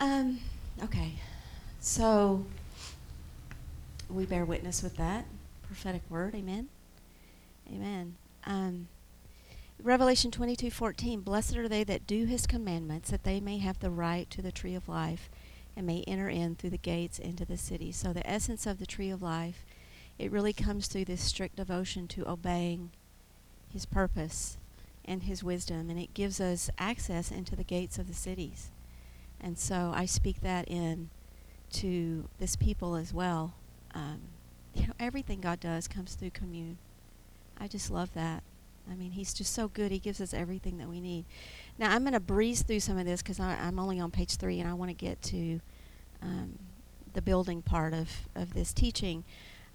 Um, 0.00 0.40
okay, 0.82 1.12
so 1.80 2.44
we 4.08 4.24
bear 4.26 4.44
witness 4.44 4.82
with 4.82 4.96
that 4.96 5.24
prophetic 5.62 6.02
word, 6.08 6.34
amen? 6.34 6.68
Amen. 7.72 8.16
Um, 8.46 8.88
Revelation 9.82 10.30
twenty-two 10.30 10.70
fourteen, 10.70 11.20
blessed 11.20 11.56
are 11.56 11.68
they 11.68 11.84
that 11.84 12.06
do 12.06 12.24
his 12.26 12.46
commandments, 12.46 13.10
that 13.10 13.24
they 13.24 13.40
may 13.40 13.58
have 13.58 13.78
the 13.80 13.90
right 13.90 14.28
to 14.30 14.42
the 14.42 14.50
tree 14.52 14.74
of 14.74 14.88
life 14.88 15.30
and 15.76 15.86
may 15.86 16.02
enter 16.08 16.28
in 16.28 16.56
through 16.56 16.70
the 16.70 16.78
gates 16.78 17.18
into 17.20 17.44
the 17.44 17.56
city. 17.56 17.92
So 17.92 18.12
the 18.12 18.28
essence 18.28 18.66
of 18.66 18.78
the 18.80 18.86
tree 18.86 19.10
of 19.10 19.22
life, 19.22 19.64
it 20.18 20.32
really 20.32 20.52
comes 20.52 20.86
through 20.86 21.04
this 21.04 21.22
strict 21.22 21.56
devotion 21.56 22.08
to 22.08 22.28
obeying 22.28 22.90
his 23.72 23.86
purpose 23.86 24.58
and 25.04 25.22
his 25.22 25.44
wisdom, 25.44 25.88
and 25.88 25.98
it 25.98 26.12
gives 26.14 26.40
us 26.40 26.70
access 26.78 27.30
into 27.30 27.56
the 27.56 27.64
gates 27.64 27.98
of 27.98 28.08
the 28.08 28.14
cities. 28.14 28.70
And 29.40 29.58
so 29.58 29.92
I 29.94 30.04
speak 30.04 30.40
that 30.42 30.68
in 30.68 31.10
to 31.72 32.28
this 32.38 32.56
people 32.56 32.96
as 32.96 33.14
well. 33.14 33.54
Um, 33.94 34.20
you 34.74 34.86
know, 34.86 34.92
everything 34.98 35.40
God 35.40 35.60
does 35.60 35.88
comes 35.88 36.14
through 36.14 36.30
commune. 36.30 36.78
I 37.58 37.68
just 37.68 37.90
love 37.90 38.12
that. 38.14 38.42
I 38.90 38.94
mean, 38.94 39.12
He's 39.12 39.34
just 39.34 39.52
so 39.52 39.68
good. 39.68 39.90
He 39.92 39.98
gives 39.98 40.20
us 40.20 40.34
everything 40.34 40.78
that 40.78 40.88
we 40.88 41.00
need. 41.00 41.24
Now, 41.78 41.92
I'm 41.92 42.02
going 42.02 42.12
to 42.12 42.20
breeze 42.20 42.62
through 42.62 42.80
some 42.80 42.98
of 42.98 43.06
this 43.06 43.22
because 43.22 43.38
I'm 43.40 43.78
only 43.78 44.00
on 44.00 44.10
page 44.10 44.36
three 44.36 44.60
and 44.60 44.68
I 44.68 44.74
want 44.74 44.90
to 44.90 44.94
get 44.94 45.20
to 45.22 45.60
um, 46.22 46.58
the 47.14 47.22
building 47.22 47.62
part 47.62 47.94
of, 47.94 48.10
of 48.34 48.54
this 48.54 48.72
teaching. 48.72 49.24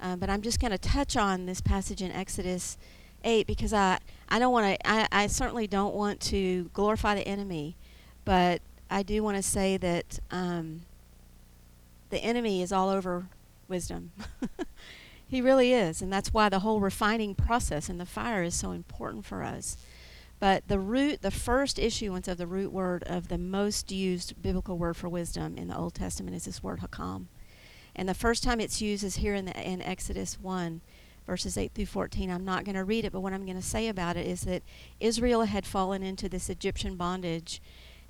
Um, 0.03 0.19
but 0.19 0.29
I'm 0.29 0.41
just 0.41 0.59
going 0.59 0.71
to 0.71 0.77
touch 0.77 1.15
on 1.15 1.45
this 1.45 1.61
passage 1.61 2.01
in 2.01 2.11
Exodus 2.11 2.77
8 3.23 3.47
because 3.47 3.71
I, 3.71 3.99
I 4.27 4.37
don't 4.37 4.51
want 4.51 4.77
to, 4.77 4.87
I, 4.87 5.07
I 5.13 5.27
certainly 5.27 5.65
don't 5.65 5.95
want 5.95 6.19
to 6.21 6.69
glorify 6.73 7.15
the 7.15 7.25
enemy, 7.25 7.77
but 8.25 8.61
I 8.89 9.01
do 9.01 9.23
want 9.23 9.37
to 9.37 9.41
say 9.41 9.77
that 9.77 10.19
um, 10.29 10.81
the 12.09 12.17
enemy 12.19 12.61
is 12.61 12.73
all 12.73 12.89
over 12.89 13.27
wisdom. 13.69 14.11
he 15.27 15.41
really 15.41 15.71
is. 15.71 16.01
And 16.01 16.11
that's 16.11 16.33
why 16.33 16.49
the 16.49 16.59
whole 16.59 16.81
refining 16.81 17.33
process 17.33 17.87
and 17.87 17.97
the 17.97 18.05
fire 18.05 18.43
is 18.43 18.55
so 18.55 18.71
important 18.71 19.23
for 19.25 19.41
us. 19.41 19.77
But 20.37 20.67
the 20.67 20.79
root, 20.79 21.21
the 21.21 21.31
first 21.31 21.79
issuance 21.79 22.27
of 22.27 22.37
the 22.37 22.45
root 22.45 22.73
word 22.73 23.03
of 23.07 23.29
the 23.29 23.37
most 23.37 23.89
used 23.89 24.41
biblical 24.41 24.77
word 24.77 24.97
for 24.97 25.07
wisdom 25.07 25.57
in 25.57 25.69
the 25.69 25.77
Old 25.77 25.93
Testament 25.93 26.35
is 26.35 26.43
this 26.43 26.61
word 26.61 26.81
hakam. 26.81 27.27
And 27.95 28.09
the 28.09 28.13
first 28.13 28.43
time 28.43 28.59
it's 28.59 28.81
used 28.81 29.03
is 29.03 29.17
here 29.17 29.35
in, 29.35 29.45
the, 29.45 29.59
in 29.61 29.81
Exodus 29.81 30.39
1, 30.41 30.81
verses 31.27 31.57
8 31.57 31.71
through 31.73 31.85
14. 31.85 32.31
I'm 32.31 32.45
not 32.45 32.65
going 32.65 32.75
to 32.75 32.83
read 32.83 33.05
it, 33.05 33.11
but 33.11 33.21
what 33.21 33.33
I'm 33.33 33.45
going 33.45 33.57
to 33.57 33.61
say 33.61 33.87
about 33.87 34.17
it 34.17 34.25
is 34.25 34.41
that 34.41 34.63
Israel 34.99 35.43
had 35.43 35.65
fallen 35.65 36.03
into 36.03 36.27
this 36.27 36.49
Egyptian 36.49 36.95
bondage. 36.95 37.61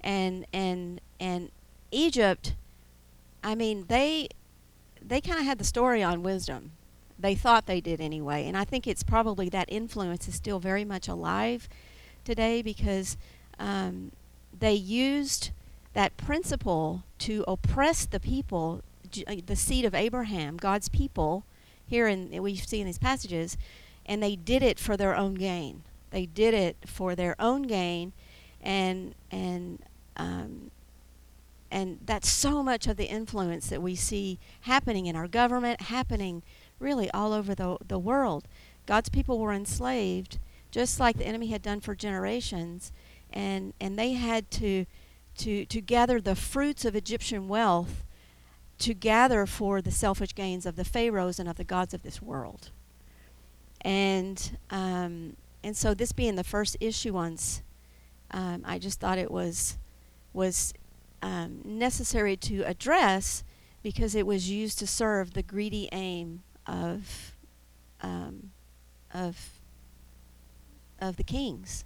And, 0.01 0.45
and, 0.53 1.01
and 1.19 1.51
Egypt, 1.91 2.55
I 3.43 3.55
mean, 3.55 3.85
they, 3.87 4.29
they 5.01 5.21
kind 5.21 5.39
of 5.39 5.45
had 5.45 5.57
the 5.57 5.65
story 5.65 6.01
on 6.01 6.23
wisdom. 6.23 6.71
They 7.19 7.35
thought 7.35 7.67
they 7.67 7.81
did 7.81 8.01
anyway. 8.01 8.47
And 8.47 8.57
I 8.57 8.63
think 8.63 8.87
it's 8.87 9.03
probably 9.03 9.49
that 9.49 9.71
influence 9.71 10.27
is 10.27 10.35
still 10.35 10.59
very 10.59 10.85
much 10.85 11.07
alive 11.07 11.69
today 12.25 12.61
because 12.61 13.17
um, 13.59 14.11
they 14.57 14.73
used 14.73 15.51
that 15.93 16.17
principle 16.17 17.03
to 17.19 17.43
oppress 17.47 18.05
the 18.05 18.19
people 18.19 18.81
the 19.45 19.55
seed 19.55 19.85
of 19.85 19.93
Abraham, 19.93 20.57
God's 20.57 20.89
people, 20.89 21.45
here 21.85 22.07
in 22.07 22.41
we 22.41 22.55
see 22.55 22.79
in 22.79 22.85
these 22.85 22.97
passages, 22.97 23.57
and 24.05 24.21
they 24.21 24.35
did 24.35 24.63
it 24.63 24.79
for 24.79 24.97
their 24.97 25.15
own 25.15 25.35
gain. 25.35 25.83
They 26.11 26.25
did 26.25 26.53
it 26.53 26.77
for 26.85 27.15
their 27.15 27.35
own 27.39 27.63
gain, 27.63 28.13
and 28.61 29.15
and 29.31 29.79
um, 30.17 30.71
and 31.71 31.99
that's 32.05 32.29
so 32.29 32.61
much 32.61 32.87
of 32.87 32.97
the 32.97 33.05
influence 33.05 33.67
that 33.67 33.81
we 33.81 33.95
see 33.95 34.39
happening 34.61 35.07
in 35.07 35.15
our 35.15 35.27
government, 35.27 35.81
happening 35.81 36.43
really 36.79 37.09
all 37.11 37.33
over 37.33 37.55
the 37.55 37.77
the 37.85 37.99
world. 37.99 38.47
God's 38.85 39.09
people 39.09 39.39
were 39.39 39.53
enslaved, 39.53 40.39
just 40.71 40.99
like 40.99 41.17
the 41.17 41.27
enemy 41.27 41.47
had 41.47 41.61
done 41.61 41.79
for 41.79 41.95
generations, 41.95 42.91
and 43.31 43.73
and 43.79 43.97
they 43.97 44.13
had 44.13 44.51
to 44.51 44.85
to 45.37 45.65
to 45.65 45.81
gather 45.81 46.21
the 46.21 46.35
fruits 46.35 46.85
of 46.85 46.95
Egyptian 46.95 47.47
wealth 47.47 48.03
to 48.79 48.93
gather 48.93 49.45
for 49.45 49.81
the 49.81 49.91
selfish 49.91 50.35
gains 50.35 50.65
of 50.65 50.75
the 50.75 50.83
pharaohs 50.83 51.39
and 51.39 51.47
of 51.47 51.57
the 51.57 51.63
gods 51.63 51.93
of 51.93 52.03
this 52.03 52.21
world. 52.21 52.71
And 53.81 54.57
um, 54.69 55.35
and 55.63 55.77
so 55.77 55.93
this 55.93 56.11
being 56.11 56.35
the 56.35 56.43
first 56.43 56.75
issuance, 56.79 57.61
um, 58.31 58.63
I 58.65 58.79
just 58.79 58.99
thought 58.99 59.17
it 59.17 59.31
was 59.31 59.77
was 60.33 60.73
um, 61.21 61.61
necessary 61.63 62.35
to 62.37 62.63
address 62.63 63.43
because 63.81 64.15
it 64.15 64.25
was 64.25 64.49
used 64.49 64.79
to 64.79 64.87
serve 64.87 65.33
the 65.33 65.43
greedy 65.43 65.87
aim 65.91 66.43
of 66.65 67.35
um, 68.01 68.51
of 69.13 69.59
of 70.99 71.17
the 71.17 71.23
kings. 71.23 71.85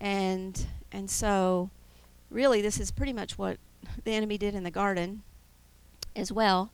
And 0.00 0.66
and 0.90 1.08
so 1.10 1.70
really 2.30 2.62
this 2.62 2.78
is 2.78 2.90
pretty 2.90 3.12
much 3.12 3.38
what 3.38 3.58
the 4.04 4.12
enemy 4.12 4.38
did 4.38 4.54
in 4.54 4.62
the 4.62 4.70
garden 4.70 5.22
as 6.14 6.32
well. 6.32 6.72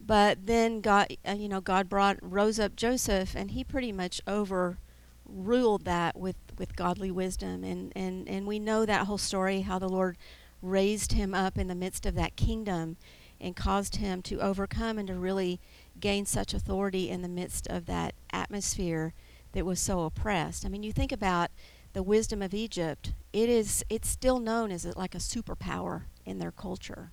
But 0.00 0.46
then 0.46 0.80
God, 0.80 1.16
uh, 1.26 1.32
you 1.32 1.48
know, 1.48 1.60
God 1.60 1.88
brought 1.88 2.18
rose 2.20 2.58
up 2.58 2.76
Joseph, 2.76 3.34
and 3.34 3.52
he 3.52 3.64
pretty 3.64 3.92
much 3.92 4.20
overruled 4.28 5.84
that 5.84 6.16
with 6.16 6.36
with 6.58 6.76
godly 6.76 7.10
wisdom, 7.10 7.64
and 7.64 7.92
and 7.96 8.28
and 8.28 8.46
we 8.46 8.58
know 8.58 8.84
that 8.84 9.06
whole 9.06 9.18
story 9.18 9.62
how 9.62 9.78
the 9.78 9.88
Lord 9.88 10.16
raised 10.60 11.12
him 11.12 11.34
up 11.34 11.58
in 11.58 11.68
the 11.68 11.74
midst 11.74 12.06
of 12.06 12.14
that 12.16 12.36
kingdom, 12.36 12.96
and 13.40 13.56
caused 13.56 13.96
him 13.96 14.20
to 14.22 14.40
overcome 14.40 14.98
and 14.98 15.08
to 15.08 15.14
really 15.14 15.60
gain 16.00 16.26
such 16.26 16.52
authority 16.52 17.08
in 17.08 17.22
the 17.22 17.28
midst 17.28 17.66
of 17.68 17.86
that 17.86 18.14
atmosphere 18.32 19.14
that 19.52 19.64
was 19.64 19.80
so 19.80 20.00
oppressed. 20.00 20.66
I 20.66 20.68
mean, 20.68 20.82
you 20.82 20.92
think 20.92 21.12
about 21.12 21.50
the 21.94 22.02
wisdom 22.02 22.42
of 22.42 22.52
Egypt; 22.52 23.14
it 23.32 23.48
is 23.48 23.84
it's 23.88 24.08
still 24.08 24.38
known 24.38 24.70
as 24.70 24.84
like 24.96 25.14
a 25.14 25.18
superpower 25.18 26.02
in 26.26 26.40
their 26.40 26.52
culture. 26.52 27.10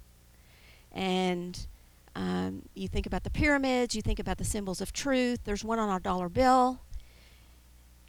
And 0.91 1.67
um, 2.15 2.63
you 2.73 2.87
think 2.87 3.05
about 3.05 3.23
the 3.23 3.29
pyramids, 3.29 3.95
you 3.95 4.01
think 4.01 4.19
about 4.19 4.37
the 4.37 4.43
symbols 4.43 4.81
of 4.81 4.91
truth. 4.91 5.39
There's 5.43 5.63
one 5.63 5.79
on 5.79 5.89
our 5.89 5.99
dollar 5.99 6.29
bill. 6.29 6.81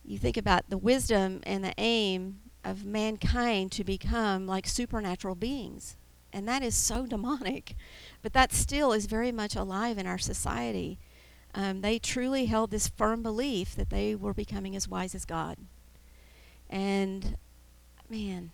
You 0.05 0.19
think 0.19 0.37
about 0.37 0.69
the 0.69 0.79
wisdom 0.79 1.41
and 1.45 1.63
the 1.63 1.75
aim 1.79 2.41
of 2.65 2.85
mankind 2.85 3.73
to 3.73 3.85
become 3.85 4.47
like 4.47 4.67
supernatural 4.67 5.35
beings. 5.35 5.97
And 6.33 6.49
that 6.49 6.63
is 6.63 6.75
so 6.75 7.07
demonic. 7.09 7.77
But 8.23 8.33
that 8.33 8.53
still 8.53 8.93
is 8.93 9.07
very 9.07 9.33
much 9.33 9.55
alive 9.55 9.99
in 9.99 10.07
our 10.07 10.19
society. 10.19 10.99
Um, 11.55 11.83
they 11.83 11.99
truly 11.99 12.47
held 12.47 12.71
this 12.71 12.89
firm 12.89 13.23
belief 13.23 13.77
that 13.77 13.91
they 13.91 14.15
were 14.15 14.35
becoming 14.35 14.75
as 14.75 14.89
wise 14.89 15.15
as 15.15 15.25
God. 15.25 15.59
And 16.71 17.37
man, 18.09 18.53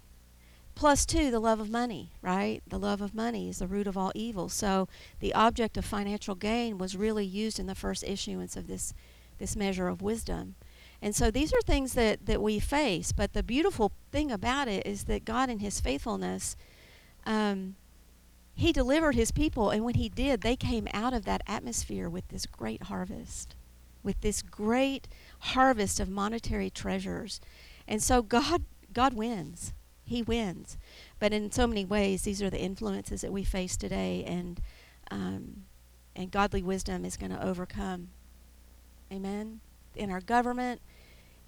plus 0.78 1.04
two 1.04 1.28
the 1.32 1.40
love 1.40 1.58
of 1.58 1.68
money 1.68 2.12
right? 2.22 2.62
The 2.68 2.78
love 2.78 3.00
of 3.00 3.12
money 3.12 3.48
is 3.48 3.58
the 3.58 3.66
root 3.66 3.88
of 3.88 3.98
all 3.98 4.12
evil. 4.14 4.48
So 4.48 4.86
the 5.18 5.34
object 5.34 5.76
of 5.76 5.84
financial 5.84 6.36
gain 6.36 6.78
was 6.78 6.96
really 6.96 7.26
used 7.26 7.58
in 7.58 7.66
the 7.66 7.74
first 7.74 8.04
issuance 8.04 8.56
of 8.56 8.68
this 8.68 8.94
this 9.38 9.56
measure 9.56 9.88
of 9.88 10.02
wisdom. 10.02 10.54
And 11.02 11.16
so 11.16 11.32
these 11.32 11.52
are 11.52 11.60
things 11.62 11.94
that 11.94 12.26
that 12.26 12.40
we 12.40 12.60
face 12.60 13.10
but 13.10 13.32
the 13.32 13.42
beautiful 13.42 13.90
thing 14.12 14.30
about 14.30 14.68
it 14.68 14.86
is 14.86 15.04
that 15.04 15.24
god 15.24 15.50
in 15.50 15.58
his 15.58 15.80
faithfulness 15.80 16.56
um, 17.26 17.74
he 18.54 18.72
delivered 18.72 19.16
his 19.16 19.32
people 19.32 19.70
and 19.70 19.84
when 19.84 19.94
he 19.94 20.08
did 20.08 20.42
they 20.42 20.54
came 20.54 20.86
out 20.94 21.12
of 21.12 21.24
that 21.24 21.42
atmosphere 21.48 22.08
with 22.08 22.28
this 22.28 22.46
great 22.46 22.84
harvest 22.84 23.56
with 24.04 24.20
this 24.20 24.42
great 24.42 25.08
harvest 25.40 25.98
of 25.98 26.08
monetary 26.08 26.70
treasures. 26.70 27.40
And 27.88 28.00
so 28.00 28.22
god 28.22 28.62
god 28.92 29.14
wins 29.14 29.72
he 30.08 30.22
wins. 30.22 30.76
But 31.18 31.32
in 31.32 31.50
so 31.52 31.66
many 31.66 31.84
ways, 31.84 32.22
these 32.22 32.42
are 32.42 32.50
the 32.50 32.60
influences 32.60 33.20
that 33.20 33.32
we 33.32 33.44
face 33.44 33.76
today, 33.76 34.24
and 34.26 34.60
um, 35.10 35.64
and 36.16 36.30
godly 36.30 36.62
wisdom 36.62 37.04
is 37.04 37.16
going 37.16 37.30
to 37.30 37.44
overcome. 37.44 38.08
Amen. 39.12 39.60
In 39.94 40.10
our 40.10 40.20
government, 40.20 40.80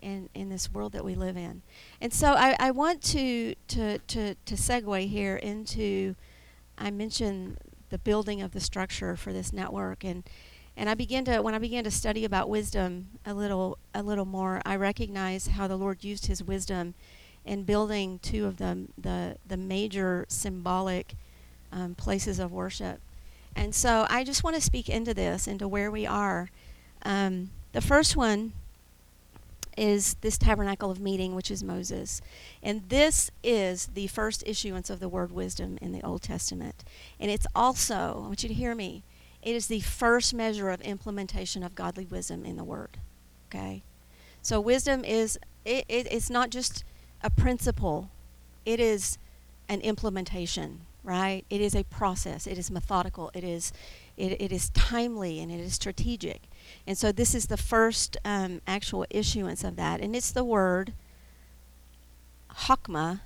and 0.03 0.29
in 0.35 0.49
this 0.49 0.73
world 0.73 0.93
that 0.93 1.05
we 1.05 1.15
live 1.15 1.37
in, 1.37 1.63
and 2.01 2.13
so 2.13 2.33
I, 2.33 2.57
I 2.59 2.71
want 2.71 3.03
to 3.05 3.55
to 3.69 3.99
to 3.99 4.35
to 4.35 4.55
segue 4.55 5.09
here 5.09 5.37
into. 5.37 6.15
I 6.79 6.91
mentioned 6.91 7.59
the 7.91 7.99
building 7.99 8.41
of 8.41 8.53
the 8.53 8.61
structure 8.61 9.17
for 9.17 9.33
this 9.33 9.53
network, 9.53 10.05
and 10.05 10.25
and 10.77 10.89
I 10.89 10.95
began 10.95 11.25
to 11.27 11.41
when 11.41 11.55
I 11.55 11.59
began 11.59 11.85
to 11.85 11.91
study 11.91 12.25
about 12.25 12.49
wisdom 12.49 13.09
a 13.27 13.35
little 13.35 13.79
a 13.95 14.03
little 14.03 14.25
more, 14.25 14.63
I 14.65 14.77
recognized 14.77 15.49
how 15.49 15.67
the 15.67 15.77
Lord 15.77 16.05
used 16.05 16.27
His 16.27 16.43
wisdom 16.43 16.95
in 17.45 17.65
building 17.65 18.19
two 18.23 18.47
of 18.47 18.57
the 18.57 18.87
the, 18.99 19.37
the 19.47 19.57
major 19.57 20.27
symbolic 20.29 21.15
um, 21.73 21.95
places 21.95 22.39
of 22.39 22.53
worship. 22.53 23.01
And 23.57 23.75
so 23.75 24.07
I 24.09 24.25
just 24.25 24.45
want 24.45 24.57
to 24.57 24.63
speak 24.63 24.89
into 24.89 25.13
this, 25.13 25.47
into 25.47 25.67
where 25.67 25.91
we 25.91 26.07
are. 26.07 26.51
Um, 27.03 27.51
the 27.73 27.81
first 27.81 28.17
one 28.17 28.53
is 29.77 30.15
this 30.21 30.37
tabernacle 30.37 30.91
of 30.91 31.01
meeting, 31.01 31.35
which 31.35 31.51
is 31.51 31.65
Moses. 31.65 32.21
And 32.63 32.89
this 32.89 33.31
is 33.43 33.87
the 33.95 34.09
first 34.09 34.43
issuance 34.47 34.91
of 34.91 35.01
the 35.01 35.09
word 35.09 35.33
wisdom 35.33 35.79
in 35.81 35.93
the 35.93 36.03
Old 36.03 36.23
Testament. 36.23 36.85
And 37.19 37.31
it's 37.31 37.47
also, 37.55 38.23
I 38.25 38.27
want 38.29 38.43
you 38.43 38.49
to 38.49 38.55
hear 38.55 38.75
me, 38.75 39.03
it 39.43 39.57
is 39.57 39.69
the 39.69 39.81
first 39.81 40.35
measure 40.35 40.71
of 40.71 40.81
implementation 40.83 41.63
of 41.63 41.75
godly 41.75 42.05
wisdom 42.05 42.45
in 42.45 42.57
the 42.57 42.65
word. 42.65 42.99
Okay? 43.49 43.83
So 44.43 44.61
wisdom 44.61 45.05
is, 45.05 45.39
it, 45.65 45.87
it, 45.89 46.07
it's 46.11 46.31
not 46.31 46.51
just 46.51 46.85
a 47.23 47.31
principle, 47.31 48.11
it 48.65 48.81
is 48.81 49.19
an 49.69 49.81
implementation, 49.81 50.81
right? 51.05 51.45
It 51.51 51.61
is 51.61 51.75
a 51.75 51.85
process. 51.85 52.47
It 52.47 52.59
is 52.59 52.71
methodical. 52.71 53.31
It 53.35 53.45
is, 53.45 53.73
it, 54.17 54.41
it 54.41 54.53
is 54.53 54.71
timely 54.71 55.41
and 55.41 55.51
it 55.51 55.61
is 55.61 55.75
strategic. 55.75 56.43
And 56.87 56.97
so 56.99 57.13
this 57.13 57.35
is 57.35 57.47
the 57.47 57.57
first 57.57 58.17
um, 58.25 58.61
actual 58.67 59.07
issuance 59.11 59.65
of 59.65 59.77
that, 59.77 60.01
and 60.01 60.15
it's 60.15 60.33
the 60.33 60.45
word 60.45 60.93
hakma, 62.51 63.21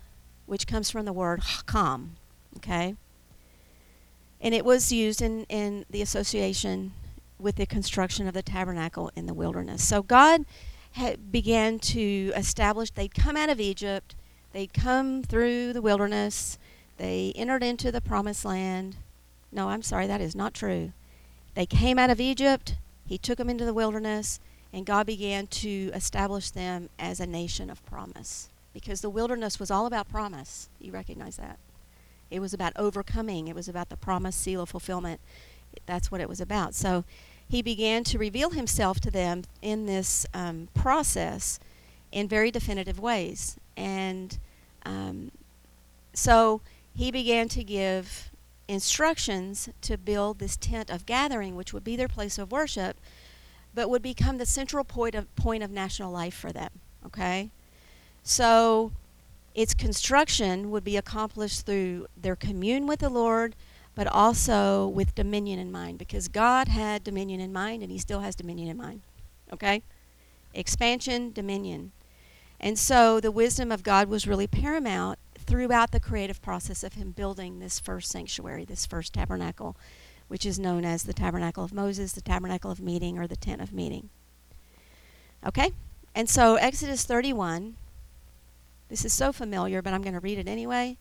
which 0.47 0.66
comes 0.66 0.90
from 0.90 1.05
the 1.05 1.12
word 1.12 1.40
hakam. 1.40 2.11
Okay? 2.57 2.95
And 4.40 4.55
it 4.55 4.64
was 4.64 4.92
used 4.92 5.22
in, 5.22 5.45
in 5.45 5.86
the 5.88 6.03
association 6.03 6.92
with 7.38 7.57
the 7.57 7.66
construction 7.66 8.28
of 8.28 8.34
the 8.34 8.42
tabernacle 8.42 9.11
in 9.16 9.26
the 9.26 9.34
wilderness. 9.34 9.82
So 9.82 10.03
God 10.03 10.45
had 10.95 11.32
began 11.32 11.80
to 11.80 12.32
establish, 12.36 12.90
they'd 12.90 13.14
come 13.14 13.36
out 13.36 13.49
of 13.49 13.61
Egypt, 13.61 14.14
they'd 14.53 14.72
come 14.72 15.22
through 15.24 15.72
the 15.72 15.82
wilderness, 15.82 16.57
they 16.99 17.32
entered 17.34 17.64
into 17.64 17.90
the 17.90 18.01
promised 18.01 18.45
land. 18.45 18.97
No, 19.51 19.70
I'm 19.70 19.82
sorry, 19.82 20.07
that 20.07 20.20
is 20.20 20.36
not 20.36 20.55
true. 20.55 20.92
They 21.55 21.66
came 21.66 21.99
out 21.99 22.11
of 22.11 22.20
Egypt, 22.20 22.76
He 23.07 23.18
took 23.18 23.38
them 23.38 23.51
into 23.51 23.64
the 23.64 23.74
wilderness, 23.74 24.38
and 24.72 24.86
God 24.86 25.07
began 25.07 25.49
to 25.49 25.90
establish 25.95 26.51
them 26.51 26.88
as 26.99 27.18
a 27.18 27.26
nation 27.26 27.70
of 27.70 27.84
promise. 27.86 28.49
Because 28.72 29.01
the 29.01 29.11
wilderness 29.11 29.59
was 29.59 29.70
all 29.70 29.86
about 29.86 30.09
promise. 30.09 30.68
You 30.80 30.92
recognize 30.92 31.36
that? 31.36 31.59
It 32.30 32.40
was 32.40 32.55
about 32.55 32.72
overcoming, 32.76 33.49
it 33.49 33.55
was 33.55 33.68
about 33.68 33.88
the 33.88 33.97
promise, 33.97 34.36
seal 34.36 34.62
of 34.62 34.68
fulfillment. 34.68 35.20
That's 35.86 36.12
what 36.12 36.20
it 36.20 36.28
was 36.28 36.40
about. 36.40 36.74
So 36.74 37.05
he 37.49 37.62
began 37.62 38.05
to 38.05 38.18
reveal 38.18 38.51
himself 38.51 39.01
to 39.01 39.11
them 39.11 39.42
in 39.62 39.86
this 39.86 40.26
um, 40.34 40.68
process 40.74 41.61
in 42.11 42.28
very 42.28 42.51
definitive 42.51 42.99
ways. 42.99 43.57
And 43.76 44.38
um, 44.84 45.30
so 46.12 46.61
he 46.95 47.11
began 47.11 47.49
to 47.51 47.64
give 47.64 48.30
instructions 48.68 49.68
to 49.82 49.99
build 49.99 50.38
this 50.38 50.57
tent 50.57 50.90
of 50.90 51.07
gathering, 51.07 51.57
which 51.57 51.72
would 51.72 51.84
be 51.84 51.97
their 51.97 52.09
place 52.09 52.38
of 52.38 52.53
worship, 52.53 52.97
but 53.74 53.90
would 53.90 54.03
become 54.03 54.38
the 54.38 54.47
central 54.47 54.84
point 54.84 55.14
of, 55.14 55.34
point 55.36 55.62
of 55.62 55.70
national 55.70 56.12
life 56.12 56.34
for 56.34 56.53
them. 56.53 56.70
Okay? 57.05 57.51
So 58.22 58.92
its 59.55 59.74
construction 59.74 60.70
would 60.70 60.84
be 60.84 60.97
accomplished 60.97 61.66
through 61.66 62.07
their 62.16 62.36
commune 62.36 62.86
with 62.86 63.01
the 63.01 63.11
Lord, 63.11 63.55
but 63.95 64.07
also 64.07 64.88
with 64.88 65.14
dominion 65.14 65.59
in 65.59 65.70
mind, 65.70 65.99
because 65.99 66.28
God 66.28 66.68
had 66.68 67.05
dominion 67.05 67.40
in 67.40 67.53
mind 67.53 67.82
and 67.82 67.92
He 67.92 67.99
still 67.99 68.20
has 68.20 68.34
dominion 68.34 68.68
in 68.68 68.76
mind. 68.76 69.03
Okay? 69.53 69.82
Expansion, 70.53 71.32
dominion. 71.32 71.92
And 72.61 72.78
so 72.78 73.20
the 73.20 73.30
wisdom 73.30 73.70
of 73.70 73.82
God 73.82 74.09
was 74.09 74.26
really 74.26 74.47
paramount 74.47 75.18
throughout 75.38 75.90
the 75.92 76.01
creative 76.01 76.42
process 76.42 76.82
of 76.82 76.95
Him 76.95 77.12
building 77.12 77.61
this 77.61 77.78
first 77.78 78.11
sanctuary, 78.11 78.64
this 78.64 78.86
first 78.86 79.12
tabernacle, 79.12 79.76
which 80.28 80.47
is 80.47 80.59
known 80.59 80.84
as 80.84 81.05
the 81.05 81.12
Tabernacle 81.12 81.62
of 81.62 81.72
Moses, 81.72 82.12
the 82.12 82.20
Tabernacle 82.20 82.70
of 82.70 82.80
Meeting, 82.80 83.18
or 83.18 83.26
the 83.26 83.36
Tent 83.36 83.61
of 83.61 83.72
Meeting. 83.72 84.09
Okay? 85.47 85.72
And 86.14 86.28
so 86.28 86.57
Exodus 86.57 87.05
31, 87.05 87.76
this 88.88 89.05
is 89.05 89.12
so 89.12 89.32
familiar, 89.32 89.82
but 89.82 89.92
I'm 89.92 90.03
going 90.03 90.14
to 90.14 90.20
read 90.20 90.38
it 90.38 90.49
anyway 90.49 90.97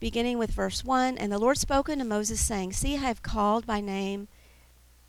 beginning 0.00 0.38
with 0.38 0.50
verse 0.50 0.84
1 0.84 1.18
And 1.18 1.32
the 1.32 1.38
Lord 1.38 1.58
spoke 1.58 1.88
unto 1.88 2.04
Moses, 2.04 2.40
saying, 2.40 2.72
See, 2.72 2.94
I 2.94 3.00
have 3.00 3.22
called 3.22 3.66
by 3.66 3.80
name 3.80 4.28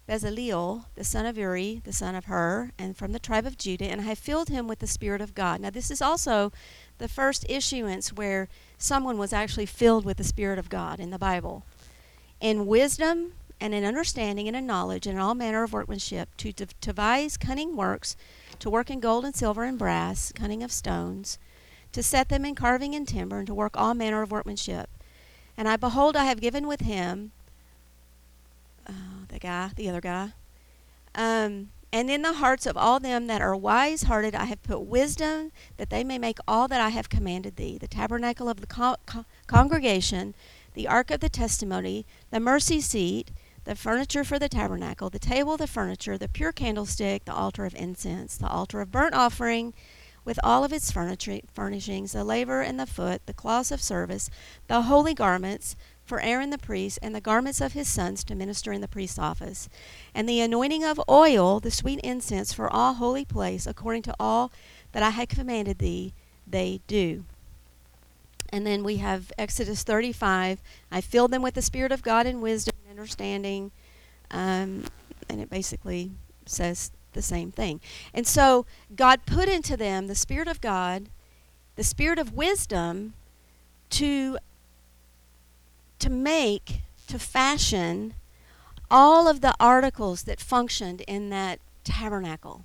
Bezaleel, 0.07 0.85
the 0.95 1.03
son 1.03 1.25
of 1.25 1.37
Uri, 1.37 1.81
the 1.83 1.91
son 1.91 2.15
of 2.15 2.25
Hur, 2.25 2.71
and 2.79 2.95
from 2.95 3.11
the 3.11 3.19
tribe 3.19 3.45
of 3.45 3.57
Judah, 3.57 3.85
and 3.85 3.99
I 3.99 4.05
have 4.05 4.17
filled 4.17 4.47
him 4.47 4.67
with 4.67 4.79
the 4.79 4.87
Spirit 4.87 5.19
of 5.19 5.35
God. 5.35 5.59
Now, 5.59 5.69
this 5.69 5.91
is 5.91 6.01
also 6.01 6.53
the 6.97 7.09
first 7.09 7.45
issuance 7.49 8.13
where 8.13 8.47
someone 8.77 9.17
was 9.17 9.33
actually 9.33 9.65
filled 9.65 10.05
with 10.05 10.17
the 10.17 10.23
Spirit 10.23 10.59
of 10.59 10.69
God 10.69 11.01
in 11.01 11.09
the 11.09 11.19
Bible. 11.19 11.65
In 12.39 12.67
wisdom 12.67 13.33
and 13.59 13.73
in 13.73 13.83
understanding 13.83 14.47
and 14.47 14.55
in 14.55 14.65
knowledge 14.65 15.07
and 15.07 15.17
in 15.17 15.21
all 15.21 15.35
manner 15.35 15.63
of 15.63 15.73
workmanship, 15.73 16.29
to 16.37 16.53
devise 16.53 17.35
cunning 17.35 17.75
works, 17.75 18.15
to 18.59 18.69
work 18.69 18.89
in 18.89 19.01
gold 19.01 19.25
and 19.25 19.35
silver 19.35 19.65
and 19.65 19.77
brass, 19.77 20.31
cunning 20.31 20.63
of 20.63 20.71
stones, 20.71 21.37
to 21.91 22.03
set 22.03 22.29
them 22.29 22.45
in 22.45 22.55
carving 22.55 22.95
and 22.95 23.07
timber, 23.07 23.39
and 23.39 23.47
to 23.47 23.53
work 23.53 23.75
all 23.75 23.93
manner 23.93 24.21
of 24.21 24.31
workmanship. 24.31 24.89
And 25.57 25.67
I 25.67 25.77
behold, 25.77 26.15
I 26.15 26.25
have 26.25 26.41
given 26.41 26.67
with 26.67 26.81
him, 26.81 27.31
uh, 28.87 29.25
the 29.27 29.39
guy, 29.39 29.71
the 29.75 29.89
other 29.89 30.01
guy, 30.01 30.33
um, 31.15 31.69
and 31.91 32.09
in 32.11 32.21
the 32.21 32.33
hearts 32.33 32.65
of 32.65 32.75
all 32.75 32.99
them 32.99 33.27
that 33.27 33.41
are 33.41 33.55
wise 33.55 34.03
hearted, 34.03 34.35
I 34.35 34.45
have 34.45 34.61
put 34.61 34.81
wisdom, 34.81 35.51
that 35.77 35.89
they 35.89 36.03
may 36.03 36.17
make 36.17 36.37
all 36.47 36.67
that 36.67 36.81
I 36.81 36.89
have 36.89 37.09
commanded 37.09 37.55
thee 37.55 37.77
the 37.77 37.87
tabernacle 37.87 38.49
of 38.49 38.59
the 38.59 38.67
co- 38.67 38.97
co- 39.05 39.25
congregation, 39.47 40.35
the 40.73 40.87
ark 40.87 41.09
of 41.11 41.21
the 41.21 41.29
testimony, 41.29 42.05
the 42.29 42.39
mercy 42.39 42.81
seat, 42.81 43.31
the 43.63 43.75
furniture 43.75 44.23
for 44.23 44.37
the 44.37 44.49
tabernacle, 44.49 45.09
the 45.09 45.17
table, 45.19 45.57
the 45.57 45.67
furniture, 45.67 46.17
the 46.17 46.29
pure 46.29 46.51
candlestick, 46.51 47.25
the 47.25 47.33
altar 47.33 47.65
of 47.65 47.75
incense, 47.75 48.37
the 48.37 48.47
altar 48.47 48.81
of 48.81 48.91
burnt 48.91 49.15
offering, 49.15 49.73
with 50.27 50.37
all 50.43 50.65
of 50.65 50.73
its 50.73 50.91
furnishings, 50.91 52.11
the 52.11 52.21
laver 52.21 52.61
and 52.61 52.77
the 52.77 52.85
foot, 52.85 53.25
the 53.27 53.33
cloths 53.33 53.71
of 53.71 53.81
service, 53.81 54.29
the 54.67 54.81
holy 54.81 55.13
garments 55.13 55.77
for 56.03 56.19
Aaron 56.19 56.49
the 56.49 56.57
priest, 56.57 56.99
and 57.01 57.15
the 57.15 57.21
garments 57.21 57.61
of 57.61 57.71
his 57.71 57.87
sons 57.87 58.25
to 58.25 58.35
minister 58.35 58.73
in 58.73 58.81
the 58.81 58.89
priest's 58.89 59.17
office, 59.17 59.69
and 60.13 60.27
the 60.27 60.41
anointing 60.41 60.83
of 60.83 60.99
oil, 61.07 61.61
the 61.61 61.71
sweet 61.71 62.01
incense 62.01 62.51
for 62.51 62.69
all 62.69 62.95
holy 62.95 63.23
place, 63.23 63.65
according 63.65 64.01
to 64.01 64.13
all 64.19 64.51
that 64.91 65.01
I 65.01 65.11
had 65.11 65.29
commanded 65.29 65.79
thee, 65.79 66.13
they 66.45 66.81
do. 66.87 67.23
And 68.49 68.67
then 68.67 68.83
we 68.83 68.97
have 68.97 69.31
Exodus 69.37 69.83
35. 69.83 70.61
I 70.91 70.99
filled 70.99 71.31
them 71.31 71.41
with 71.41 71.53
the 71.53 71.61
Spirit 71.61 71.93
of 71.93 72.03
God 72.03 72.25
and 72.25 72.41
wisdom 72.41 72.75
and 72.83 72.99
understanding. 72.99 73.71
Um, 74.29 74.83
and 75.29 75.39
it 75.39 75.49
basically 75.49 76.11
says 76.45 76.91
the 77.17 77.21
same 77.23 77.51
thing. 77.51 77.81
And 78.13 78.25
so 78.25 78.65
God 78.95 79.25
put 79.25 79.49
into 79.49 79.75
them 79.75 80.07
the 80.07 80.15
Spirit 80.15 80.47
of 80.47 80.61
God, 80.61 81.09
the 81.75 81.83
Spirit 81.83 82.19
of 82.19 82.33
wisdom 82.33 83.15
to, 83.89 84.37
to 85.97 86.09
make, 86.09 86.81
to 87.07 87.17
fashion 87.17 88.13
all 88.89 89.27
of 89.27 89.41
the 89.41 89.55
articles 89.59 90.23
that 90.23 90.39
functioned 90.39 91.01
in 91.01 91.29
that 91.31 91.59
tabernacle 91.83 92.63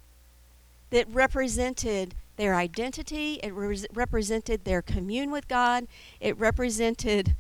that 0.91 1.09
represented 1.09 2.15
their 2.37 2.55
identity, 2.55 3.41
it 3.43 3.55
re- 3.55 3.87
represented 3.95 4.65
their 4.65 4.83
commune 4.83 5.31
with 5.31 5.49
God, 5.49 5.87
it 6.21 6.39
represented 6.39 7.35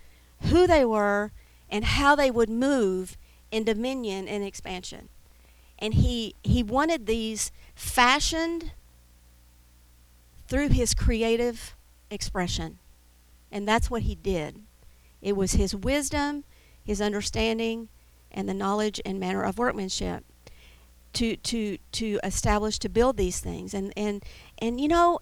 who 0.44 0.66
they 0.66 0.84
were 0.84 1.30
and 1.70 1.84
how 1.84 2.16
they 2.16 2.30
would 2.30 2.48
move 2.48 3.18
in 3.50 3.64
dominion 3.64 4.26
and 4.26 4.42
expansion 4.42 5.10
and 5.83 5.95
he 5.95 6.35
he 6.43 6.62
wanted 6.62 7.05
these 7.05 7.53
fashioned 7.74 8.72
through 10.49 10.68
his 10.68 10.95
creative 10.95 11.74
expression. 12.11 12.78
And 13.51 13.68
that's 13.68 13.91
what 13.91 14.03
he 14.03 14.14
did. 14.14 14.62
It 15.20 15.37
was 15.37 15.53
his 15.53 15.74
wisdom 15.74 16.45
his 16.85 17.01
understanding 17.01 17.89
and 18.30 18.49
the 18.49 18.55
knowledge 18.55 19.01
and 19.05 19.20
manner 19.20 19.43
of 19.43 19.59
workmanship 19.59 20.24
to 21.14 21.37
to 21.37 21.78
to 21.93 22.18
establish 22.24 22.78
to 22.78 22.89
build 22.89 23.16
these 23.16 23.41
things. 23.41 23.74
And 23.74 23.93
and 23.97 24.24
and 24.59 24.80
you 24.80 24.89
know 24.89 25.20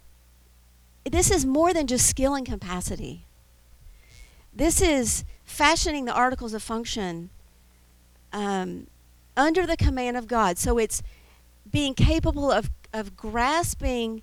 this 1.10 1.30
is 1.30 1.46
more 1.46 1.72
than 1.72 1.86
just 1.86 2.06
skill 2.06 2.34
and 2.34 2.46
capacity. 2.46 3.26
This 4.52 4.80
is 4.80 5.24
fashioning 5.44 6.04
the 6.04 6.12
articles 6.12 6.54
of 6.54 6.62
function 6.62 7.30
um, 8.32 8.86
under 9.36 9.66
the 9.66 9.76
command 9.76 10.16
of 10.16 10.26
God. 10.26 10.58
So 10.58 10.78
it's 10.78 11.02
being 11.70 11.94
capable 11.94 12.50
of, 12.50 12.70
of 12.92 13.16
grasping 13.16 14.22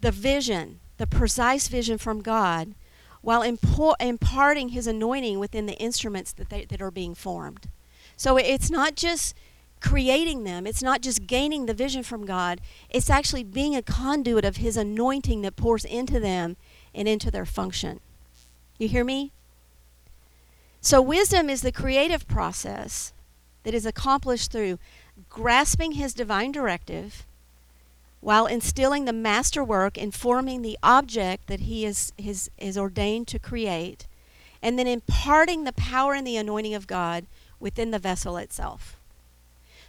the 0.00 0.10
vision, 0.10 0.80
the 0.98 1.06
precise 1.06 1.68
vision 1.68 1.98
from 1.98 2.20
God, 2.20 2.74
while 3.20 3.42
imparting 3.42 4.68
his 4.68 4.86
anointing 4.86 5.38
within 5.38 5.66
the 5.66 5.74
instruments 5.74 6.32
that, 6.32 6.50
they, 6.50 6.66
that 6.66 6.82
are 6.82 6.90
being 6.90 7.14
formed. 7.14 7.68
So 8.16 8.36
it's 8.36 8.70
not 8.70 8.96
just 8.96 9.34
creating 9.80 10.44
them, 10.44 10.66
it's 10.66 10.82
not 10.82 11.00
just 11.00 11.26
gaining 11.26 11.66
the 11.66 11.74
vision 11.74 12.02
from 12.02 12.26
God, 12.26 12.60
it's 12.90 13.10
actually 13.10 13.44
being 13.44 13.74
a 13.74 13.82
conduit 13.82 14.44
of 14.44 14.58
his 14.58 14.76
anointing 14.76 15.42
that 15.42 15.56
pours 15.56 15.84
into 15.84 16.20
them 16.20 16.56
and 16.94 17.08
into 17.08 17.30
their 17.30 17.46
function. 17.46 18.00
You 18.78 18.88
hear 18.88 19.04
me? 19.04 19.32
So, 20.80 21.00
wisdom 21.00 21.48
is 21.48 21.62
the 21.62 21.72
creative 21.72 22.28
process 22.28 23.13
that 23.64 23.74
is 23.74 23.84
accomplished 23.84 24.52
through 24.52 24.78
grasping 25.28 25.92
his 25.92 26.14
divine 26.14 26.52
directive 26.52 27.26
while 28.20 28.46
instilling 28.46 29.04
the 29.04 29.12
masterwork 29.12 29.98
and 29.98 30.14
forming 30.14 30.62
the 30.62 30.78
object 30.82 31.46
that 31.46 31.60
he 31.60 31.84
is, 31.84 32.12
is, 32.16 32.50
is 32.56 32.78
ordained 32.78 33.28
to 33.28 33.38
create, 33.38 34.06
and 34.62 34.78
then 34.78 34.86
imparting 34.86 35.64
the 35.64 35.72
power 35.74 36.14
and 36.14 36.26
the 36.26 36.38
anointing 36.38 36.74
of 36.74 36.86
God 36.86 37.26
within 37.60 37.90
the 37.90 37.98
vessel 37.98 38.38
itself. 38.38 38.96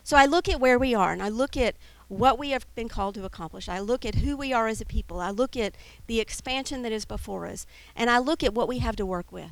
So 0.03 0.17
I 0.17 0.25
look 0.25 0.49
at 0.49 0.59
where 0.59 0.77
we 0.77 0.93
are 0.93 1.13
and 1.13 1.23
I 1.23 1.29
look 1.29 1.55
at 1.55 1.75
what 2.07 2.37
we 2.37 2.51
have 2.51 2.65
been 2.75 2.89
called 2.89 3.15
to 3.15 3.25
accomplish. 3.25 3.67
I 3.67 3.79
look 3.79 4.05
at 4.05 4.15
who 4.15 4.37
we 4.37 4.53
are 4.53 4.67
as 4.67 4.81
a 4.81 4.85
people. 4.85 5.19
I 5.19 5.31
look 5.31 5.57
at 5.57 5.75
the 6.07 6.19
expansion 6.19 6.81
that 6.83 6.91
is 6.91 7.05
before 7.05 7.47
us. 7.47 7.65
And 7.95 8.09
I 8.09 8.19
look 8.19 8.43
at 8.43 8.53
what 8.53 8.67
we 8.67 8.79
have 8.79 8.95
to 8.97 9.05
work 9.05 9.31
with. 9.31 9.51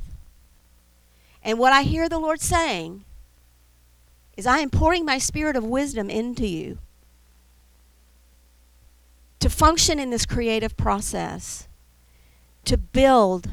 And 1.42 1.58
what 1.58 1.74
I 1.74 1.84
hear 1.84 2.08
the 2.08 2.20
Lord 2.20 2.42
saying 2.42 3.06
is 4.36 4.48
I 4.48 4.60
am 4.60 4.70
pouring 4.70 5.06
my 5.06 5.18
spirit 5.18 5.56
of 5.56 5.64
wisdom 5.64 6.10
into 6.10 6.48
you 6.48 6.80
to 9.40 9.50
function 9.50 10.00
in 10.00 10.10
this 10.10 10.26
creative 10.26 10.78
process 10.78 11.68
to 12.66 12.78
build 12.78 13.50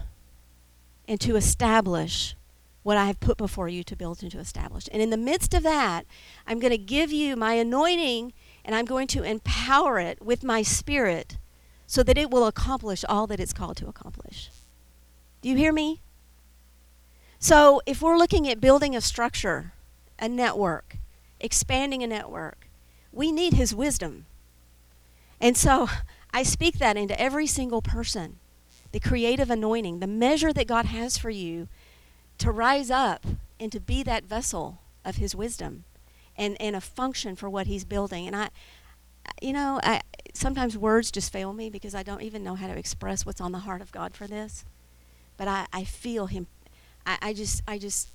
and 1.08 1.20
to 1.20 1.36
establish 1.36 2.36
what 2.82 2.96
I 2.96 3.06
have 3.06 3.20
put 3.20 3.36
before 3.36 3.68
you 3.68 3.82
to 3.84 3.96
build 3.96 4.22
and 4.22 4.30
to 4.32 4.38
establish. 4.38 4.88
And 4.92 5.02
in 5.02 5.10
the 5.10 5.16
midst 5.16 5.52
of 5.52 5.62
that, 5.64 6.06
I'm 6.46 6.60
going 6.60 6.70
to 6.70 6.78
give 6.78 7.12
you 7.12 7.36
my 7.36 7.54
anointing 7.54 8.32
and 8.64 8.74
I'm 8.74 8.84
going 8.84 9.06
to 9.08 9.22
empower 9.22 9.98
it 9.98 10.22
with 10.22 10.44
my 10.44 10.62
spirit 10.62 11.38
so 11.86 12.02
that 12.04 12.16
it 12.16 12.30
will 12.30 12.46
accomplish 12.46 13.04
all 13.08 13.26
that 13.26 13.40
it's 13.40 13.52
called 13.52 13.76
to 13.78 13.88
accomplish. 13.88 14.50
Do 15.42 15.48
you 15.48 15.56
hear 15.56 15.72
me? 15.72 16.00
So, 17.38 17.80
if 17.86 18.02
we're 18.02 18.18
looking 18.18 18.48
at 18.48 18.60
building 18.60 18.94
a 18.94 19.00
structure, 19.00 19.72
a 20.20 20.28
network, 20.28 20.96
expanding 21.40 22.02
a 22.02 22.06
network, 22.06 22.68
we 23.12 23.32
need 23.32 23.54
His 23.54 23.74
wisdom. 23.74 24.26
And 25.40 25.56
so, 25.56 25.88
I 26.32 26.44
speak 26.44 26.78
that 26.78 26.96
into 26.96 27.20
every 27.20 27.48
single 27.48 27.82
person 27.82 28.38
the 28.92 29.00
creative 29.00 29.50
anointing, 29.50 30.00
the 30.00 30.06
measure 30.06 30.52
that 30.52 30.66
God 30.66 30.86
has 30.86 31.16
for 31.16 31.30
you 31.30 31.68
to 32.38 32.50
rise 32.50 32.90
up 32.90 33.24
and 33.60 33.70
to 33.70 33.78
be 33.78 34.02
that 34.02 34.24
vessel 34.24 34.80
of 35.04 35.16
His 35.16 35.34
wisdom 35.34 35.84
and, 36.36 36.56
and 36.60 36.74
a 36.74 36.80
function 36.80 37.36
for 37.36 37.48
what 37.48 37.66
He's 37.66 37.84
building. 37.84 38.26
And 38.26 38.34
I, 38.34 38.48
you 39.40 39.52
know, 39.52 39.80
I, 39.82 40.00
sometimes 40.34 40.76
words 40.76 41.10
just 41.10 41.32
fail 41.32 41.52
me 41.52 41.70
because 41.70 41.94
I 41.94 42.02
don't 42.02 42.22
even 42.22 42.42
know 42.42 42.56
how 42.56 42.66
to 42.66 42.76
express 42.76 43.24
what's 43.24 43.40
on 43.40 43.52
the 43.52 43.60
heart 43.60 43.80
of 43.80 43.92
God 43.92 44.14
for 44.14 44.26
this. 44.26 44.64
But 45.36 45.48
I, 45.48 45.66
I 45.72 45.84
feel 45.84 46.26
Him. 46.26 46.46
I, 47.06 47.18
I 47.22 47.32
just, 47.32 47.62
I 47.68 47.78
just, 47.78 48.10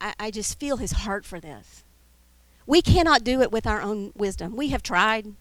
I, 0.00 0.14
I 0.18 0.30
just 0.30 0.58
feel 0.58 0.76
His 0.76 0.92
heart 0.92 1.24
for 1.24 1.40
this. 1.40 1.84
We 2.66 2.82
cannot 2.82 3.24
do 3.24 3.40
it 3.40 3.52
with 3.52 3.66
our 3.66 3.80
own 3.80 4.12
wisdom. 4.16 4.56
We 4.56 4.68
have 4.68 4.82
tried. 4.82 5.34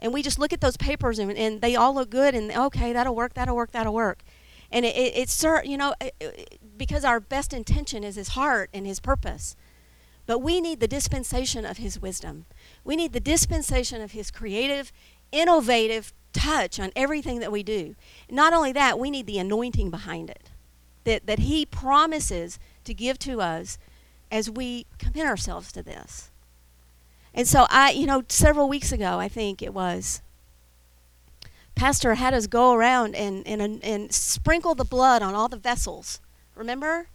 And 0.00 0.12
we 0.12 0.22
just 0.22 0.38
look 0.38 0.52
at 0.52 0.60
those 0.60 0.76
papers 0.76 1.18
and, 1.18 1.30
and 1.32 1.60
they 1.60 1.76
all 1.76 1.94
look 1.94 2.10
good 2.10 2.34
and 2.34 2.50
okay 2.50 2.92
that'll 2.92 3.14
work 3.14 3.34
that'll 3.34 3.54
work 3.54 3.72
that'll 3.72 3.94
work. 3.94 4.22
And 4.72 4.84
it, 4.86 4.96
it, 4.96 5.12
it's 5.16 5.44
you 5.64 5.76
know 5.76 5.94
it, 6.00 6.58
because 6.76 7.04
our 7.04 7.20
best 7.20 7.52
intention 7.52 8.02
is 8.02 8.16
his 8.16 8.28
heart 8.28 8.70
and 8.72 8.86
his 8.86 8.98
purpose. 8.98 9.56
But 10.26 10.38
we 10.38 10.60
need 10.60 10.80
the 10.80 10.88
dispensation 10.88 11.64
of 11.64 11.78
his 11.78 12.00
wisdom. 12.00 12.46
We 12.84 12.96
need 12.96 13.12
the 13.12 13.20
dispensation 13.20 14.00
of 14.00 14.12
his 14.12 14.30
creative 14.30 14.92
innovative 15.32 16.12
touch 16.32 16.78
on 16.78 16.92
everything 16.94 17.40
that 17.40 17.52
we 17.52 17.62
do. 17.62 17.94
Not 18.30 18.52
only 18.52 18.72
that 18.72 18.98
we 18.98 19.10
need 19.10 19.26
the 19.26 19.38
anointing 19.38 19.90
behind 19.90 20.30
it. 20.30 20.50
That, 21.04 21.26
that 21.26 21.40
he 21.40 21.64
promises 21.64 22.58
to 22.90 22.94
give 22.94 23.18
to 23.20 23.40
us 23.40 23.78
as 24.30 24.50
we 24.50 24.86
commit 24.98 25.26
ourselves 25.26 25.72
to 25.72 25.82
this 25.82 26.30
and 27.32 27.46
so 27.46 27.66
I, 27.70 27.92
you 27.92 28.06
know, 28.06 28.24
several 28.28 28.68
weeks 28.68 28.92
ago, 28.92 29.18
I 29.18 29.28
think 29.28 29.62
it 29.62 29.72
was, 29.72 30.20
Pastor 31.74 32.14
had 32.14 32.34
us 32.34 32.46
go 32.46 32.72
around 32.72 33.14
and, 33.14 33.46
and, 33.46 33.82
and 33.84 34.12
sprinkle 34.12 34.74
the 34.74 34.84
blood 34.84 35.22
on 35.22 35.34
all 35.34 35.48
the 35.48 35.56
vessels. 35.56 36.20
Remember? 36.54 37.08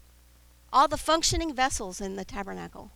All 0.72 0.88
the 0.88 0.98
functioning 0.98 1.54
vessels 1.54 2.00
in 2.00 2.16
the 2.16 2.26
tabernacle. 2.26 2.92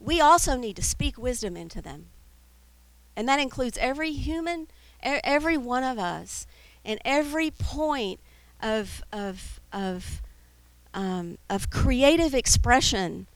We 0.00 0.20
also 0.20 0.56
need 0.56 0.76
to 0.76 0.82
speak 0.82 1.16
wisdom 1.16 1.56
into 1.56 1.80
them. 1.80 2.06
And 3.16 3.28
that 3.28 3.40
includes 3.40 3.78
every 3.78 4.12
human, 4.12 4.66
every 5.02 5.56
one 5.56 5.84
of 5.84 5.98
us, 5.98 6.46
and 6.84 7.00
every 7.04 7.50
point 7.50 8.18
of, 8.60 9.04
of, 9.12 9.60
of, 9.72 10.20
um, 10.94 11.38
of 11.50 11.68
creative 11.68 12.34
expression 12.34 13.26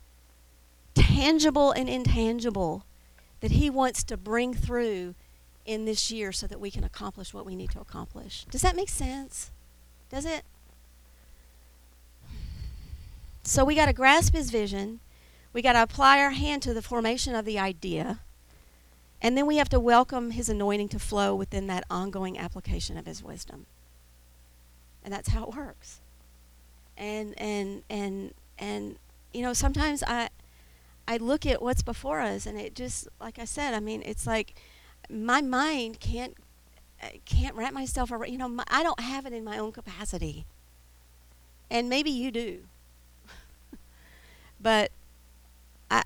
tangible 0.95 1.73
and 1.73 1.89
intangible 1.89 2.85
that 3.41 3.53
He 3.53 3.69
wants 3.71 4.03
to 4.05 4.17
bring 4.17 4.55
through 4.55 5.15
in 5.67 5.85
this 5.85 6.11
year 6.11 6.33
so 6.33 6.47
that 6.47 6.61
we 6.61 6.71
can 6.71 6.83
accomplish 6.83 7.35
what 7.35 7.45
we 7.45 7.55
need 7.55 7.71
to 7.71 7.81
accomplish. 7.81 8.47
Does 8.51 8.63
that 8.63 8.75
make 8.75 8.89
sense? 8.89 9.51
Does 10.11 10.25
it? 10.25 10.45
So 13.43 13.65
we 13.65 13.75
got 13.75 13.87
to 13.87 13.93
grasp 13.93 14.33
His 14.33 14.51
vision. 14.51 15.01
We 15.53 15.63
got 15.63 15.73
to 15.75 15.83
apply 15.83 16.21
our 16.21 16.31
hand 16.31 16.63
to 16.63 16.75
the 16.75 16.83
formation 16.83 17.35
of 17.35 17.45
the 17.45 17.59
idea. 17.59 18.21
And 19.21 19.37
then 19.37 19.47
we 19.47 19.57
have 19.57 19.69
to 19.71 19.81
welcome 19.81 20.31
His 20.33 20.49
anointing 20.49 20.89
to 20.91 20.99
flow 20.99 21.35
within 21.35 21.67
that 21.67 21.85
ongoing 21.91 22.39
application 22.39 22.97
of 22.97 23.07
His 23.07 23.23
wisdom. 23.23 23.67
And 25.05 25.13
that's 25.13 25.29
how 25.29 25.45
it 25.45 25.55
works. 25.55 26.01
And 26.99 27.35
and 27.41 27.83
and 27.89 28.35
and 28.59 28.97
you 29.33 29.43
know 29.43 29.55
sometimes 29.55 30.03
I 30.03 30.29
I 31.09 31.17
look 31.17 31.47
at 31.47 31.63
what's 31.63 31.83
before 31.83 32.21
us, 32.21 32.45
and 32.45 32.61
it 32.61 32.75
just, 32.75 33.09
like 33.19 33.39
I 33.39 33.47
said, 33.47 33.73
I 33.73 33.81
mean, 33.81 34.03
it's 34.05 34.27
like 34.27 34.55
my 35.09 35.41
mind 35.41 36.01
can't 36.01 36.37
can't 37.25 37.57
wrap 37.57 37.73
myself 37.73 38.13
around. 38.13 38.31
You 38.31 38.37
know, 38.37 38.49
my, 38.49 38.65
I 38.69 38.83
don't 38.83 39.01
have 39.01 39.25
it 39.25 39.33
in 39.33 39.43
my 39.43 39.57
own 39.57 39.73
capacity, 39.73 40.45
and 41.71 41.89
maybe 41.89 42.11
you 42.11 42.31
do. 42.31 42.59
but 44.61 44.91
I 45.91 46.03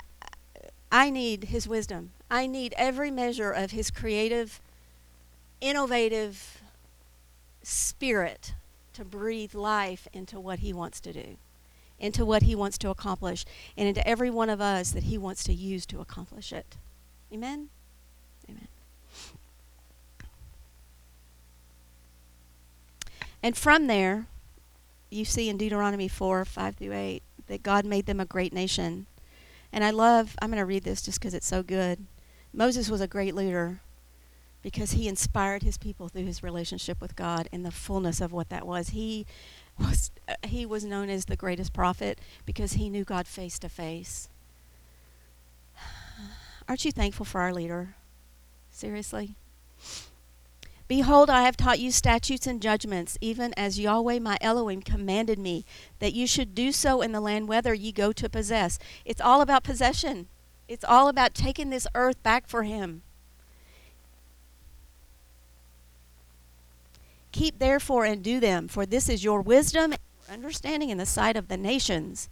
I 0.92 1.10
need 1.10 1.44
His 1.44 1.66
wisdom. 1.66 2.12
I 2.30 2.46
need 2.46 2.72
every 2.76 3.10
measure 3.10 3.50
of 3.50 3.72
His 3.72 3.90
creative, 3.90 4.60
innovative 5.60 6.62
spirit 7.64 8.54
to 8.94 9.04
breathe 9.04 9.54
life 9.54 10.06
into 10.12 10.38
what 10.38 10.60
He 10.60 10.72
wants 10.72 11.00
to 11.00 11.12
do 11.12 11.36
into 12.02 12.26
what 12.26 12.42
He 12.42 12.54
wants 12.54 12.76
to 12.78 12.90
accomplish 12.90 13.46
and 13.76 13.88
into 13.88 14.06
every 14.06 14.28
one 14.28 14.50
of 14.50 14.60
us 14.60 14.90
that 14.90 15.04
He 15.04 15.16
wants 15.16 15.44
to 15.44 15.54
use 15.54 15.86
to 15.86 16.00
accomplish 16.00 16.52
it. 16.52 16.76
Amen? 17.32 17.68
Amen. 18.50 18.68
And 23.42 23.56
from 23.56 23.86
there, 23.86 24.26
you 25.10 25.24
see 25.24 25.48
in 25.48 25.56
Deuteronomy 25.56 26.08
4 26.08 26.44
5 26.44 26.76
through 26.76 26.92
8 26.92 27.22
that 27.46 27.62
God 27.62 27.84
made 27.84 28.06
them 28.06 28.20
a 28.20 28.24
great 28.24 28.52
nation. 28.52 29.06
And 29.72 29.84
I 29.84 29.90
love, 29.90 30.36
I'm 30.42 30.50
going 30.50 30.58
to 30.58 30.66
read 30.66 30.84
this 30.84 31.02
just 31.02 31.18
because 31.18 31.34
it's 31.34 31.46
so 31.46 31.62
good. 31.62 32.04
Moses 32.52 32.90
was 32.90 33.00
a 33.00 33.06
great 33.06 33.34
leader 33.34 33.80
because 34.62 34.92
he 34.92 35.08
inspired 35.08 35.62
his 35.62 35.76
people 35.76 36.08
through 36.08 36.24
his 36.24 36.42
relationship 36.42 37.00
with 37.00 37.16
God 37.16 37.48
and 37.52 37.64
the 37.64 37.70
fullness 37.70 38.20
of 38.20 38.32
what 38.32 38.48
that 38.48 38.66
was. 38.66 38.90
He 38.90 39.26
was 39.78 40.10
uh, 40.28 40.34
he 40.44 40.64
was 40.64 40.84
known 40.84 41.10
as 41.10 41.24
the 41.24 41.36
greatest 41.36 41.72
prophet 41.72 42.20
because 42.46 42.74
he 42.74 42.88
knew 42.88 43.04
God 43.04 43.26
face 43.26 43.58
to 43.60 43.68
face. 43.68 44.28
Aren't 46.68 46.84
you 46.84 46.92
thankful 46.92 47.26
for 47.26 47.40
our 47.40 47.52
leader? 47.52 47.96
Seriously? 48.70 49.34
Behold, 50.88 51.30
I 51.30 51.42
have 51.42 51.56
taught 51.56 51.78
you 51.78 51.90
statutes 51.90 52.46
and 52.46 52.60
judgments, 52.60 53.16
even 53.20 53.54
as 53.56 53.80
Yahweh 53.80 54.18
my 54.18 54.36
Elohim 54.42 54.82
commanded 54.82 55.38
me, 55.38 55.64
that 56.00 56.12
you 56.12 56.26
should 56.26 56.54
do 56.54 56.70
so 56.70 57.00
in 57.00 57.12
the 57.12 57.20
land 57.20 57.48
whether 57.48 57.72
ye 57.72 57.92
go 57.92 58.12
to 58.12 58.28
possess. 58.28 58.78
It's 59.04 59.20
all 59.20 59.40
about 59.40 59.64
possession. 59.64 60.28
It's 60.68 60.84
all 60.84 61.08
about 61.08 61.34
taking 61.34 61.70
this 61.70 61.86
earth 61.94 62.22
back 62.22 62.46
for 62.46 62.64
him. 62.64 63.02
Keep 67.32 67.58
therefore 67.58 68.04
and 68.04 68.22
do 68.22 68.40
them, 68.40 68.68
for 68.68 68.84
this 68.84 69.08
is 69.08 69.24
your 69.24 69.40
wisdom 69.40 69.92
and 69.92 70.00
your 70.26 70.34
understanding 70.34 70.90
in 70.90 70.98
the 70.98 71.06
sight 71.06 71.34
of 71.34 71.48
the 71.48 71.56
nations, 71.56 72.28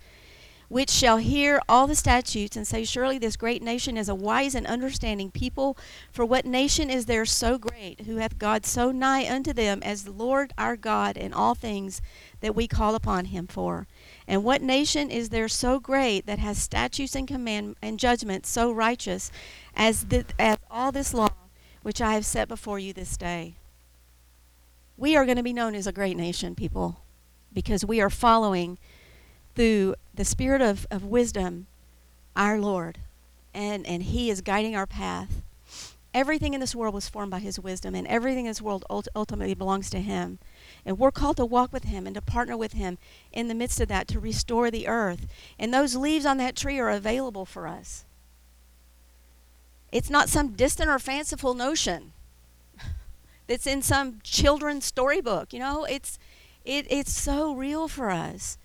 which 0.69 0.91
shall 0.91 1.17
hear 1.17 1.61
all 1.69 1.87
the 1.87 1.97
statutes 1.97 2.55
and 2.55 2.67
say, 2.67 2.85
Surely 2.85 3.17
this 3.17 3.37
great 3.37 3.63
nation 3.63 3.97
is 3.97 4.11
a 4.11 4.15
wise 4.15 4.55
and 4.55 4.67
understanding 4.67 5.31
people. 5.31 5.77
For 6.13 6.25
what 6.25 6.45
nation 6.45 6.91
is 6.91 7.07
there 7.07 7.25
so 7.25 7.57
great, 7.57 8.03
who 8.03 8.17
hath 8.17 8.39
God 8.39 8.67
so 8.67 8.93
nigh 8.93 9.29
unto 9.29 9.55
them 9.55 9.83
as 9.83 10.05
the 10.05 10.13
Lord 10.13 10.53
our 10.59 10.77
God 10.77 11.17
in 11.17 11.33
all 11.33 11.55
things 11.55 12.03
that 12.41 12.55
we 12.55 12.69
call 12.69 12.95
upon 12.95 13.27
him 13.27 13.47
for? 13.47 13.89
And 14.29 14.45
what 14.45 14.61
nation 14.61 15.11
is 15.11 15.31
there 15.31 15.49
so 15.49 15.81
great 15.81 16.27
that 16.27 16.39
has 16.39 16.59
statutes 16.59 17.17
and 17.17 17.27
command 17.27 17.77
and 17.81 17.99
judgments 17.99 18.51
so 18.51 18.71
righteous 18.71 19.33
as, 19.75 20.05
th- 20.05 20.27
as 20.39 20.59
all 20.71 20.93
this 20.93 21.15
law 21.15 21.31
which 21.83 22.03
I 22.03 22.13
have 22.13 22.27
set 22.27 22.49
before 22.49 22.79
you 22.79 22.93
this 22.93 23.17
day? 23.17 23.57
We 25.01 25.17
are 25.17 25.25
going 25.25 25.39
to 25.39 25.43
be 25.43 25.55
known 25.55 25.75
as 25.75 25.87
a 25.87 25.93
great 25.93 26.17
nation, 26.17 26.55
people, 26.55 27.01
because 27.55 27.85
we 27.85 28.03
are 28.03 28.11
following 28.11 28.79
through 29.55 29.95
the 30.15 30.27
spirit 30.27 30.61
of, 30.61 30.87
of 30.91 31.03
wisdom 31.05 31.67
our 32.37 32.61
Lord, 32.61 32.99
and, 33.55 33.87
and 33.87 34.03
He 34.03 34.29
is 34.31 34.43
guiding 34.43 34.77
our 34.77 34.87
path. 34.87 35.43
Everything 36.13 36.53
in 36.53 36.61
this 36.61 36.75
world 36.75 36.95
was 36.95 37.09
formed 37.09 37.31
by 37.31 37.39
His 37.39 37.59
wisdom, 37.59 37.95
and 37.95 38.07
everything 38.09 38.45
in 38.45 38.51
this 38.51 38.61
world 38.61 38.85
ultimately 39.17 39.55
belongs 39.55 39.89
to 39.89 40.01
Him. 40.01 40.39
And 40.85 40.99
we're 40.99 41.11
called 41.11 41.39
to 41.39 41.47
walk 41.47 41.73
with 41.73 41.85
Him 41.85 42.07
and 42.07 42.15
to 42.15 42.21
partner 42.21 42.57
with 42.57 42.75
Him 42.75 42.99
in 43.33 43.49
the 43.49 43.55
midst 43.55 43.81
of 43.81 43.89
that 43.89 44.07
to 44.09 44.21
restore 44.21 44.71
the 44.71 44.87
earth. 44.87 45.27
And 45.59 45.73
those 45.73 45.97
leaves 45.97 46.27
on 46.27 46.37
that 46.39 46.57
tree 46.57 46.79
are 46.79 46.91
available 46.91 47.47
for 47.47 47.67
us. 47.67 48.05
It's 49.91 50.11
not 50.11 50.29
some 50.29 50.53
distant 50.53 50.91
or 50.91 50.99
fanciful 50.99 51.55
notion 51.55 52.13
that's 53.51 53.67
in 53.67 53.83
some 53.83 54.21
children's 54.23 54.87
storybook. 54.87 55.53
You 55.53 55.59
know, 55.61 55.85
it's 55.85 56.19
it, 56.65 56.87
it's 56.89 57.13
so 57.13 57.53
real 57.55 57.89
for 57.89 58.11
us. 58.11 58.57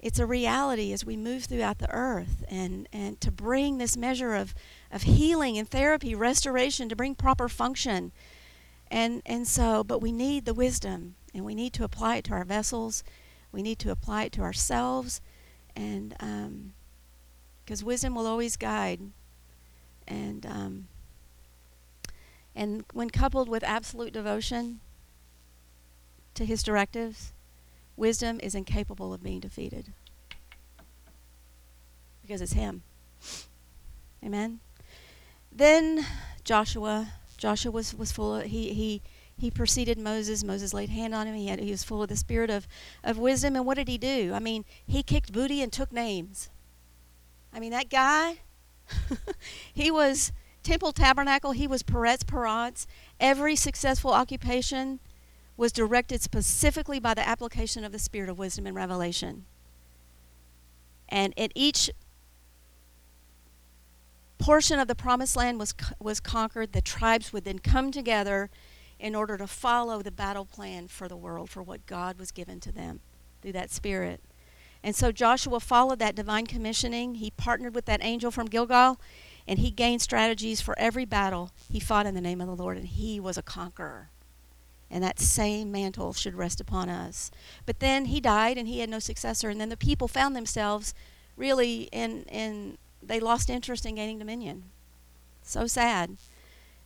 It's 0.00 0.18
a 0.20 0.26
reality 0.26 0.92
as 0.92 1.04
we 1.04 1.16
move 1.16 1.44
throughout 1.44 1.78
the 1.78 1.90
earth 1.90 2.44
and, 2.48 2.88
and 2.92 3.20
to 3.20 3.32
bring 3.32 3.78
this 3.78 3.96
measure 3.96 4.34
of, 4.34 4.54
of 4.92 5.02
healing 5.02 5.58
and 5.58 5.68
therapy, 5.68 6.14
restoration, 6.14 6.88
to 6.88 6.96
bring 6.96 7.16
proper 7.16 7.48
function 7.48 8.12
And 8.90 9.22
and 9.26 9.46
so, 9.46 9.84
but 9.84 10.00
we 10.00 10.12
need 10.12 10.44
the 10.44 10.54
wisdom, 10.54 11.14
and 11.34 11.44
we 11.44 11.54
need 11.54 11.72
to 11.74 11.84
apply 11.84 12.16
it 12.16 12.24
to 12.24 12.32
our 12.32 12.44
vessels. 12.44 13.04
We 13.52 13.62
need 13.62 13.78
to 13.80 13.90
apply 13.90 14.24
it 14.24 14.32
to 14.32 14.42
ourselves, 14.42 15.20
and 15.76 16.14
because 17.64 17.84
wisdom 17.84 18.14
will 18.14 18.26
always 18.26 18.56
guide. 18.56 19.00
And 20.06 20.46
um, 20.46 20.88
and 22.58 22.84
when 22.92 23.08
coupled 23.08 23.48
with 23.48 23.62
absolute 23.62 24.12
devotion 24.12 24.80
to 26.34 26.44
His 26.44 26.62
directives, 26.64 27.32
wisdom 27.96 28.40
is 28.42 28.54
incapable 28.54 29.14
of 29.14 29.22
being 29.22 29.38
defeated 29.38 29.92
because 32.20 32.40
it's 32.40 32.54
Him. 32.54 32.82
Amen. 34.24 34.58
Then 35.52 36.04
Joshua 36.42 37.12
Joshua 37.36 37.70
was, 37.70 37.94
was 37.94 38.10
full 38.10 38.34
of, 38.34 38.46
he, 38.46 38.74
he, 38.74 39.00
he 39.36 39.48
preceded 39.48 39.96
Moses. 39.96 40.42
Moses 40.42 40.74
laid 40.74 40.88
hand 40.88 41.14
on 41.14 41.28
him. 41.28 41.36
He, 41.36 41.46
had, 41.46 41.60
he 41.60 41.70
was 41.70 41.84
full 41.84 42.02
of 42.02 42.08
the 42.08 42.16
spirit 42.16 42.50
of, 42.50 42.66
of 43.04 43.16
wisdom. 43.16 43.54
And 43.54 43.64
what 43.64 43.76
did 43.76 43.86
he 43.86 43.96
do? 43.96 44.32
I 44.34 44.40
mean, 44.40 44.64
he 44.84 45.04
kicked 45.04 45.32
booty 45.32 45.62
and 45.62 45.72
took 45.72 45.92
names. 45.92 46.50
I 47.52 47.60
mean, 47.60 47.70
that 47.70 47.88
guy, 47.88 48.40
he 49.72 49.90
was 49.92 50.32
Temple 50.62 50.92
Tabernacle, 50.92 51.52
he 51.52 51.66
was 51.66 51.82
Peretz 51.82 52.24
Peratz. 52.24 52.86
Every 53.18 53.56
successful 53.56 54.12
occupation 54.12 55.00
was 55.56 55.72
directed 55.72 56.22
specifically 56.22 57.00
by 57.00 57.14
the 57.14 57.26
application 57.26 57.84
of 57.84 57.92
the 57.92 57.98
spirit 57.98 58.28
of 58.28 58.38
wisdom 58.38 58.66
and 58.66 58.76
revelation. 58.76 59.44
And 61.08 61.32
at 61.38 61.52
each 61.54 61.90
portion 64.38 64.78
of 64.78 64.88
the 64.88 64.94
promised 64.94 65.36
land 65.36 65.58
was 65.58 65.74
was 65.98 66.20
conquered, 66.20 66.72
the 66.72 66.80
tribes 66.80 67.32
would 67.32 67.44
then 67.44 67.58
come 67.58 67.90
together 67.90 68.50
in 68.98 69.14
order 69.14 69.36
to 69.36 69.46
follow 69.46 70.02
the 70.02 70.10
battle 70.10 70.44
plan 70.44 70.88
for 70.88 71.08
the 71.08 71.16
world, 71.16 71.50
for 71.50 71.62
what 71.62 71.86
God 71.86 72.18
was 72.18 72.30
given 72.30 72.60
to 72.60 72.72
them 72.72 73.00
through 73.42 73.52
that 73.52 73.70
spirit. 73.70 74.20
And 74.82 74.94
so 74.94 75.10
Joshua 75.12 75.60
followed 75.60 75.98
that 75.98 76.14
divine 76.14 76.46
commissioning. 76.46 77.16
He 77.16 77.30
partnered 77.30 77.74
with 77.74 77.84
that 77.86 78.02
angel 78.02 78.30
from 78.30 78.46
Gilgal, 78.46 79.00
and 79.48 79.58
he 79.58 79.70
gained 79.70 80.02
strategies 80.02 80.60
for 80.60 80.78
every 80.78 81.06
battle 81.06 81.50
he 81.70 81.80
fought 81.80 82.06
in 82.06 82.14
the 82.14 82.20
name 82.20 82.40
of 82.40 82.46
the 82.46 82.54
Lord, 82.54 82.76
and 82.76 82.86
he 82.86 83.18
was 83.18 83.38
a 83.38 83.42
conqueror. 83.42 84.10
And 84.90 85.02
that 85.02 85.18
same 85.18 85.72
mantle 85.72 86.12
should 86.12 86.34
rest 86.34 86.60
upon 86.60 86.88
us. 86.88 87.30
But 87.66 87.80
then 87.80 88.04
he 88.04 88.20
died, 88.20 88.58
and 88.58 88.68
he 88.68 88.80
had 88.80 88.90
no 88.90 88.98
successor, 88.98 89.48
and 89.48 89.60
then 89.60 89.70
the 89.70 89.76
people 89.76 90.06
found 90.06 90.36
themselves 90.36 90.94
really 91.36 91.88
in 91.92 92.24
in 92.24 92.76
they 93.02 93.20
lost 93.20 93.48
interest 93.48 93.86
in 93.86 93.94
gaining 93.94 94.18
dominion. 94.18 94.64
So 95.42 95.66
sad. 95.66 96.16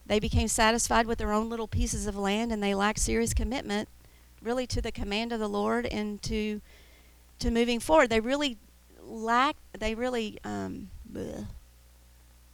They 0.06 0.20
became 0.20 0.48
satisfied 0.48 1.06
with 1.06 1.18
their 1.18 1.32
own 1.32 1.48
little 1.48 1.68
pieces 1.68 2.06
of 2.06 2.16
land 2.16 2.52
and 2.52 2.62
they 2.62 2.74
lacked 2.74 2.98
serious 2.98 3.32
commitment 3.32 3.88
really 4.42 4.66
to 4.66 4.82
the 4.82 4.92
command 4.92 5.32
of 5.32 5.40
the 5.40 5.48
Lord 5.48 5.86
and 5.86 6.22
to 6.24 6.60
to 7.38 7.50
moving 7.50 7.80
forward. 7.80 8.10
They 8.10 8.20
really 8.20 8.58
lacked 9.00 9.60
they 9.78 9.94
really 9.94 10.38
um, 10.44 10.90
bleh. 11.10 11.46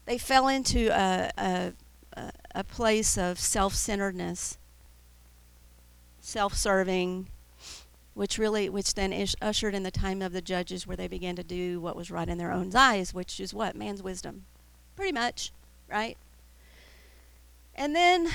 They 0.08 0.16
fell 0.16 0.48
into 0.48 0.88
a, 0.88 1.30
a, 1.36 1.74
a 2.54 2.64
place 2.64 3.18
of 3.18 3.38
self-centeredness, 3.38 4.56
self-serving, 6.22 7.28
which 8.14 8.38
really 8.38 8.70
which 8.70 8.94
then 8.94 9.26
ushered 9.42 9.74
in 9.74 9.82
the 9.82 9.90
time 9.90 10.22
of 10.22 10.32
the 10.32 10.40
judges 10.40 10.86
where 10.86 10.96
they 10.96 11.08
began 11.08 11.36
to 11.36 11.44
do 11.44 11.78
what 11.78 11.94
was 11.94 12.10
right 12.10 12.26
in 12.26 12.38
their 12.38 12.50
own 12.50 12.74
eyes 12.74 13.12
which 13.12 13.38
is 13.38 13.52
what? 13.52 13.76
Man's 13.76 14.02
wisdom. 14.02 14.46
Pretty 14.96 15.12
much 15.12 15.52
right? 15.90 16.16
And 17.74 17.94
then 17.94 18.30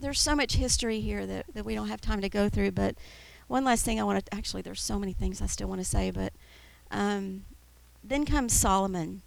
there's 0.00 0.20
so 0.20 0.34
much 0.34 0.54
history 0.54 1.00
here 1.00 1.26
that, 1.26 1.44
that 1.52 1.66
we 1.66 1.74
don't 1.74 1.88
have 1.88 2.00
time 2.00 2.22
to 2.22 2.30
go 2.30 2.48
through 2.48 2.72
but 2.72 2.96
one 3.46 3.62
last 3.62 3.84
thing 3.84 4.00
i 4.00 4.02
want 4.02 4.24
to 4.24 4.34
actually 4.34 4.62
there's 4.62 4.82
so 4.82 4.98
many 4.98 5.12
things 5.12 5.40
i 5.40 5.46
still 5.46 5.68
want 5.68 5.80
to 5.80 5.84
say 5.84 6.10
but 6.10 6.32
um, 6.90 7.44
then 8.02 8.24
comes 8.24 8.52
solomon 8.52 9.22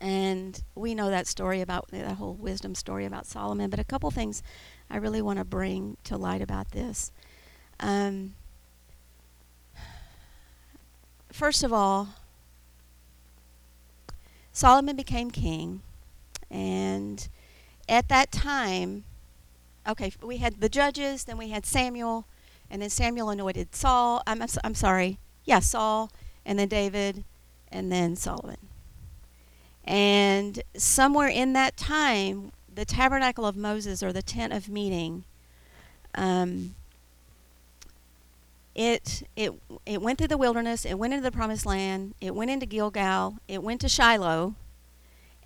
and 0.00 0.62
we 0.74 0.94
know 0.94 1.10
that 1.10 1.26
story 1.26 1.60
about 1.60 1.88
that 1.88 2.16
whole 2.16 2.34
wisdom 2.34 2.74
story 2.74 3.04
about 3.04 3.26
solomon 3.26 3.68
but 3.68 3.80
a 3.80 3.84
couple 3.84 4.10
things 4.10 4.42
i 4.90 4.96
really 4.96 5.20
want 5.20 5.38
to 5.38 5.44
bring 5.44 5.96
to 6.04 6.16
light 6.16 6.40
about 6.40 6.70
this 6.70 7.10
um, 7.80 8.34
first 11.32 11.62
of 11.62 11.72
all, 11.72 12.08
Solomon 14.52 14.96
became 14.96 15.30
king, 15.30 15.82
and 16.50 17.28
at 17.88 18.08
that 18.08 18.32
time, 18.32 19.04
okay, 19.88 20.12
we 20.22 20.38
had 20.38 20.60
the 20.60 20.68
judges, 20.68 21.24
then 21.24 21.38
we 21.38 21.50
had 21.50 21.64
Samuel, 21.64 22.26
and 22.70 22.82
then 22.82 22.90
Samuel 22.90 23.30
anointed 23.30 23.74
Saul. 23.74 24.22
I'm, 24.26 24.42
I'm 24.64 24.74
sorry, 24.74 25.18
yeah, 25.44 25.60
Saul, 25.60 26.10
and 26.44 26.58
then 26.58 26.68
David, 26.68 27.24
and 27.70 27.92
then 27.92 28.16
Solomon. 28.16 28.67
And 29.88 30.62
somewhere 30.76 31.28
in 31.28 31.54
that 31.54 31.76
time, 31.76 32.52
the 32.72 32.84
tabernacle 32.84 33.46
of 33.46 33.56
Moses 33.56 34.02
or 34.02 34.12
the 34.12 34.22
tent 34.22 34.52
of 34.52 34.68
meeting 34.68 35.24
um, 36.14 36.74
it 38.74 39.24
it 39.34 39.52
it 39.86 40.02
went 40.02 40.18
through 40.18 40.28
the 40.28 40.36
wilderness, 40.36 40.84
it 40.84 40.94
went 40.94 41.12
into 41.12 41.22
the 41.22 41.32
promised 41.32 41.66
land, 41.66 42.14
it 42.20 42.34
went 42.34 42.50
into 42.50 42.66
Gilgal, 42.66 43.38
it 43.48 43.62
went 43.62 43.80
to 43.80 43.88
Shiloh, 43.88 44.54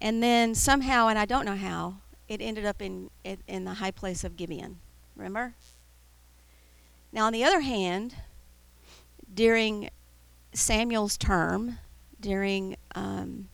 and 0.01 0.23
then 0.23 0.55
somehow, 0.55 1.09
and 1.09 1.19
I 1.19 1.25
don't 1.25 1.47
know 1.47 1.57
how, 1.57 1.97
it 2.29 2.41
ended 2.41 2.67
up 2.67 2.83
in 2.83 3.11
in, 3.25 3.65
the 3.65 3.75
high 3.75 3.91
place 3.91 4.25
of 4.25 4.37
Gibeon. 4.37 4.79
Remember? 5.17 5.55
Now, 7.13 7.27
on 7.27 7.33
the 7.33 7.45
other 7.45 7.61
hand, 7.61 8.17
during 9.33 9.91
Samuel's 10.53 11.17
term, 11.17 11.79
during 12.21 12.77
um, 12.95 13.49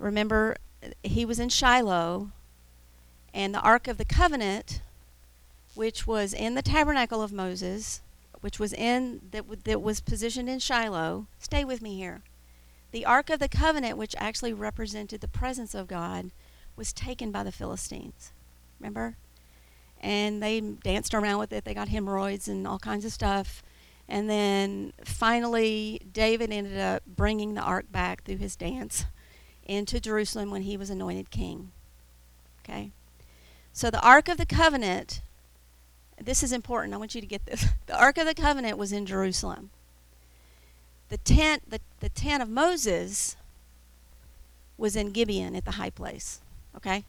remember 0.00 0.56
he 1.02 1.24
was 1.24 1.38
in 1.38 1.50
Shiloh, 1.50 2.30
and 3.32 3.54
the 3.54 3.60
Ark 3.60 3.86
of 3.86 3.98
the 3.98 4.04
Covenant, 4.04 4.80
which 5.74 6.06
was 6.06 6.34
in 6.34 6.54
the 6.54 6.62
tabernacle 6.62 7.22
of 7.22 7.32
Moses, 7.32 8.00
which 8.40 8.58
was 8.58 8.72
in 8.72 9.20
that, 9.30 9.42
w- 9.42 9.60
that 9.64 9.82
was 9.82 10.00
positioned 10.00 10.48
in 10.48 10.58
Shiloh. 10.58 11.26
Stay 11.38 11.64
with 11.64 11.82
me 11.82 11.96
here. 11.96 12.22
The 12.90 13.04
Ark 13.04 13.30
of 13.30 13.38
the 13.38 13.48
Covenant, 13.48 13.98
which 13.98 14.16
actually 14.18 14.52
represented 14.52 15.20
the 15.20 15.28
presence 15.28 15.74
of 15.74 15.86
God, 15.86 16.30
was 16.74 16.92
taken 16.92 17.30
by 17.30 17.44
the 17.44 17.52
Philistines. 17.52 18.32
Remember? 18.80 19.16
And 20.00 20.42
they 20.42 20.60
danced 20.60 21.14
around 21.14 21.38
with 21.38 21.52
it. 21.52 21.64
They 21.64 21.74
got 21.74 21.88
hemorrhoids 21.88 22.48
and 22.48 22.66
all 22.66 22.78
kinds 22.78 23.04
of 23.04 23.12
stuff. 23.12 23.62
And 24.08 24.28
then 24.28 24.92
finally, 25.04 26.00
David 26.10 26.50
ended 26.50 26.78
up 26.78 27.02
bringing 27.06 27.54
the 27.54 27.60
ark 27.60 27.92
back 27.92 28.24
through 28.24 28.38
his 28.38 28.56
dance 28.56 29.04
into 29.70 30.00
Jerusalem 30.00 30.50
when 30.50 30.62
he 30.62 30.76
was 30.76 30.90
anointed 30.90 31.30
king. 31.30 31.70
Okay? 32.62 32.90
So 33.72 33.90
the 33.90 34.00
Ark 34.00 34.28
of 34.28 34.36
the 34.36 34.46
Covenant 34.46 35.22
this 36.22 36.42
is 36.42 36.52
important. 36.52 36.94
I 36.94 36.98
want 36.98 37.14
you 37.14 37.20
to 37.20 37.26
get 37.26 37.46
this. 37.46 37.66
The 37.86 37.98
Ark 37.98 38.18
of 38.18 38.26
the 38.26 38.34
Covenant 38.34 38.78
was 38.78 38.92
in 38.92 39.04
Jerusalem. 39.04 39.70
The 41.08 41.16
tent, 41.16 41.68
the, 41.68 41.80
the 41.98 42.08
tent 42.08 42.40
of 42.40 42.48
Moses 42.48 43.36
was 44.78 44.94
in 44.94 45.10
Gibeon 45.10 45.56
at 45.56 45.64
the 45.64 45.72
high 45.72 45.90
place. 45.90 46.40
Okay? 46.76 47.04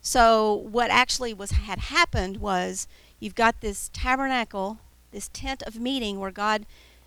So 0.00 0.52
what 0.52 0.90
actually 0.90 1.32
was 1.32 1.52
had 1.52 1.78
happened 1.78 2.38
was 2.38 2.88
you've 3.20 3.36
got 3.36 3.60
this 3.60 3.90
tabernacle, 3.92 4.78
this 5.12 5.28
tent 5.28 5.62
of 5.62 5.78
meeting 5.78 6.18
where 6.18 6.32
God 6.32 6.66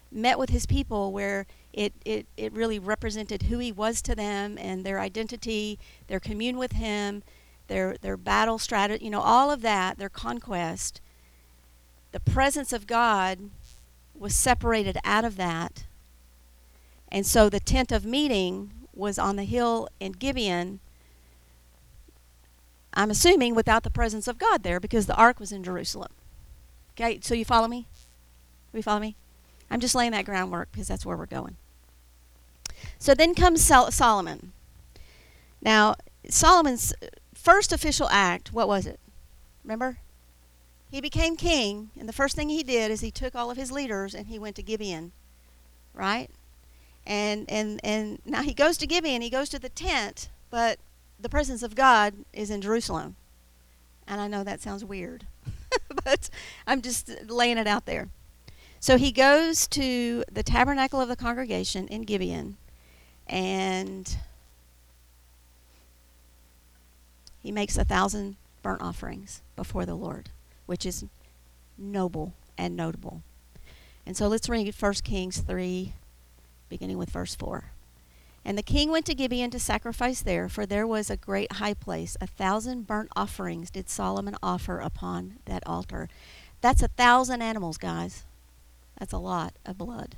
met 0.10 0.40
with 0.40 0.52
his 0.52 0.66
people 0.66 1.12
where 1.12 1.46
it, 1.76 1.94
it, 2.06 2.26
it 2.38 2.54
really 2.54 2.80
represented 2.80 3.44
who 3.44 3.60
he 3.60 3.72
was 3.72 4.02
to 4.02 4.16
them 4.16 4.58
and 4.58 4.84
their 4.84 5.00
identity, 5.00 5.78
their 6.08 6.20
commune 6.20 6.58
with 6.58 6.72
him, 6.72 7.22
their 7.68 7.98
their 8.02 8.18
battle 8.18 8.58
strategy, 8.58 9.04
you 9.06 9.12
know, 9.12 9.22
all 9.22 9.52
of 9.52 9.62
that, 9.62 9.98
their 9.98 10.10
conquest 10.10 11.02
the 12.16 12.20
presence 12.22 12.72
of 12.72 12.88
God 12.88 13.50
was 14.18 14.34
separated 14.34 14.98
out 15.04 15.26
of 15.26 15.36
that. 15.36 15.84
And 17.12 17.26
so 17.26 17.50
the 17.50 17.60
tent 17.60 17.92
of 17.92 18.06
meeting 18.06 18.72
was 18.94 19.20
on 19.20 19.36
the 19.36 19.44
hill 19.44 19.90
in 20.00 20.14
Gibeon. 20.14 20.80
I'm 22.94 23.12
assuming 23.12 23.54
without 23.54 23.84
the 23.84 23.90
presence 23.90 24.30
of 24.30 24.38
God 24.38 24.64
there 24.64 24.80
because 24.80 25.08
the 25.08 25.16
ark 25.18 25.42
was 25.42 25.52
in 25.52 25.62
Jerusalem. 25.62 26.14
Okay, 26.94 27.20
so 27.22 27.34
you 27.34 27.44
follow 27.44 27.68
me? 27.68 27.86
You 28.74 28.82
follow 28.82 29.02
me? 29.02 29.18
I'm 29.70 29.82
just 29.82 29.94
laying 29.94 30.14
that 30.14 30.24
groundwork 30.24 30.72
because 30.72 30.88
that's 30.88 31.06
where 31.06 31.18
we're 31.18 31.26
going. 31.26 31.58
So 33.06 33.14
then 33.14 33.36
comes 33.36 33.64
Sol- 33.64 33.92
Solomon. 33.92 34.52
Now, 35.62 35.96
Solomon's 36.28 36.92
first 37.36 37.72
official 37.72 38.10
act, 38.10 38.52
what 38.52 38.68
was 38.68 38.88
it? 38.88 39.00
Remember? 39.64 40.00
he 40.90 41.02
became 41.02 41.36
king, 41.36 41.92
and 42.00 42.10
the 42.10 42.14
first 42.14 42.36
thing 42.36 42.50
he 42.50 42.64
did 42.64 42.90
is 42.90 43.02
he 43.02 43.12
took 43.12 43.36
all 43.36 43.52
of 43.52 43.58
his 43.58 43.72
leaders 43.72 44.16
and 44.16 44.28
he 44.28 44.40
went 44.40 44.56
to 44.56 44.64
Gibeon, 44.64 45.12
right? 45.94 46.30
And 47.06 47.46
and 47.48 47.80
and 47.84 48.20
now 48.26 48.42
he 48.42 48.56
goes 48.56 48.78
to 48.78 48.88
Gibeon, 48.88 49.22
he 49.22 49.30
goes 49.30 49.50
to 49.50 49.60
the 49.60 49.70
tent, 49.70 50.30
but 50.50 50.80
the 51.20 51.30
presence 51.30 51.62
of 51.62 51.76
God 51.76 52.14
is 52.34 52.50
in 52.50 52.62
Jerusalem. 52.62 53.18
And 54.08 54.20
I 54.20 54.28
know 54.28 54.44
that 54.44 54.62
sounds 54.62 54.84
weird, 54.84 55.28
but 56.06 56.30
I'm 56.66 56.82
just 56.82 57.12
laying 57.28 57.60
it 57.60 57.68
out 57.68 57.86
there. 57.86 58.08
So 58.80 58.98
he 58.98 59.12
goes 59.12 59.68
to 59.68 60.24
the 60.32 60.44
tabernacle 60.44 61.02
of 61.02 61.10
the 61.10 61.16
congregation 61.16 61.88
in 61.88 62.04
Gibeon 62.04 62.58
and 63.28 64.18
he 67.42 67.52
makes 67.52 67.78
a 67.78 67.86
thousand 67.86 68.36
burnt 68.64 68.82
offerings 68.82 69.42
before 69.56 69.86
the 69.86 69.96
Lord, 69.96 70.30
which 70.66 70.86
is 70.86 71.06
noble 71.78 72.34
and 72.58 72.76
notable. 72.76 73.22
And 74.06 74.16
so 74.16 74.28
let's 74.28 74.50
read 74.50 74.74
1 74.74 74.94
Kings 75.04 75.40
3, 75.40 75.94
beginning 76.70 76.98
with 76.98 77.10
verse 77.10 77.36
4. 77.36 77.66
And 78.44 78.58
the 78.58 78.64
king 78.64 78.92
went 78.92 79.08
to 79.08 79.16
Gibeon 79.16 79.50
to 79.52 79.60
sacrifice 79.60 80.22
there, 80.22 80.48
for 80.48 80.68
there 80.68 80.86
was 80.86 81.10
a 81.10 81.18
great 81.18 81.54
high 81.54 81.74
place. 81.74 82.16
A 82.22 82.28
thousand 82.28 82.86
burnt 82.86 83.10
offerings 83.16 83.72
did 83.72 83.90
Solomon 83.90 84.36
offer 84.44 84.80
upon 84.80 85.38
that 85.46 85.66
altar. 85.66 86.10
That's 86.62 86.84
a 86.84 86.88
thousand 86.88 87.42
animals, 87.42 87.78
guys. 87.78 88.24
That's 89.00 89.14
a 89.14 89.18
lot 89.18 89.54
of 89.66 89.80
blood. 89.80 90.16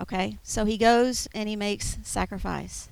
Okay, 0.00 0.38
so 0.42 0.64
he 0.64 0.76
goes 0.76 1.28
and 1.34 1.48
he 1.48 1.56
makes 1.56 1.98
sacrifice. 2.02 2.88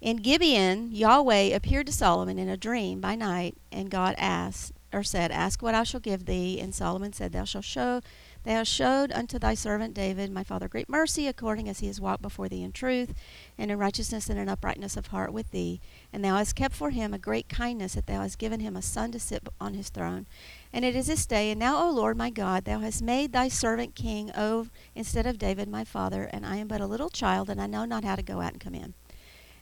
In 0.00 0.18
Gibeon, 0.18 0.92
Yahweh 0.92 1.54
appeared 1.54 1.86
to 1.86 1.92
Solomon 1.92 2.38
in 2.38 2.48
a 2.48 2.56
dream 2.56 3.00
by 3.00 3.16
night, 3.16 3.56
and 3.72 3.90
God 3.90 4.14
asked, 4.16 4.72
or 4.92 5.02
said, 5.02 5.30
Ask 5.30 5.60
what 5.60 5.74
I 5.74 5.82
shall 5.82 6.00
give 6.00 6.24
thee. 6.24 6.60
And 6.60 6.74
Solomon 6.74 7.12
said, 7.12 7.32
Thou 7.32 7.44
shalt 7.44 7.64
show 7.64 8.00
Thou 8.44 8.54
hast 8.54 8.72
showed 8.72 9.12
unto 9.12 9.38
thy 9.38 9.54
servant 9.54 9.94
David, 9.94 10.30
my 10.30 10.44
father, 10.44 10.68
great 10.68 10.88
mercy, 10.88 11.26
according 11.26 11.68
as 11.68 11.80
he 11.80 11.86
has 11.88 12.00
walked 12.00 12.22
before 12.22 12.48
thee 12.48 12.62
in 12.62 12.72
truth, 12.72 13.12
and 13.58 13.70
in 13.70 13.78
righteousness 13.78 14.30
and 14.30 14.38
in 14.38 14.48
uprightness 14.48 14.96
of 14.96 15.08
heart 15.08 15.34
with 15.34 15.50
thee. 15.50 15.80
And 16.12 16.24
thou 16.24 16.36
hast 16.36 16.54
kept 16.54 16.74
for 16.74 16.90
him 16.90 17.12
a 17.12 17.18
great 17.18 17.48
kindness, 17.48 17.94
that 17.94 18.06
thou 18.06 18.22
hast 18.22 18.38
given 18.38 18.60
him 18.60 18.76
a 18.76 18.82
son 18.82 19.12
to 19.12 19.18
sit 19.18 19.46
on 19.60 19.74
his 19.74 19.90
throne. 19.90 20.26
And 20.72 20.84
it 20.84 20.94
is 20.94 21.06
this 21.06 21.26
day. 21.26 21.50
And 21.50 21.58
now, 21.58 21.82
O 21.82 21.90
Lord 21.90 22.16
my 22.16 22.30
God, 22.30 22.64
thou 22.64 22.80
hast 22.80 23.02
made 23.02 23.32
thy 23.32 23.48
servant 23.48 23.94
king 23.94 24.30
over 24.36 24.70
instead 24.94 25.26
of 25.26 25.38
David 25.38 25.68
my 25.68 25.84
father, 25.84 26.24
and 26.24 26.44
I 26.44 26.56
am 26.56 26.68
but 26.68 26.80
a 26.80 26.86
little 26.86 27.08
child, 27.08 27.48
and 27.48 27.60
I 27.60 27.66
know 27.66 27.84
not 27.84 28.04
how 28.04 28.16
to 28.16 28.22
go 28.22 28.40
out 28.40 28.52
and 28.52 28.60
come 28.60 28.74
in. 28.74 28.94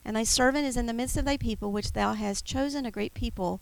And 0.04 0.16
thy 0.16 0.24
servant 0.24 0.66
is 0.66 0.76
in 0.76 0.86
the 0.86 0.92
midst 0.92 1.16
of 1.16 1.24
thy 1.24 1.36
people, 1.36 1.72
which 1.72 1.92
thou 1.92 2.14
hast 2.14 2.44
chosen 2.44 2.86
a 2.86 2.90
great 2.90 3.14
people 3.14 3.60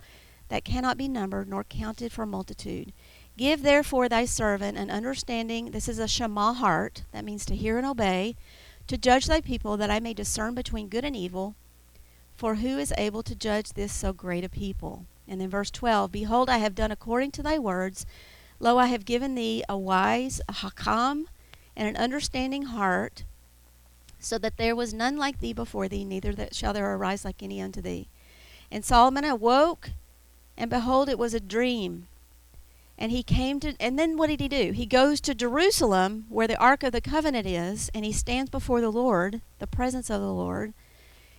that 0.48 0.64
cannot 0.64 0.98
be 0.98 1.08
numbered 1.08 1.48
nor 1.48 1.64
counted 1.64 2.12
for 2.12 2.26
multitude. 2.26 2.92
Give 3.36 3.62
therefore 3.62 4.08
thy 4.08 4.26
servant 4.26 4.78
an 4.78 4.90
understanding. 4.90 5.70
This 5.70 5.88
is 5.88 5.98
a 5.98 6.06
Shema 6.06 6.52
heart. 6.52 7.04
That 7.12 7.24
means 7.24 7.44
to 7.46 7.56
hear 7.56 7.78
and 7.78 7.86
obey. 7.86 8.36
To 8.86 8.98
judge 8.98 9.26
thy 9.26 9.40
people, 9.40 9.76
that 9.78 9.90
I 9.90 10.00
may 10.00 10.14
discern 10.14 10.54
between 10.54 10.88
good 10.88 11.04
and 11.04 11.16
evil. 11.16 11.54
For 12.36 12.56
who 12.56 12.78
is 12.78 12.92
able 12.98 13.22
to 13.22 13.34
judge 13.34 13.72
this 13.72 13.92
so 13.92 14.12
great 14.12 14.44
a 14.44 14.48
people? 14.48 15.06
And 15.26 15.40
then 15.40 15.48
verse 15.48 15.70
12 15.70 16.12
Behold, 16.12 16.50
I 16.50 16.58
have 16.58 16.74
done 16.74 16.90
according 16.90 17.30
to 17.32 17.42
thy 17.42 17.58
words. 17.58 18.06
Lo, 18.60 18.78
I 18.78 18.86
have 18.86 19.04
given 19.04 19.34
thee 19.34 19.64
a 19.68 19.76
wise, 19.76 20.40
a 20.48 20.52
hakam, 20.52 21.26
and 21.76 21.88
an 21.88 21.96
understanding 21.96 22.64
heart, 22.64 23.24
so 24.20 24.38
that 24.38 24.56
there 24.56 24.76
was 24.76 24.94
none 24.94 25.16
like 25.16 25.40
thee 25.40 25.52
before 25.52 25.88
thee, 25.88 26.04
neither 26.04 26.32
that 26.32 26.54
shall 26.54 26.72
there 26.72 26.94
arise 26.94 27.24
like 27.24 27.42
any 27.42 27.60
unto 27.60 27.80
thee. 27.80 28.08
And 28.70 28.84
Solomon 28.84 29.24
awoke, 29.24 29.90
and 30.56 30.70
behold, 30.70 31.08
it 31.08 31.18
was 31.18 31.34
a 31.34 31.40
dream. 31.40 32.06
And 32.96 33.10
he 33.10 33.22
came 33.22 33.58
to, 33.60 33.74
and 33.80 33.98
then 33.98 34.16
what 34.16 34.28
did 34.28 34.40
he 34.40 34.48
do? 34.48 34.72
He 34.72 34.86
goes 34.86 35.20
to 35.22 35.34
Jerusalem, 35.34 36.26
where 36.28 36.46
the 36.46 36.58
Ark 36.58 36.84
of 36.84 36.92
the 36.92 37.00
Covenant 37.00 37.46
is, 37.46 37.90
and 37.92 38.04
he 38.04 38.12
stands 38.12 38.50
before 38.50 38.80
the 38.80 38.90
Lord, 38.90 39.40
the 39.58 39.66
presence 39.66 40.10
of 40.10 40.20
the 40.20 40.32
Lord, 40.32 40.72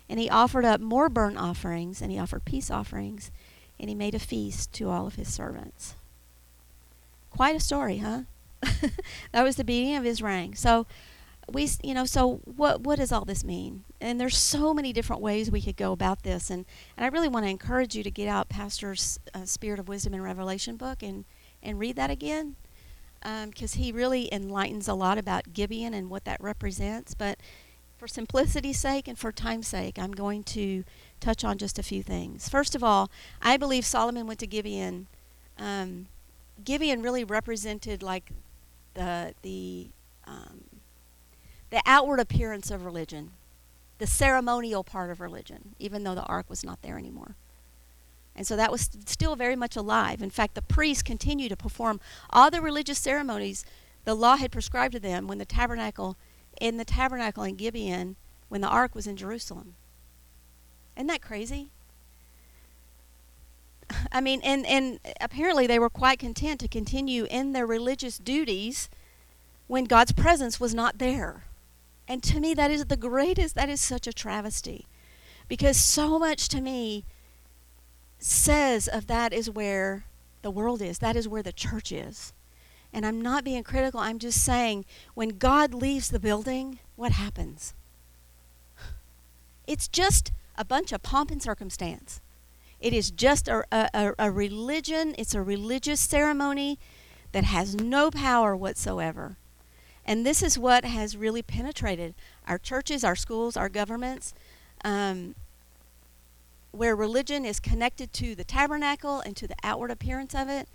and 0.10 0.20
he 0.20 0.30
offered 0.30 0.66
up 0.66 0.82
more 0.82 1.08
burnt 1.08 1.38
offerings, 1.38 2.02
and 2.02 2.12
he 2.12 2.20
offered 2.20 2.46
peace 2.46 2.70
offerings, 2.70 3.32
and 3.80 3.90
he 3.90 3.96
made 3.96 4.16
a 4.16 4.20
feast 4.20 4.72
to 4.74 4.90
all 4.90 5.08
of 5.08 5.16
his 5.16 5.34
servants. 5.34 5.96
Quite 7.30 7.56
a 7.56 7.60
story, 7.60 7.98
huh? 7.98 8.22
that 9.32 9.44
was 9.44 9.56
the 9.58 9.64
beginning 9.64 9.96
of 9.96 10.04
his 10.04 10.22
reign. 10.22 10.56
So, 10.56 10.88
we, 11.52 11.70
you 11.84 11.94
know, 11.94 12.06
so 12.06 12.40
what, 12.46 12.82
what 12.82 12.98
does 12.98 13.12
all 13.12 13.26
this 13.26 13.44
mean? 13.44 13.84
And 14.02 14.20
there's 14.20 14.38
so 14.38 14.74
many 14.74 14.94
different 14.94 15.22
ways 15.22 15.52
we 15.52 15.62
could 15.62 15.78
go 15.78 15.92
about 15.92 16.24
this, 16.24 16.50
and, 16.50 16.66
and 16.98 17.06
I 17.06 17.10
really 17.10 17.28
want 17.28 17.46
to 17.46 17.50
encourage 17.50 17.96
you 17.96 18.04
to 18.04 18.10
get 18.10 18.28
out 18.28 18.50
Pastor's 18.50 19.20
uh, 19.34 19.46
Spirit 19.46 19.80
of 19.80 19.88
Wisdom 19.88 20.14
and 20.14 20.24
Revelation 20.24 20.76
book 20.78 21.04
and 21.04 21.26
and 21.66 21.80
read 21.80 21.96
that 21.96 22.12
again 22.12 22.56
because 23.22 23.76
um, 23.76 23.82
he 23.82 23.92
really 23.92 24.32
enlightens 24.32 24.88
a 24.88 24.94
lot 24.94 25.18
about 25.18 25.52
Gibeon 25.52 25.94
and 25.94 26.10
what 26.10 26.26
that 26.26 26.40
represents. 26.40 27.16
But 27.16 27.40
for 27.98 28.08
simplicity's 28.08 28.80
sake 28.80 29.08
and 29.08 29.18
for 29.18 29.32
time's 29.32 29.68
sake, 29.68 29.98
I'm 29.98 30.12
going 30.12 30.44
to 30.44 30.84
touch 31.20 31.44
on 31.44 31.58
just 31.58 31.80
a 31.80 31.84
few 31.84 32.04
things. 32.04 32.50
First 32.50 32.76
of 32.76 32.84
all, 32.84 33.10
I 33.42 33.58
believe 33.58 33.86
Solomon 33.86 34.28
went 34.28 34.40
to 34.42 34.48
Gibeon. 34.48 35.08
Um, 35.58 36.08
Gibeon 36.64 37.02
really 37.02 37.24
represented 37.24 38.04
like 38.04 38.32
the 38.94 39.34
the 39.42 39.88
um, 40.26 40.64
the 41.70 41.82
outward 41.86 42.20
appearance 42.20 42.72
of 42.72 42.86
religion, 42.86 43.32
the 43.98 44.08
ceremonial 44.08 44.84
part 44.84 45.12
of 45.12 45.20
religion, 45.20 45.76
even 45.80 46.04
though 46.04 46.16
the 46.16 46.24
ark 46.24 46.50
was 46.50 46.64
not 46.64 46.82
there 46.82 46.98
anymore. 46.98 47.36
And 48.36 48.46
so 48.46 48.56
that 48.56 48.72
was 48.72 48.90
still 49.06 49.36
very 49.36 49.56
much 49.56 49.76
alive. 49.76 50.22
In 50.22 50.30
fact, 50.30 50.56
the 50.56 50.62
priests 50.62 51.02
continued 51.04 51.50
to 51.50 51.56
perform 51.56 52.02
all 52.32 52.52
the 52.52 52.62
religious 52.62 53.00
ceremonies 53.00 53.66
the 54.04 54.16
law 54.16 54.36
had 54.38 54.52
prescribed 54.52 54.94
to 54.94 55.00
them 55.00 55.28
when 55.28 55.38
the 55.38 55.46
tabernacle 55.46 56.16
in 56.62 56.78
the 56.78 56.86
tabernacle 56.86 57.44
in 57.44 57.56
Gibeon 57.56 58.16
when 58.48 58.62
the 58.62 58.68
ark 58.68 58.96
was 58.96 59.08
in 59.08 59.18
Jerusalem. 59.18 59.76
Isn't 60.96 61.08
that 61.08 61.22
crazy? 61.22 61.70
I 64.12 64.22
mean, 64.22 64.42
and, 64.44 64.66
and 64.66 65.00
apparently 65.22 65.68
they 65.68 65.80
were 65.80 65.90
quite 65.90 66.20
content 66.20 66.60
to 66.62 66.68
continue 66.68 67.26
in 67.30 67.54
their 67.54 67.68
religious 67.68 68.18
duties 68.18 68.90
when 69.68 69.86
God's 69.86 70.12
presence 70.12 70.60
was 70.60 70.74
not 70.74 70.98
there. 70.98 71.44
And 72.08 72.22
to 72.24 72.40
me, 72.40 72.54
that 72.54 72.72
is 72.72 72.86
the 72.86 72.98
greatest, 72.98 73.56
that 73.56 73.70
is 73.70 73.82
such 73.82 74.08
a 74.08 74.14
travesty. 74.14 74.86
Because 75.48 75.78
so 75.78 76.18
much 76.20 76.48
to 76.50 76.62
me 76.62 77.04
says 78.20 78.88
of 78.88 79.08
that 79.08 79.34
is 79.34 79.50
where 79.50 80.06
the 80.42 80.52
world 80.52 80.82
is, 80.82 81.00
that 81.00 81.16
is 81.16 81.28
where 81.28 81.44
the 81.44 81.52
church 81.52 81.92
is. 81.92 82.34
And 82.94 83.06
I'm 83.06 83.22
not 83.22 83.44
being 83.44 83.64
critical, 83.64 84.00
I'm 84.00 84.20
just 84.20 84.44
saying 84.44 84.86
when 85.14 85.38
God 85.38 85.74
leaves 85.74 86.10
the 86.10 86.20
building, 86.20 86.80
what 86.96 87.12
happens? 87.12 87.74
It's 89.68 89.88
just 89.88 90.32
a 90.58 90.66
bunch 90.66 90.92
of 90.92 91.04
pomp 91.04 91.32
and 91.32 91.42
circumstance. 91.42 92.22
It 92.80 92.94
is 92.94 93.12
just 93.12 93.48
a, 93.48 93.66
a, 93.72 94.14
a 94.20 94.32
religion, 94.32 95.16
it's 95.18 95.34
a 95.34 95.42
religious 95.42 96.00
ceremony 96.00 96.78
that 97.32 97.44
has 97.44 97.76
no 97.76 98.12
power 98.12 98.56
whatsoever. 98.56 99.38
And 100.06 100.26
this 100.26 100.44
is 100.44 100.58
what 100.58 100.86
has 100.86 101.18
really 101.18 101.42
penetrated 101.42 102.14
our 102.48 102.58
churches, 102.58 103.04
our 103.04 103.16
schools, 103.16 103.58
our 103.58 103.70
governments. 103.70 104.34
Um, 104.84 105.36
where 106.76 106.96
religion 106.96 107.46
is 107.46 107.60
connected 107.60 108.12
to 108.14 108.36
the 108.36 108.44
tabernacle 108.44 109.22
and 109.22 109.36
to 109.38 109.48
the 109.48 109.56
outward 109.64 109.92
appearance 109.92 110.36
of 110.36 110.50
it, 110.50 110.68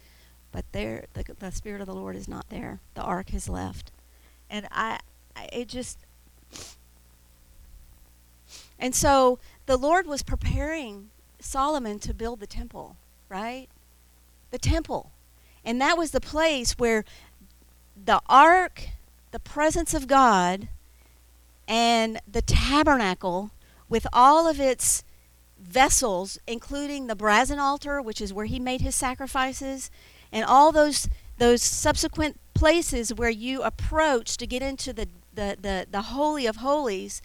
but 0.50 0.64
there 0.72 1.04
the, 1.12 1.24
the 1.38 1.50
spirit 1.50 1.80
of 1.80 1.86
the 1.86 1.94
Lord 1.94 2.16
is 2.16 2.26
not 2.26 2.48
there. 2.48 2.80
The 2.94 3.02
ark 3.02 3.30
has 3.30 3.48
left, 3.48 3.92
and 4.48 4.66
I, 4.70 5.00
I 5.36 5.48
it 5.52 5.68
just 5.68 5.98
and 8.78 8.94
so 8.94 9.38
the 9.70 9.76
Lord 9.76 10.08
was 10.08 10.24
preparing 10.24 11.10
Solomon 11.38 12.00
to 12.00 12.12
build 12.12 12.40
the 12.40 12.46
temple, 12.48 12.96
right? 13.28 13.68
The 14.50 14.58
temple. 14.58 15.12
And 15.64 15.80
that 15.80 15.96
was 15.96 16.10
the 16.10 16.20
place 16.20 16.72
where 16.72 17.04
the 17.94 18.20
ark, 18.28 18.88
the 19.30 19.38
presence 19.38 19.94
of 19.94 20.08
God, 20.08 20.66
and 21.68 22.18
the 22.26 22.42
tabernacle 22.42 23.52
with 23.88 24.08
all 24.12 24.48
of 24.48 24.58
its 24.58 25.04
vessels, 25.56 26.40
including 26.48 27.06
the 27.06 27.14
brazen 27.14 27.60
altar, 27.60 28.02
which 28.02 28.20
is 28.20 28.34
where 28.34 28.46
he 28.46 28.58
made 28.58 28.80
his 28.80 28.96
sacrifices, 28.96 29.88
and 30.32 30.44
all 30.44 30.72
those 30.72 31.08
those 31.38 31.62
subsequent 31.62 32.40
places 32.54 33.14
where 33.14 33.30
you 33.30 33.62
approach 33.62 34.36
to 34.36 34.48
get 34.48 34.62
into 34.62 34.92
the, 34.92 35.08
the, 35.32 35.56
the, 35.58 35.86
the 35.90 36.02
holy 36.02 36.44
of 36.44 36.56
holies 36.56 37.22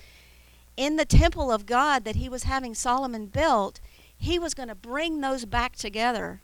in 0.78 0.98
the 0.98 1.06
temple 1.06 1.52
of 1.52 1.66
God 1.66 2.04
that 2.06 2.16
he 2.16 2.30
was 2.30 2.44
having 2.44 2.76
Solomon 2.76 3.28
built, 3.28 3.80
he 4.18 4.40
was 4.40 4.54
going 4.54 4.70
to 4.70 4.76
bring 4.76 5.22
those 5.22 5.46
back 5.46 5.76
together 5.76 6.42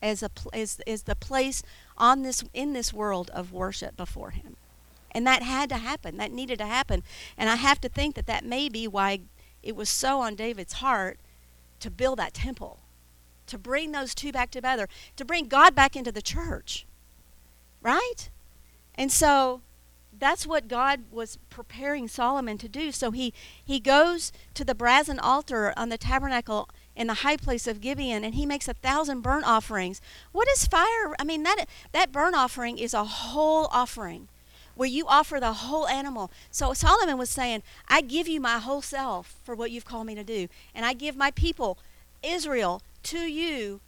as 0.00 0.22
a 0.22 0.30
as, 0.52 0.80
as 0.86 1.02
the 1.02 1.16
place 1.16 1.62
on 1.96 2.22
this 2.22 2.44
in 2.54 2.72
this 2.72 2.92
world 2.92 3.30
of 3.30 3.52
worship 3.52 3.96
before 3.96 4.30
him. 4.30 4.56
And 5.12 5.26
that 5.26 5.42
had 5.42 5.68
to 5.70 5.76
happen. 5.76 6.16
That 6.18 6.32
needed 6.32 6.58
to 6.58 6.66
happen. 6.66 7.02
And 7.36 7.48
I 7.48 7.56
have 7.56 7.80
to 7.80 7.88
think 7.88 8.14
that 8.14 8.26
that 8.26 8.44
may 8.44 8.68
be 8.68 8.86
why 8.86 9.20
it 9.62 9.74
was 9.74 9.88
so 9.88 10.20
on 10.20 10.34
David's 10.34 10.74
heart 10.74 11.18
to 11.80 11.90
build 11.90 12.18
that 12.18 12.34
temple, 12.34 12.80
to 13.46 13.58
bring 13.58 13.92
those 13.92 14.14
two 14.14 14.32
back 14.32 14.50
together, 14.50 14.88
to 15.16 15.24
bring 15.24 15.48
God 15.48 15.74
back 15.74 15.96
into 15.96 16.12
the 16.12 16.22
church. 16.22 16.86
Right? 17.80 18.28
And 18.94 19.10
so 19.10 19.62
that's 20.18 20.46
what 20.46 20.68
God 20.68 21.02
was 21.10 21.38
preparing 21.50 22.08
Solomon 22.08 22.58
to 22.58 22.68
do. 22.68 22.92
So 22.92 23.10
he, 23.10 23.32
he 23.64 23.80
goes 23.80 24.32
to 24.54 24.64
the 24.64 24.74
brazen 24.74 25.18
altar 25.18 25.72
on 25.76 25.88
the 25.88 25.98
tabernacle 25.98 26.68
in 26.96 27.06
the 27.06 27.14
high 27.14 27.36
place 27.36 27.68
of 27.68 27.80
Gibeon, 27.80 28.24
and 28.24 28.34
he 28.34 28.44
makes 28.44 28.66
a 28.66 28.74
thousand 28.74 29.20
burnt 29.20 29.46
offerings. 29.46 30.00
What 30.32 30.48
is 30.48 30.66
fire? 30.66 31.14
I 31.18 31.24
mean, 31.24 31.44
that 31.44 31.66
that 31.92 32.10
burnt 32.10 32.34
offering 32.34 32.76
is 32.76 32.92
a 32.92 33.04
whole 33.04 33.68
offering, 33.70 34.26
where 34.74 34.88
you 34.88 35.06
offer 35.06 35.38
the 35.38 35.52
whole 35.52 35.86
animal. 35.86 36.32
So 36.50 36.72
Solomon 36.74 37.16
was 37.16 37.30
saying, 37.30 37.62
"I 37.86 38.00
give 38.00 38.26
you 38.26 38.40
my 38.40 38.58
whole 38.58 38.82
self 38.82 39.36
for 39.44 39.54
what 39.54 39.70
you've 39.70 39.84
called 39.84 40.06
me 40.08 40.16
to 40.16 40.24
do, 40.24 40.48
and 40.74 40.84
I 40.84 40.92
give 40.92 41.16
my 41.16 41.30
people, 41.30 41.78
Israel, 42.20 42.82
to 43.04 43.20
you. 43.20 43.80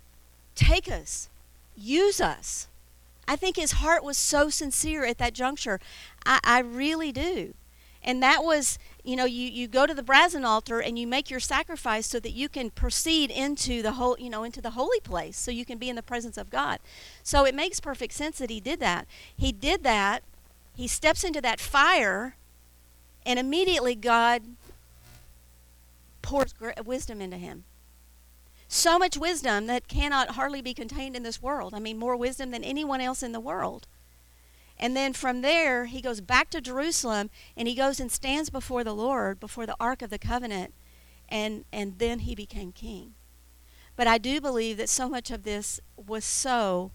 Take 0.54 0.88
us, 0.88 1.28
use 1.76 2.20
us." 2.20 2.68
I 3.26 3.36
think 3.36 3.54
his 3.54 3.72
heart 3.72 4.02
was 4.02 4.18
so 4.18 4.50
sincere 4.50 5.04
at 5.04 5.18
that 5.18 5.34
juncture. 5.34 5.78
I, 6.26 6.40
I 6.44 6.58
really 6.60 7.12
do. 7.12 7.54
And 8.02 8.22
that 8.22 8.42
was, 8.42 8.78
you 9.04 9.14
know, 9.14 9.26
you, 9.26 9.48
you 9.48 9.68
go 9.68 9.86
to 9.86 9.92
the 9.92 10.02
brazen 10.02 10.44
altar 10.44 10.80
and 10.80 10.98
you 10.98 11.06
make 11.06 11.30
your 11.30 11.40
sacrifice 11.40 12.06
so 12.06 12.18
that 12.20 12.32
you 12.32 12.48
can 12.48 12.70
proceed 12.70 13.30
into 13.30 13.82
the 13.82 13.92
whole, 13.92 14.16
you 14.18 14.30
know, 14.30 14.42
into 14.42 14.62
the 14.62 14.70
holy 14.70 15.00
place, 15.00 15.38
so 15.38 15.50
you 15.50 15.66
can 15.66 15.76
be 15.76 15.90
in 15.90 15.96
the 15.96 16.02
presence 16.02 16.38
of 16.38 16.48
God. 16.48 16.78
So 17.22 17.44
it 17.44 17.54
makes 17.54 17.78
perfect 17.78 18.14
sense 18.14 18.38
that 18.38 18.48
he 18.48 18.58
did 18.58 18.80
that. 18.80 19.06
He 19.36 19.52
did 19.52 19.82
that. 19.82 20.22
He 20.74 20.88
steps 20.88 21.24
into 21.24 21.42
that 21.42 21.60
fire, 21.60 22.36
and 23.26 23.38
immediately 23.38 23.94
God 23.94 24.42
pours 26.22 26.54
wisdom 26.84 27.20
into 27.20 27.36
him 27.36 27.64
so 28.72 28.98
much 28.98 29.16
wisdom 29.16 29.66
that 29.66 29.88
cannot 29.88 30.30
hardly 30.30 30.62
be 30.62 30.72
contained 30.72 31.16
in 31.16 31.24
this 31.24 31.42
world. 31.42 31.74
I 31.74 31.80
mean, 31.80 31.98
more 31.98 32.16
wisdom 32.16 32.52
than 32.52 32.62
anyone 32.62 33.00
else 33.00 33.20
in 33.20 33.32
the 33.32 33.40
world. 33.40 33.88
And 34.82 34.96
then 34.96 35.12
from 35.12 35.42
there, 35.42 35.84
he 35.84 36.00
goes 36.00 36.22
back 36.22 36.48
to 36.50 36.60
Jerusalem 36.60 37.28
and 37.54 37.68
he 37.68 37.74
goes 37.74 38.00
and 38.00 38.10
stands 38.10 38.48
before 38.48 38.82
the 38.82 38.94
Lord, 38.94 39.38
before 39.38 39.66
the 39.66 39.76
Ark 39.78 40.00
of 40.00 40.08
the 40.08 40.18
Covenant, 40.18 40.72
and, 41.28 41.66
and 41.70 41.98
then 41.98 42.20
he 42.20 42.34
became 42.34 42.72
king. 42.72 43.12
But 43.94 44.06
I 44.06 44.16
do 44.16 44.40
believe 44.40 44.78
that 44.78 44.88
so 44.88 45.06
much 45.06 45.30
of 45.30 45.42
this 45.42 45.80
was 45.96 46.24
so 46.24 46.92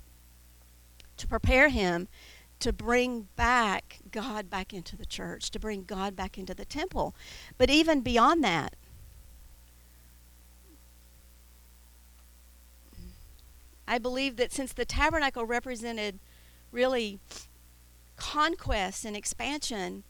to 1.18 1.28
prepare 1.28 1.70
him 1.70 2.08
to 2.60 2.74
bring 2.74 3.28
back 3.36 4.00
God 4.12 4.50
back 4.50 4.74
into 4.74 4.98
the 4.98 5.06
church, 5.06 5.52
to 5.52 5.60
bring 5.60 5.84
God 5.84 6.16
back 6.16 6.40
into 6.40 6.56
the 6.56 6.66
temple. 6.66 7.14
But 7.60 7.70
even 7.70 8.02
beyond 8.02 8.44
that, 8.44 8.76
I 13.88 14.00
believe 14.00 14.38
that 14.38 14.52
since 14.52 14.74
the 14.74 14.86
tabernacle 14.86 15.46
represented 15.46 16.18
really 16.72 17.20
conquest 18.16 19.06
and 19.06 19.16
expansion, 19.16 20.04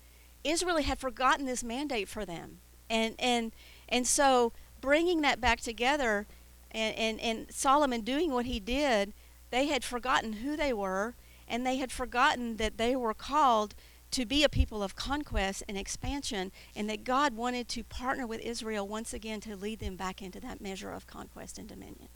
Israel 0.43 0.81
had 0.81 0.99
forgotten 0.99 1.45
this 1.45 1.63
mandate 1.63 2.07
for 2.07 2.25
them. 2.25 2.59
And 2.89 3.15
and 3.19 3.51
and 3.89 4.05
so 4.07 4.53
bringing 4.81 5.21
that 5.21 5.41
back 5.41 5.59
together 5.59 6.27
and, 6.71 6.95
and, 6.95 7.19
and 7.19 7.47
Solomon 7.51 8.01
doing 8.01 8.31
what 8.31 8.45
he 8.45 8.59
did, 8.59 9.13
they 9.49 9.67
had 9.67 9.83
forgotten 9.83 10.33
who 10.33 10.55
they 10.55 10.73
were 10.73 11.15
and 11.47 11.65
they 11.65 11.77
had 11.77 11.91
forgotten 11.91 12.57
that 12.57 12.77
they 12.77 12.95
were 12.95 13.13
called 13.13 13.75
to 14.11 14.25
be 14.25 14.43
a 14.43 14.49
people 14.49 14.83
of 14.83 14.95
conquest 14.95 15.63
and 15.67 15.77
expansion 15.77 16.51
and 16.75 16.89
that 16.89 17.03
God 17.03 17.35
wanted 17.35 17.67
to 17.69 17.83
partner 17.83 18.27
with 18.27 18.39
Israel 18.41 18.87
once 18.87 19.13
again 19.13 19.41
to 19.41 19.55
lead 19.55 19.79
them 19.79 19.95
back 19.95 20.21
into 20.21 20.39
that 20.41 20.61
measure 20.61 20.91
of 20.91 21.07
conquest 21.07 21.57
and 21.57 21.67
dominion. 21.67 22.09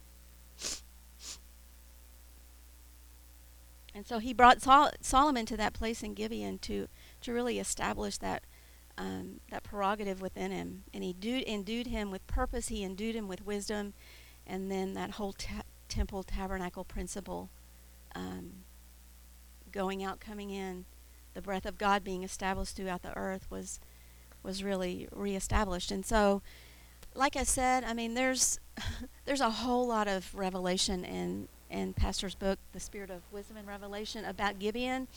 And 3.94 4.06
so 4.06 4.20
he 4.20 4.34
brought 4.34 4.62
Sol- 4.62 4.92
Solomon 5.02 5.46
to 5.48 5.58
that 5.58 5.74
place 5.74 6.04
in 6.04 6.14
Gibeon 6.14 6.60
to, 6.60 6.88
to 7.22 7.34
really 7.34 7.60
establish 7.60 8.18
that, 8.18 8.44
um, 8.98 9.40
that 9.50 9.64
prerogative 9.64 10.22
within 10.22 10.52
him. 10.52 10.84
And 10.94 11.04
he 11.04 11.14
do- 11.14 11.44
endued 11.48 11.88
him 11.88 12.12
with 12.12 12.26
purpose, 12.28 12.68
he 12.68 12.84
endued 12.84 13.16
him 13.16 13.28
with 13.28 13.46
wisdom, 13.46 13.94
and 14.46 14.72
then 14.72 14.94
that 14.94 15.12
whole 15.12 15.34
ta- 15.34 15.64
temple 15.88 16.24
tabernacle 16.24 16.84
principle 16.84 17.50
um, 18.16 18.64
going 19.72 20.04
out, 20.04 20.20
coming 20.20 20.50
in, 20.50 20.86
the 21.34 21.42
breath 21.42 21.66
of 21.66 21.78
God 21.78 22.04
being 22.04 22.24
established 22.24 22.76
throughout 22.76 23.02
the 23.02 23.16
earth 23.18 23.48
was, 23.50 23.80
was 24.44 24.64
really 24.64 25.08
reestablished. 25.12 25.92
And 25.92 26.06
so, 26.06 26.42
like 27.14 27.36
I 27.36 27.44
said, 27.44 27.84
I 27.84 27.94
mean, 27.94 28.14
there's, 28.14 28.60
there's 29.26 29.42
a 29.42 29.50
whole 29.50 29.88
lot 29.88 30.08
of 30.08 30.34
revelation 30.34 31.04
in 31.04 31.48
in 31.70 31.94
Pastor's 31.94 32.36
book, 32.36 32.60
The 32.74 32.80
Spirit 32.80 33.10
of 33.10 33.22
Wisdom 33.32 33.58
and 33.58 33.68
Revelation, 33.68 34.26
about 34.26 34.60
Gibeon 34.60 35.08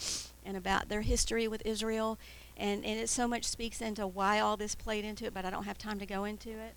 and 0.44 0.56
about 0.56 0.88
their 0.88 1.00
history 1.02 1.48
with 1.48 1.62
Israel. 1.64 2.18
And, 2.56 2.84
and 2.84 2.98
it 3.00 3.08
so 3.08 3.26
much 3.26 3.44
speaks 3.44 3.80
into 3.80 4.06
why 4.06 4.40
all 4.40 4.56
this 4.56 4.74
played 4.74 5.04
into 5.04 5.24
it, 5.24 5.34
but 5.34 5.44
I 5.44 5.50
don't 5.50 5.64
have 5.64 5.78
time 5.78 5.98
to 5.98 6.06
go 6.06 6.24
into 6.24 6.50
it. 6.50 6.74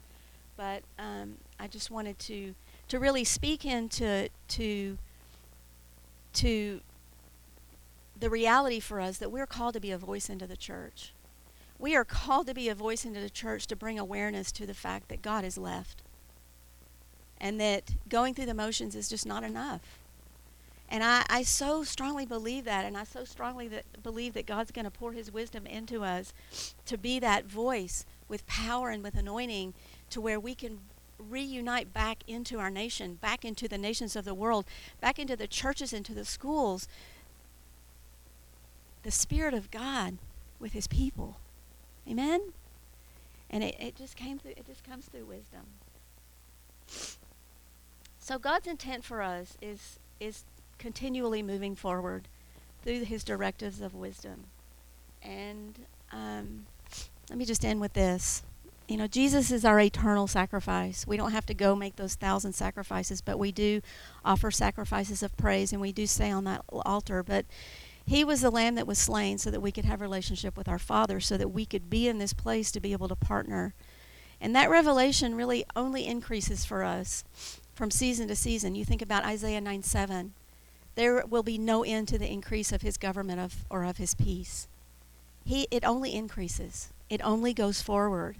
But 0.58 0.84
um, 0.98 1.36
I 1.60 1.68
just 1.68 1.92
wanted 1.92 2.18
to 2.20 2.56
to 2.88 3.00
really 3.00 3.24
speak 3.24 3.66
into 3.66 4.30
to 4.48 4.98
to 6.34 6.82
the 8.18 8.30
reality 8.30 8.80
for 8.80 9.02
us 9.02 9.18
that 9.18 9.32
we're 9.32 9.48
called 9.48 9.74
to 9.74 9.82
be 9.82 9.92
a 9.92 9.98
voice 9.98 10.30
into 10.30 10.48
the 10.48 10.56
church. 10.56 11.12
We 11.78 11.96
are 11.96 12.06
called 12.06 12.48
to 12.48 12.54
be 12.54 12.70
a 12.70 12.76
voice 12.76 13.04
into 13.04 13.20
the 13.20 13.30
church 13.30 13.68
to 13.68 13.76
bring 13.76 14.00
awareness 14.00 14.52
to 14.54 14.66
the 14.66 14.74
fact 14.74 15.10
that 15.10 15.22
God 15.22 15.44
is 15.44 15.58
left 15.58 16.02
and 17.40 17.60
that 17.60 17.94
going 18.10 18.34
through 18.34 18.46
the 18.46 18.54
motions 18.54 18.96
is 18.96 19.10
just 19.10 19.26
not 19.26 19.44
enough. 19.44 20.00
And 20.90 21.04
I, 21.04 21.26
I 21.30 21.44
so 21.44 21.84
strongly 21.84 22.26
believe 22.26 22.66
that, 22.66 22.86
and 22.86 22.96
I 22.96 23.04
so 23.04 23.26
strongly 23.26 23.68
that, 23.70 24.04
believe 24.04 24.34
that 24.34 24.46
God's 24.46 24.72
going 24.72 24.86
to 24.86 24.92
pour 24.92 25.14
His 25.14 25.32
wisdom 25.32 25.66
into 25.66 26.04
us 26.04 26.34
to 26.86 26.98
be 26.98 27.20
that 27.20 27.46
voice 27.46 28.06
with 28.28 28.46
power 28.46 28.90
and 28.90 29.04
with 29.04 29.16
anointing 29.16 29.74
to 30.12 30.22
where 30.22 30.40
we 30.40 30.54
can 30.54 30.80
reunite 31.18 31.94
back 31.94 32.20
into 32.28 32.60
our 32.60 32.70
nation, 32.70 33.16
back 33.16 33.44
into 33.44 33.68
the 33.68 33.78
nations 33.78 34.16
of 34.16 34.26
the 34.26 34.34
world, 34.34 34.66
back 35.02 35.18
into 35.18 35.36
the 35.36 35.48
churches, 35.48 35.92
into 35.92 36.14
the 36.14 36.26
schools. 36.26 36.88
The 39.04 39.12
Spirit 39.12 39.54
of 39.54 39.72
God 39.72 40.18
with 40.60 40.74
His 40.74 40.88
people. 40.88 41.38
Amen? 42.08 42.54
And 43.50 43.64
it, 43.64 43.76
it 43.80 43.96
just 43.96 44.16
came 44.16 44.38
through, 44.38 44.52
it 44.52 44.68
just 44.68 44.84
comes 44.84 45.06
through 45.06 45.26
wisdom. 45.26 45.62
So 48.26 48.40
God's 48.40 48.66
intent 48.66 49.04
for 49.04 49.22
us 49.22 49.56
is 49.62 50.00
is 50.20 50.46
continually 50.80 51.44
moving 51.44 51.76
forward 51.76 52.28
through 52.82 53.04
His 53.04 53.24
directives 53.24 53.82
of 53.82 53.94
wisdom. 53.94 54.46
And 55.22 55.86
um, 56.12 56.66
let 57.30 57.38
me 57.38 57.46
just 57.46 57.64
end 57.64 57.82
with 57.82 57.94
this. 57.94 58.42
You 58.88 58.98
know, 58.98 59.06
Jesus 59.06 59.52
is 59.52 59.64
our 59.64 59.80
eternal 59.80 60.26
sacrifice. 60.26 61.06
We 61.06 61.18
don't 61.18 61.34
have 61.34 61.46
to 61.46 61.54
go 61.54 61.76
make 61.76 61.98
those 61.98 62.16
thousand 62.16 62.54
sacrifices, 62.54 63.22
but 63.22 63.38
we 63.38 63.52
do 63.52 63.82
offer 64.24 64.50
sacrifices 64.50 65.22
of 65.22 65.38
praise, 65.38 65.72
and 65.72 65.80
we 65.80 65.92
do 65.92 66.08
stay 66.08 66.32
on 66.32 66.46
that 66.46 66.64
altar. 66.72 67.22
But 67.22 67.46
He 68.08 68.24
was 68.24 68.42
the 68.42 68.50
Lamb 68.50 68.74
that 68.74 68.88
was 68.88 68.98
slain 68.98 69.38
so 69.38 69.52
that 69.52 69.62
we 69.62 69.72
could 69.72 69.86
have 69.86 70.02
relationship 70.02 70.58
with 70.58 70.68
our 70.68 70.80
Father, 70.80 71.20
so 71.20 71.38
that 71.38 71.50
we 71.50 71.64
could 71.68 71.92
be 71.92 72.08
in 72.08 72.18
this 72.18 72.34
place 72.34 72.72
to 72.72 72.80
be 72.80 72.92
able 72.92 73.08
to 73.08 73.16
partner. 73.16 73.76
And 74.42 74.56
that 74.56 74.72
revelation 74.72 75.36
really 75.36 75.64
only 75.76 76.08
increases 76.08 76.66
for 76.66 76.84
us 76.84 77.24
from 77.76 77.92
season 77.92 78.28
to 78.30 78.36
season. 78.36 78.74
You 78.74 78.86
think 78.86 79.02
about 79.02 79.26
Isaiah 79.26 79.62
9 79.62 79.84
7. 79.84 80.34
There 80.96 81.26
will 81.26 81.44
be 81.44 81.58
no 81.58 81.84
end 81.84 82.08
to 82.08 82.18
the 82.18 82.32
increase 82.32 82.72
of 82.72 82.82
his 82.82 82.98
government 82.98 83.40
of, 83.40 83.66
or 83.70 83.84
of 83.84 83.98
his 83.98 84.16
peace. 84.16 84.68
He, 85.44 85.68
it 85.70 85.84
only 85.86 86.16
increases, 86.16 86.90
it 87.10 87.22
only 87.24 87.54
goes 87.54 87.82
forward. 87.82 88.38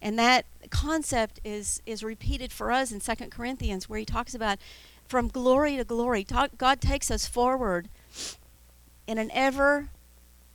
And 0.00 0.16
that 0.18 0.44
concept 0.70 1.40
is, 1.42 1.82
is 1.84 2.04
repeated 2.04 2.52
for 2.52 2.70
us 2.70 2.92
in 2.92 3.00
2 3.00 3.28
Corinthians, 3.30 3.88
where 3.88 3.98
he 3.98 4.04
talks 4.04 4.34
about 4.34 4.58
from 5.08 5.26
glory 5.26 5.76
to 5.76 5.84
glory. 5.84 6.22
Talk, 6.22 6.50
God 6.56 6.80
takes 6.80 7.10
us 7.10 7.26
forward 7.26 7.88
in 9.08 9.18
an 9.18 9.30
ever 9.32 9.88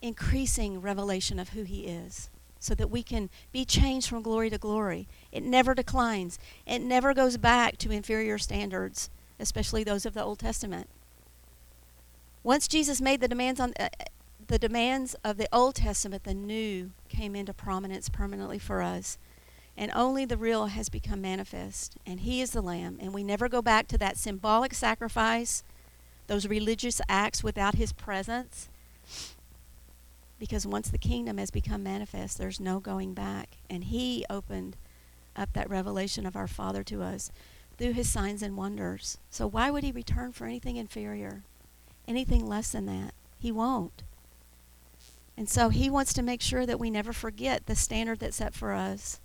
increasing 0.01 0.79
revelation 0.79 1.39
of 1.39 1.49
who 1.49 1.63
he 1.63 1.87
is 1.87 2.29
so 2.59 2.73
that 2.75 2.89
we 2.89 3.03
can 3.03 3.29
be 3.51 3.65
changed 3.65 4.07
from 4.07 4.21
glory 4.21 4.49
to 4.49 4.57
glory. 4.57 5.07
It 5.33 5.43
never 5.43 5.73
declines, 5.73 6.37
it 6.65 6.79
never 6.79 7.13
goes 7.13 7.37
back 7.37 7.77
to 7.79 7.91
inferior 7.91 8.37
standards, 8.37 9.09
especially 9.39 9.83
those 9.83 10.05
of 10.05 10.13
the 10.13 10.23
Old 10.23 10.37
Testament. 10.37 10.87
Once 12.43 12.67
Jesus 12.67 13.01
made 13.01 13.19
the 13.19 13.27
demands 13.27 13.59
on 13.59 13.73
uh, 13.79 13.89
the 14.45 14.59
demands 14.59 15.15
of 15.23 15.37
the 15.37 15.47
Old 15.51 15.73
Testament, 15.73 16.23
the 16.23 16.35
new 16.35 16.91
came 17.09 17.35
into 17.35 17.51
prominence 17.51 18.09
permanently 18.09 18.59
for 18.59 18.83
us. 18.83 19.17
And 19.75 19.91
only 19.95 20.23
the 20.23 20.37
real 20.37 20.67
has 20.67 20.87
become 20.89 21.21
manifest. 21.21 21.95
And 22.05 22.19
He 22.19 22.39
is 22.39 22.51
the 22.51 22.61
Lamb. 22.61 22.99
And 23.01 23.11
we 23.11 23.23
never 23.23 23.49
go 23.49 23.63
back 23.63 23.87
to 23.87 23.97
that 23.97 24.17
symbolic 24.17 24.75
sacrifice, 24.75 25.63
those 26.27 26.47
religious 26.47 27.01
acts 27.09 27.43
without 27.43 27.75
His 27.75 27.91
presence. 27.91 28.69
Because 30.37 30.67
once 30.67 30.89
the 30.89 30.99
kingdom 30.99 31.39
has 31.39 31.49
become 31.49 31.81
manifest, 31.81 32.37
there's 32.37 32.59
no 32.59 32.79
going 32.79 33.15
back. 33.15 33.57
And 33.67 33.85
He 33.85 34.25
opened 34.29 34.75
up 35.35 35.53
that 35.53 35.69
revelation 35.69 36.25
of 36.25 36.35
our 36.35 36.47
Father 36.47 36.83
to 36.83 37.01
us 37.01 37.31
through 37.77 37.93
His 37.93 38.09
signs 38.09 38.41
and 38.41 38.57
wonders. 38.57 39.17
So 39.29 39.47
why 39.47 39.71
would 39.71 39.83
He 39.83 39.91
return 39.91 40.31
for 40.31 40.45
anything 40.45 40.75
inferior? 40.75 41.43
Anything 42.07 42.45
less 42.47 42.71
than 42.71 42.85
that? 42.85 43.13
He 43.39 43.51
won't. 43.51 44.03
And 45.35 45.49
so 45.49 45.69
He 45.69 45.89
wants 45.89 46.13
to 46.13 46.21
make 46.21 46.41
sure 46.41 46.65
that 46.65 46.79
we 46.79 46.89
never 46.89 47.13
forget 47.13 47.65
the 47.65 47.75
standard 47.75 48.19
that's 48.19 48.37
set 48.37 48.53
for 48.53 48.73
us. 48.73 49.19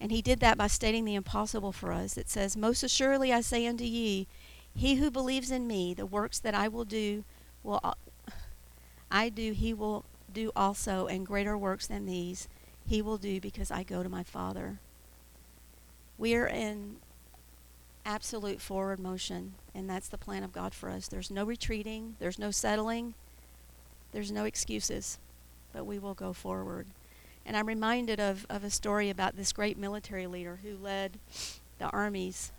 And 0.00 0.10
he 0.10 0.20
did 0.20 0.40
that 0.40 0.58
by 0.58 0.66
stating 0.66 1.04
the 1.04 1.14
impossible 1.14 1.72
for 1.72 1.92
us. 1.92 2.18
It 2.18 2.28
says, 2.28 2.56
Most 2.56 2.82
assuredly 2.82 3.32
I 3.32 3.40
say 3.40 3.66
unto 3.66 3.84
ye, 3.84 4.26
he 4.74 4.96
who 4.96 5.10
believes 5.10 5.50
in 5.50 5.66
me, 5.66 5.94
the 5.94 6.04
works 6.04 6.40
that 6.40 6.54
I 6.54 6.68
will 6.68 6.84
do, 6.84 7.24
will 7.62 7.80
I 9.10 9.28
do, 9.28 9.52
he 9.52 9.72
will 9.72 10.04
do 10.30 10.50
also, 10.54 11.06
and 11.06 11.24
greater 11.24 11.56
works 11.56 11.86
than 11.86 12.06
these 12.06 12.48
he 12.86 13.02
will 13.02 13.18
do 13.18 13.40
because 13.40 13.70
I 13.70 13.82
go 13.82 14.02
to 14.02 14.08
my 14.08 14.22
Father. 14.22 14.78
We 16.16 16.34
are 16.36 16.46
in 16.46 16.96
absolute 18.04 18.60
forward 18.60 19.00
motion, 19.00 19.54
and 19.74 19.88
that's 19.88 20.08
the 20.08 20.18
plan 20.18 20.44
of 20.44 20.52
God 20.52 20.74
for 20.74 20.90
us. 20.90 21.08
There's 21.08 21.30
no 21.30 21.44
retreating, 21.44 22.16
there's 22.18 22.38
no 22.38 22.50
settling, 22.50 23.14
there's 24.12 24.30
no 24.30 24.44
excuses, 24.44 25.18
but 25.72 25.84
we 25.84 25.98
will 25.98 26.14
go 26.14 26.32
forward. 26.32 26.86
And 27.46 27.56
I'm 27.56 27.66
reminded 27.66 28.20
of, 28.20 28.46
of 28.48 28.64
a 28.64 28.70
story 28.70 29.10
about 29.10 29.36
this 29.36 29.52
great 29.52 29.76
military 29.76 30.26
leader 30.26 30.60
who 30.62 30.76
led 30.76 31.18
the 31.78 31.86
armies 31.90 32.52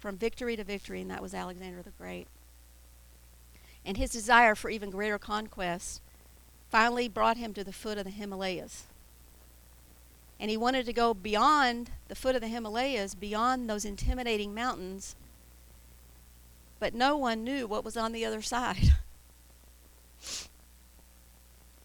from 0.00 0.16
victory 0.16 0.56
to 0.56 0.64
victory, 0.64 1.02
and 1.02 1.10
that 1.10 1.22
was 1.22 1.34
Alexander 1.34 1.82
the 1.82 1.90
Great. 1.90 2.26
And 3.84 3.96
his 3.96 4.10
desire 4.10 4.54
for 4.54 4.70
even 4.70 4.90
greater 4.90 5.18
conquest 5.18 6.00
finally 6.70 7.08
brought 7.08 7.36
him 7.36 7.52
to 7.54 7.64
the 7.64 7.72
foot 7.72 7.98
of 7.98 8.04
the 8.04 8.10
Himalayas. 8.10 8.84
And 10.40 10.50
he 10.50 10.56
wanted 10.56 10.86
to 10.86 10.92
go 10.92 11.14
beyond 11.14 11.90
the 12.08 12.16
foot 12.16 12.34
of 12.34 12.40
the 12.40 12.48
Himalayas, 12.48 13.14
beyond 13.14 13.68
those 13.68 13.84
intimidating 13.84 14.54
mountains, 14.54 15.14
but 16.80 16.94
no 16.94 17.16
one 17.16 17.44
knew 17.44 17.66
what 17.66 17.84
was 17.84 17.96
on 17.96 18.12
the 18.12 18.24
other 18.24 18.42
side. 18.42 18.94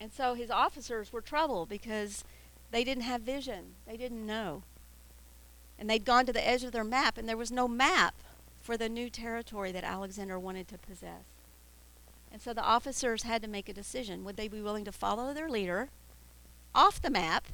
And 0.06 0.14
so 0.14 0.36
his 0.36 0.52
officers 0.52 1.12
were 1.12 1.22
troubled 1.22 1.68
because 1.68 2.24
they 2.70 2.84
didn't 2.84 3.04
have 3.04 3.22
vision. 3.22 3.74
They 3.88 3.98
didn't 3.98 4.24
know. 4.24 4.62
And 5.80 5.90
they'd 5.90 6.06
gone 6.06 6.28
to 6.28 6.34
the 6.34 6.48
edge 6.48 6.64
of 6.64 6.72
their 6.74 6.84
map, 6.84 7.18
and 7.18 7.28
there 7.28 7.36
was 7.36 7.52
no 7.52 7.68
map 7.68 8.14
for 8.62 8.78
the 8.78 8.88
new 8.88 9.10
territory 9.10 9.72
that 9.72 9.84
Alexander 9.84 10.38
wanted 10.38 10.68
to 10.68 10.78
possess. 10.78 11.24
And 12.32 12.42
so 12.42 12.54
the 12.54 12.62
officers 12.62 13.24
had 13.24 13.42
to 13.42 13.48
make 13.48 13.68
a 13.68 13.74
decision. 13.74 14.24
Would 14.26 14.38
they 14.38 14.48
be 14.48 14.62
willing 14.62 14.86
to 14.86 14.92
follow 14.92 15.34
their 15.34 15.50
leader 15.50 15.90
off 16.76 17.02
the 17.02 17.10
map, 17.10 17.46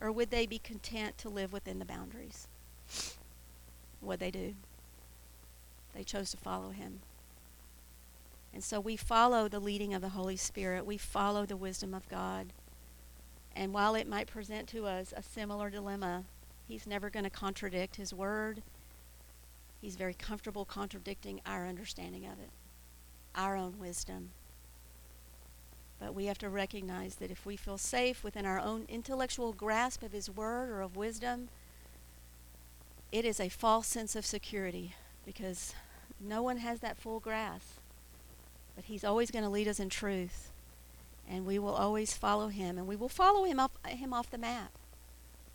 or 0.00 0.10
would 0.10 0.30
they 0.30 0.46
be 0.46 0.58
content 0.58 1.18
to 1.18 1.28
live 1.28 1.52
within 1.52 1.78
the 1.78 1.84
boundaries? 1.84 2.48
What'd 4.00 4.20
they 4.20 4.30
do? 4.30 4.54
They 5.94 6.04
chose 6.04 6.30
to 6.30 6.36
follow 6.36 6.70
him. 6.70 7.00
And 8.52 8.64
so 8.64 8.80
we 8.80 8.96
follow 8.96 9.48
the 9.48 9.60
leading 9.60 9.94
of 9.94 10.02
the 10.02 10.10
Holy 10.10 10.36
Spirit. 10.36 10.86
We 10.86 10.96
follow 10.96 11.46
the 11.46 11.56
wisdom 11.56 11.94
of 11.94 12.08
God. 12.08 12.52
And 13.54 13.72
while 13.72 13.94
it 13.94 14.08
might 14.08 14.26
present 14.26 14.68
to 14.68 14.86
us 14.86 15.12
a 15.16 15.22
similar 15.22 15.70
dilemma, 15.70 16.24
He's 16.66 16.86
never 16.86 17.10
going 17.10 17.24
to 17.24 17.30
contradict 17.30 17.96
His 17.96 18.14
word. 18.14 18.62
He's 19.80 19.96
very 19.96 20.14
comfortable 20.14 20.64
contradicting 20.64 21.40
our 21.46 21.66
understanding 21.66 22.26
of 22.26 22.38
it, 22.40 22.50
our 23.34 23.56
own 23.56 23.78
wisdom. 23.78 24.30
But 26.00 26.14
we 26.14 26.26
have 26.26 26.38
to 26.38 26.48
recognize 26.48 27.16
that 27.16 27.30
if 27.30 27.44
we 27.44 27.56
feel 27.56 27.76
safe 27.76 28.24
within 28.24 28.46
our 28.46 28.58
own 28.58 28.86
intellectual 28.88 29.52
grasp 29.52 30.02
of 30.02 30.12
His 30.12 30.30
word 30.30 30.70
or 30.70 30.80
of 30.80 30.96
wisdom, 30.96 31.50
it 33.12 33.26
is 33.26 33.38
a 33.38 33.50
false 33.50 33.86
sense 33.86 34.16
of 34.16 34.24
security 34.24 34.94
because 35.26 35.74
no 36.18 36.42
one 36.42 36.56
has 36.56 36.80
that 36.80 36.96
full 36.96 37.20
grasp. 37.20 37.78
But 38.74 38.86
He's 38.86 39.04
always 39.04 39.30
going 39.30 39.44
to 39.44 39.50
lead 39.50 39.68
us 39.68 39.78
in 39.78 39.90
truth. 39.90 40.50
And 41.28 41.44
we 41.44 41.58
will 41.58 41.74
always 41.74 42.16
follow 42.16 42.48
Him. 42.48 42.78
And 42.78 42.86
we 42.86 42.96
will 42.96 43.10
follow 43.10 43.44
Him, 43.44 43.60
up, 43.60 43.72
him 43.86 44.14
off 44.14 44.30
the 44.30 44.38
map. 44.38 44.72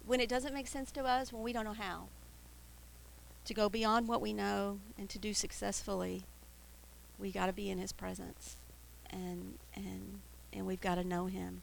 When 0.06 0.20
it 0.20 0.30
doesn't 0.30 0.54
make 0.54 0.68
sense 0.68 0.92
to 0.92 1.04
us, 1.04 1.34
when 1.34 1.42
we 1.42 1.54
don't 1.54 1.66
know 1.66 1.74
how. 1.74 2.08
To 3.46 3.54
go 3.56 3.68
beyond 3.68 4.08
what 4.08 4.22
we 4.22 4.32
know 4.32 4.80
and 4.98 5.10
to 5.10 5.18
do 5.18 5.34
successfully, 5.34 6.24
we 7.18 7.32
got 7.32 7.48
to 7.48 7.54
be 7.54 7.72
in 7.72 7.80
His 7.80 7.92
presence. 7.92 8.58
And, 9.10 9.58
and, 9.76 10.20
and 10.56 10.66
we've 10.66 10.82
got 10.82 10.96
to 10.96 11.04
know 11.04 11.26
Him. 11.26 11.62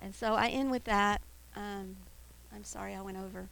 And 0.00 0.14
so 0.14 0.34
I 0.34 0.48
end 0.48 0.70
with 0.70 0.84
that. 0.84 1.20
Um, 1.56 1.96
I'm 2.54 2.64
sorry 2.64 2.94
I 2.94 3.00
went 3.00 3.18
over. 3.18 3.48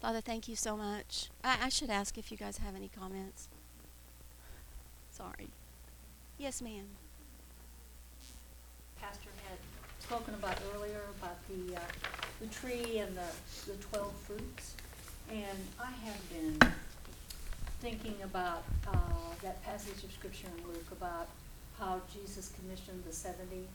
Father, 0.00 0.20
thank 0.20 0.48
you 0.48 0.56
so 0.56 0.76
much. 0.76 1.30
I, 1.42 1.56
I 1.64 1.68
should 1.68 1.90
ask 1.90 2.18
if 2.18 2.30
you 2.30 2.36
guys 2.36 2.58
have 2.58 2.74
any 2.74 2.88
comments. 2.88 3.48
Sorry. 5.12 5.48
Yes, 6.38 6.60
ma'am. 6.60 6.86
Pastor 9.00 9.30
had 9.48 9.58
spoken 10.00 10.34
about 10.34 10.58
earlier, 10.74 11.02
about 11.20 11.36
the, 11.48 11.76
uh, 11.76 11.80
the 12.40 12.46
tree 12.48 12.98
and 12.98 13.16
the, 13.16 13.70
the 13.70 13.78
twelve 13.78 14.12
fruits. 14.26 14.74
And 15.30 15.58
I 15.80 15.90
have 16.04 16.30
been 16.30 16.58
thinking 17.80 18.16
about, 18.24 18.64
uh, 18.86 18.98
that 19.42 19.62
passage 19.62 20.02
of 20.04 20.12
scripture 20.12 20.48
in 20.58 20.66
Luke 20.66 20.90
about 20.92 21.28
how 21.78 22.00
Jesus 22.12 22.52
commissioned 22.58 23.04
the 23.06 23.12
seventy. 23.12 23.66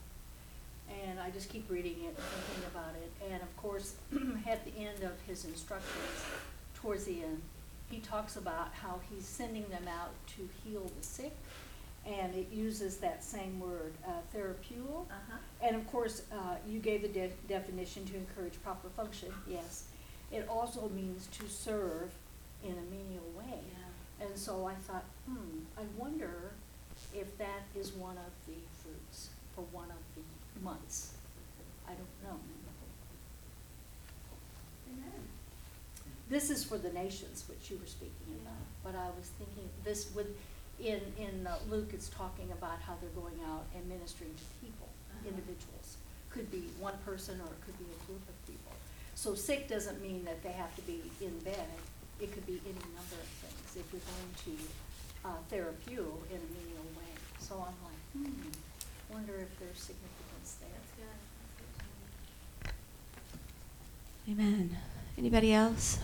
And 1.06 1.20
I 1.20 1.30
just 1.30 1.48
keep 1.48 1.70
reading 1.70 1.96
it 2.02 2.08
and 2.08 2.16
thinking 2.16 2.64
about 2.74 2.94
it. 2.96 3.32
And 3.32 3.42
of 3.42 3.56
course, 3.56 3.94
at 4.48 4.64
the 4.64 4.76
end 4.76 5.04
of 5.04 5.12
his 5.26 5.44
instructions, 5.44 6.24
towards 6.74 7.04
the 7.04 7.22
end, 7.22 7.40
he 7.90 7.98
talks 7.98 8.36
about 8.36 8.72
how 8.72 9.00
he's 9.08 9.24
sending 9.24 9.68
them 9.68 9.86
out 9.88 10.10
to 10.36 10.48
heal 10.64 10.90
the 10.98 11.04
sick. 11.04 11.36
And 12.06 12.34
it 12.34 12.48
uses 12.50 12.96
that 12.98 13.22
same 13.22 13.60
word, 13.60 13.92
uh. 14.08 14.12
Uh-huh. 15.10 15.36
And 15.62 15.76
of 15.76 15.86
course, 15.86 16.22
uh, 16.32 16.56
you 16.66 16.78
gave 16.78 17.02
the 17.02 17.08
de- 17.08 17.30
definition 17.46 18.06
to 18.06 18.16
encourage 18.16 18.60
proper 18.64 18.88
function, 18.88 19.28
yes. 19.46 19.84
It 20.32 20.48
also 20.48 20.88
means 20.88 21.28
to 21.38 21.48
serve 21.48 22.10
in 22.64 22.72
a 22.72 22.90
menial 22.90 23.30
way. 23.36 23.58
Yeah. 23.60 24.26
And 24.26 24.38
so 24.38 24.66
I 24.66 24.74
thought, 24.74 25.04
hmm, 25.26 25.60
I 25.78 25.82
wonder 25.96 26.52
if 27.14 27.36
that 27.38 27.62
is 27.74 27.92
one 27.92 28.16
of 28.18 28.32
the 28.46 28.58
fruits 28.82 29.30
for 29.54 29.62
one 29.72 29.90
of 29.90 30.02
the 30.14 30.22
months. 30.64 31.14
I 31.86 31.92
don't 31.92 32.16
know. 32.22 32.38
Amen. 34.92 35.12
This 36.28 36.50
is 36.50 36.64
for 36.64 36.78
the 36.78 36.92
nations, 36.92 37.44
which 37.48 37.70
you 37.70 37.78
were 37.78 37.86
speaking 37.86 38.38
about. 38.42 38.54
But 38.84 38.94
I 38.98 39.08
was 39.18 39.30
thinking, 39.38 39.68
this 39.84 40.14
would, 40.14 40.32
in, 40.78 41.00
in 41.18 41.46
uh, 41.46 41.56
Luke, 41.68 41.90
it's 41.92 42.08
talking 42.08 42.50
about 42.52 42.78
how 42.86 42.94
they're 43.00 43.10
going 43.20 43.38
out 43.50 43.64
and 43.74 43.86
ministering 43.88 44.34
to 44.34 44.44
people, 44.64 44.88
Uh-huh. 45.10 45.28
individuals. 45.28 45.96
Could 46.30 46.50
be 46.50 46.70
one 46.78 46.94
person 47.04 47.40
or 47.40 47.50
it 47.50 47.60
could 47.66 47.78
be 47.78 47.86
a 47.90 48.06
group 48.06 48.22
of 48.28 48.36
people. 48.46 48.72
So 49.16 49.34
sick 49.34 49.68
doesn't 49.68 50.00
mean 50.00 50.24
that 50.24 50.42
they 50.44 50.52
have 50.52 50.74
to 50.76 50.82
be 50.82 51.02
in 51.20 51.36
bed. 51.40 51.66
It 52.20 52.32
could 52.32 52.46
be 52.46 52.60
any 52.64 52.84
number 52.94 53.18
of 53.18 53.28
things 53.42 53.74
if 53.74 53.86
you're 53.92 54.06
going 54.06 54.32
to 54.46 54.52
uh, 55.24 55.28
in 55.52 55.58
a 55.58 55.62
menial 55.62 56.86
way. 56.96 57.12
So 57.38 57.54
I'm 57.54 57.76
like, 57.84 58.32
hmm, 58.32 59.12
wonder 59.12 59.34
if 59.34 59.58
there's 59.58 59.78
significance 59.78 60.56
there. 60.60 60.80
Amen. 64.28 64.76
Anybody 65.18 65.52
else? 65.52 65.98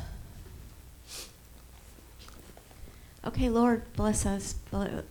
Okay, 3.24 3.48
Lord, 3.48 3.82
bless 3.94 4.26
us. 4.26 4.54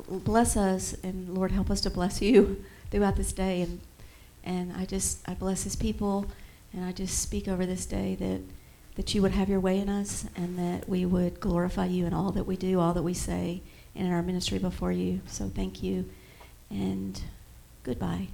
Bless 0.10 0.57
us, 0.57 0.95
and 1.03 1.34
Lord, 1.34 1.52
help 1.52 1.69
us 1.69 1.82
to 1.82 1.90
bless 1.90 2.22
you 2.22 2.64
throughout 2.91 3.15
this 3.15 3.32
day. 3.34 3.61
And 3.61 3.80
and 4.44 4.73
I 4.73 4.86
just 4.86 5.27
I 5.27 5.34
bless 5.34 5.64
His 5.64 5.76
people, 5.76 6.26
and 6.73 6.84
I 6.84 6.91
just 6.91 7.19
speak 7.22 7.48
over 7.48 7.65
this 7.65 7.86
day 7.86 8.15
that 8.15 8.41
that 8.95 9.14
you 9.14 9.22
would 9.22 9.32
have 9.32 9.49
your 9.49 9.60
way 9.60 9.80
in 9.80 9.90
us, 9.90 10.26
and 10.36 10.57
that 10.57 10.88
we 10.88 11.06
would 11.06 11.40
glorify 11.40 11.86
you 11.86 12.06
in 12.06 12.14
all 12.14 12.32
that 12.32 12.45
we 12.45 12.56
do, 12.56 12.80
all 12.80 12.94
that 12.94 13.03
we 13.03 13.14
say, 13.14 13.61
and 13.95 14.07
in 14.07 14.13
our 14.13 14.22
ministry 14.22 14.59
before 14.59 14.91
you. 14.91 15.22
So 15.26 15.49
thank 15.53 15.81
you, 15.84 16.09
and 16.69 17.19
goodbye. 17.84 18.30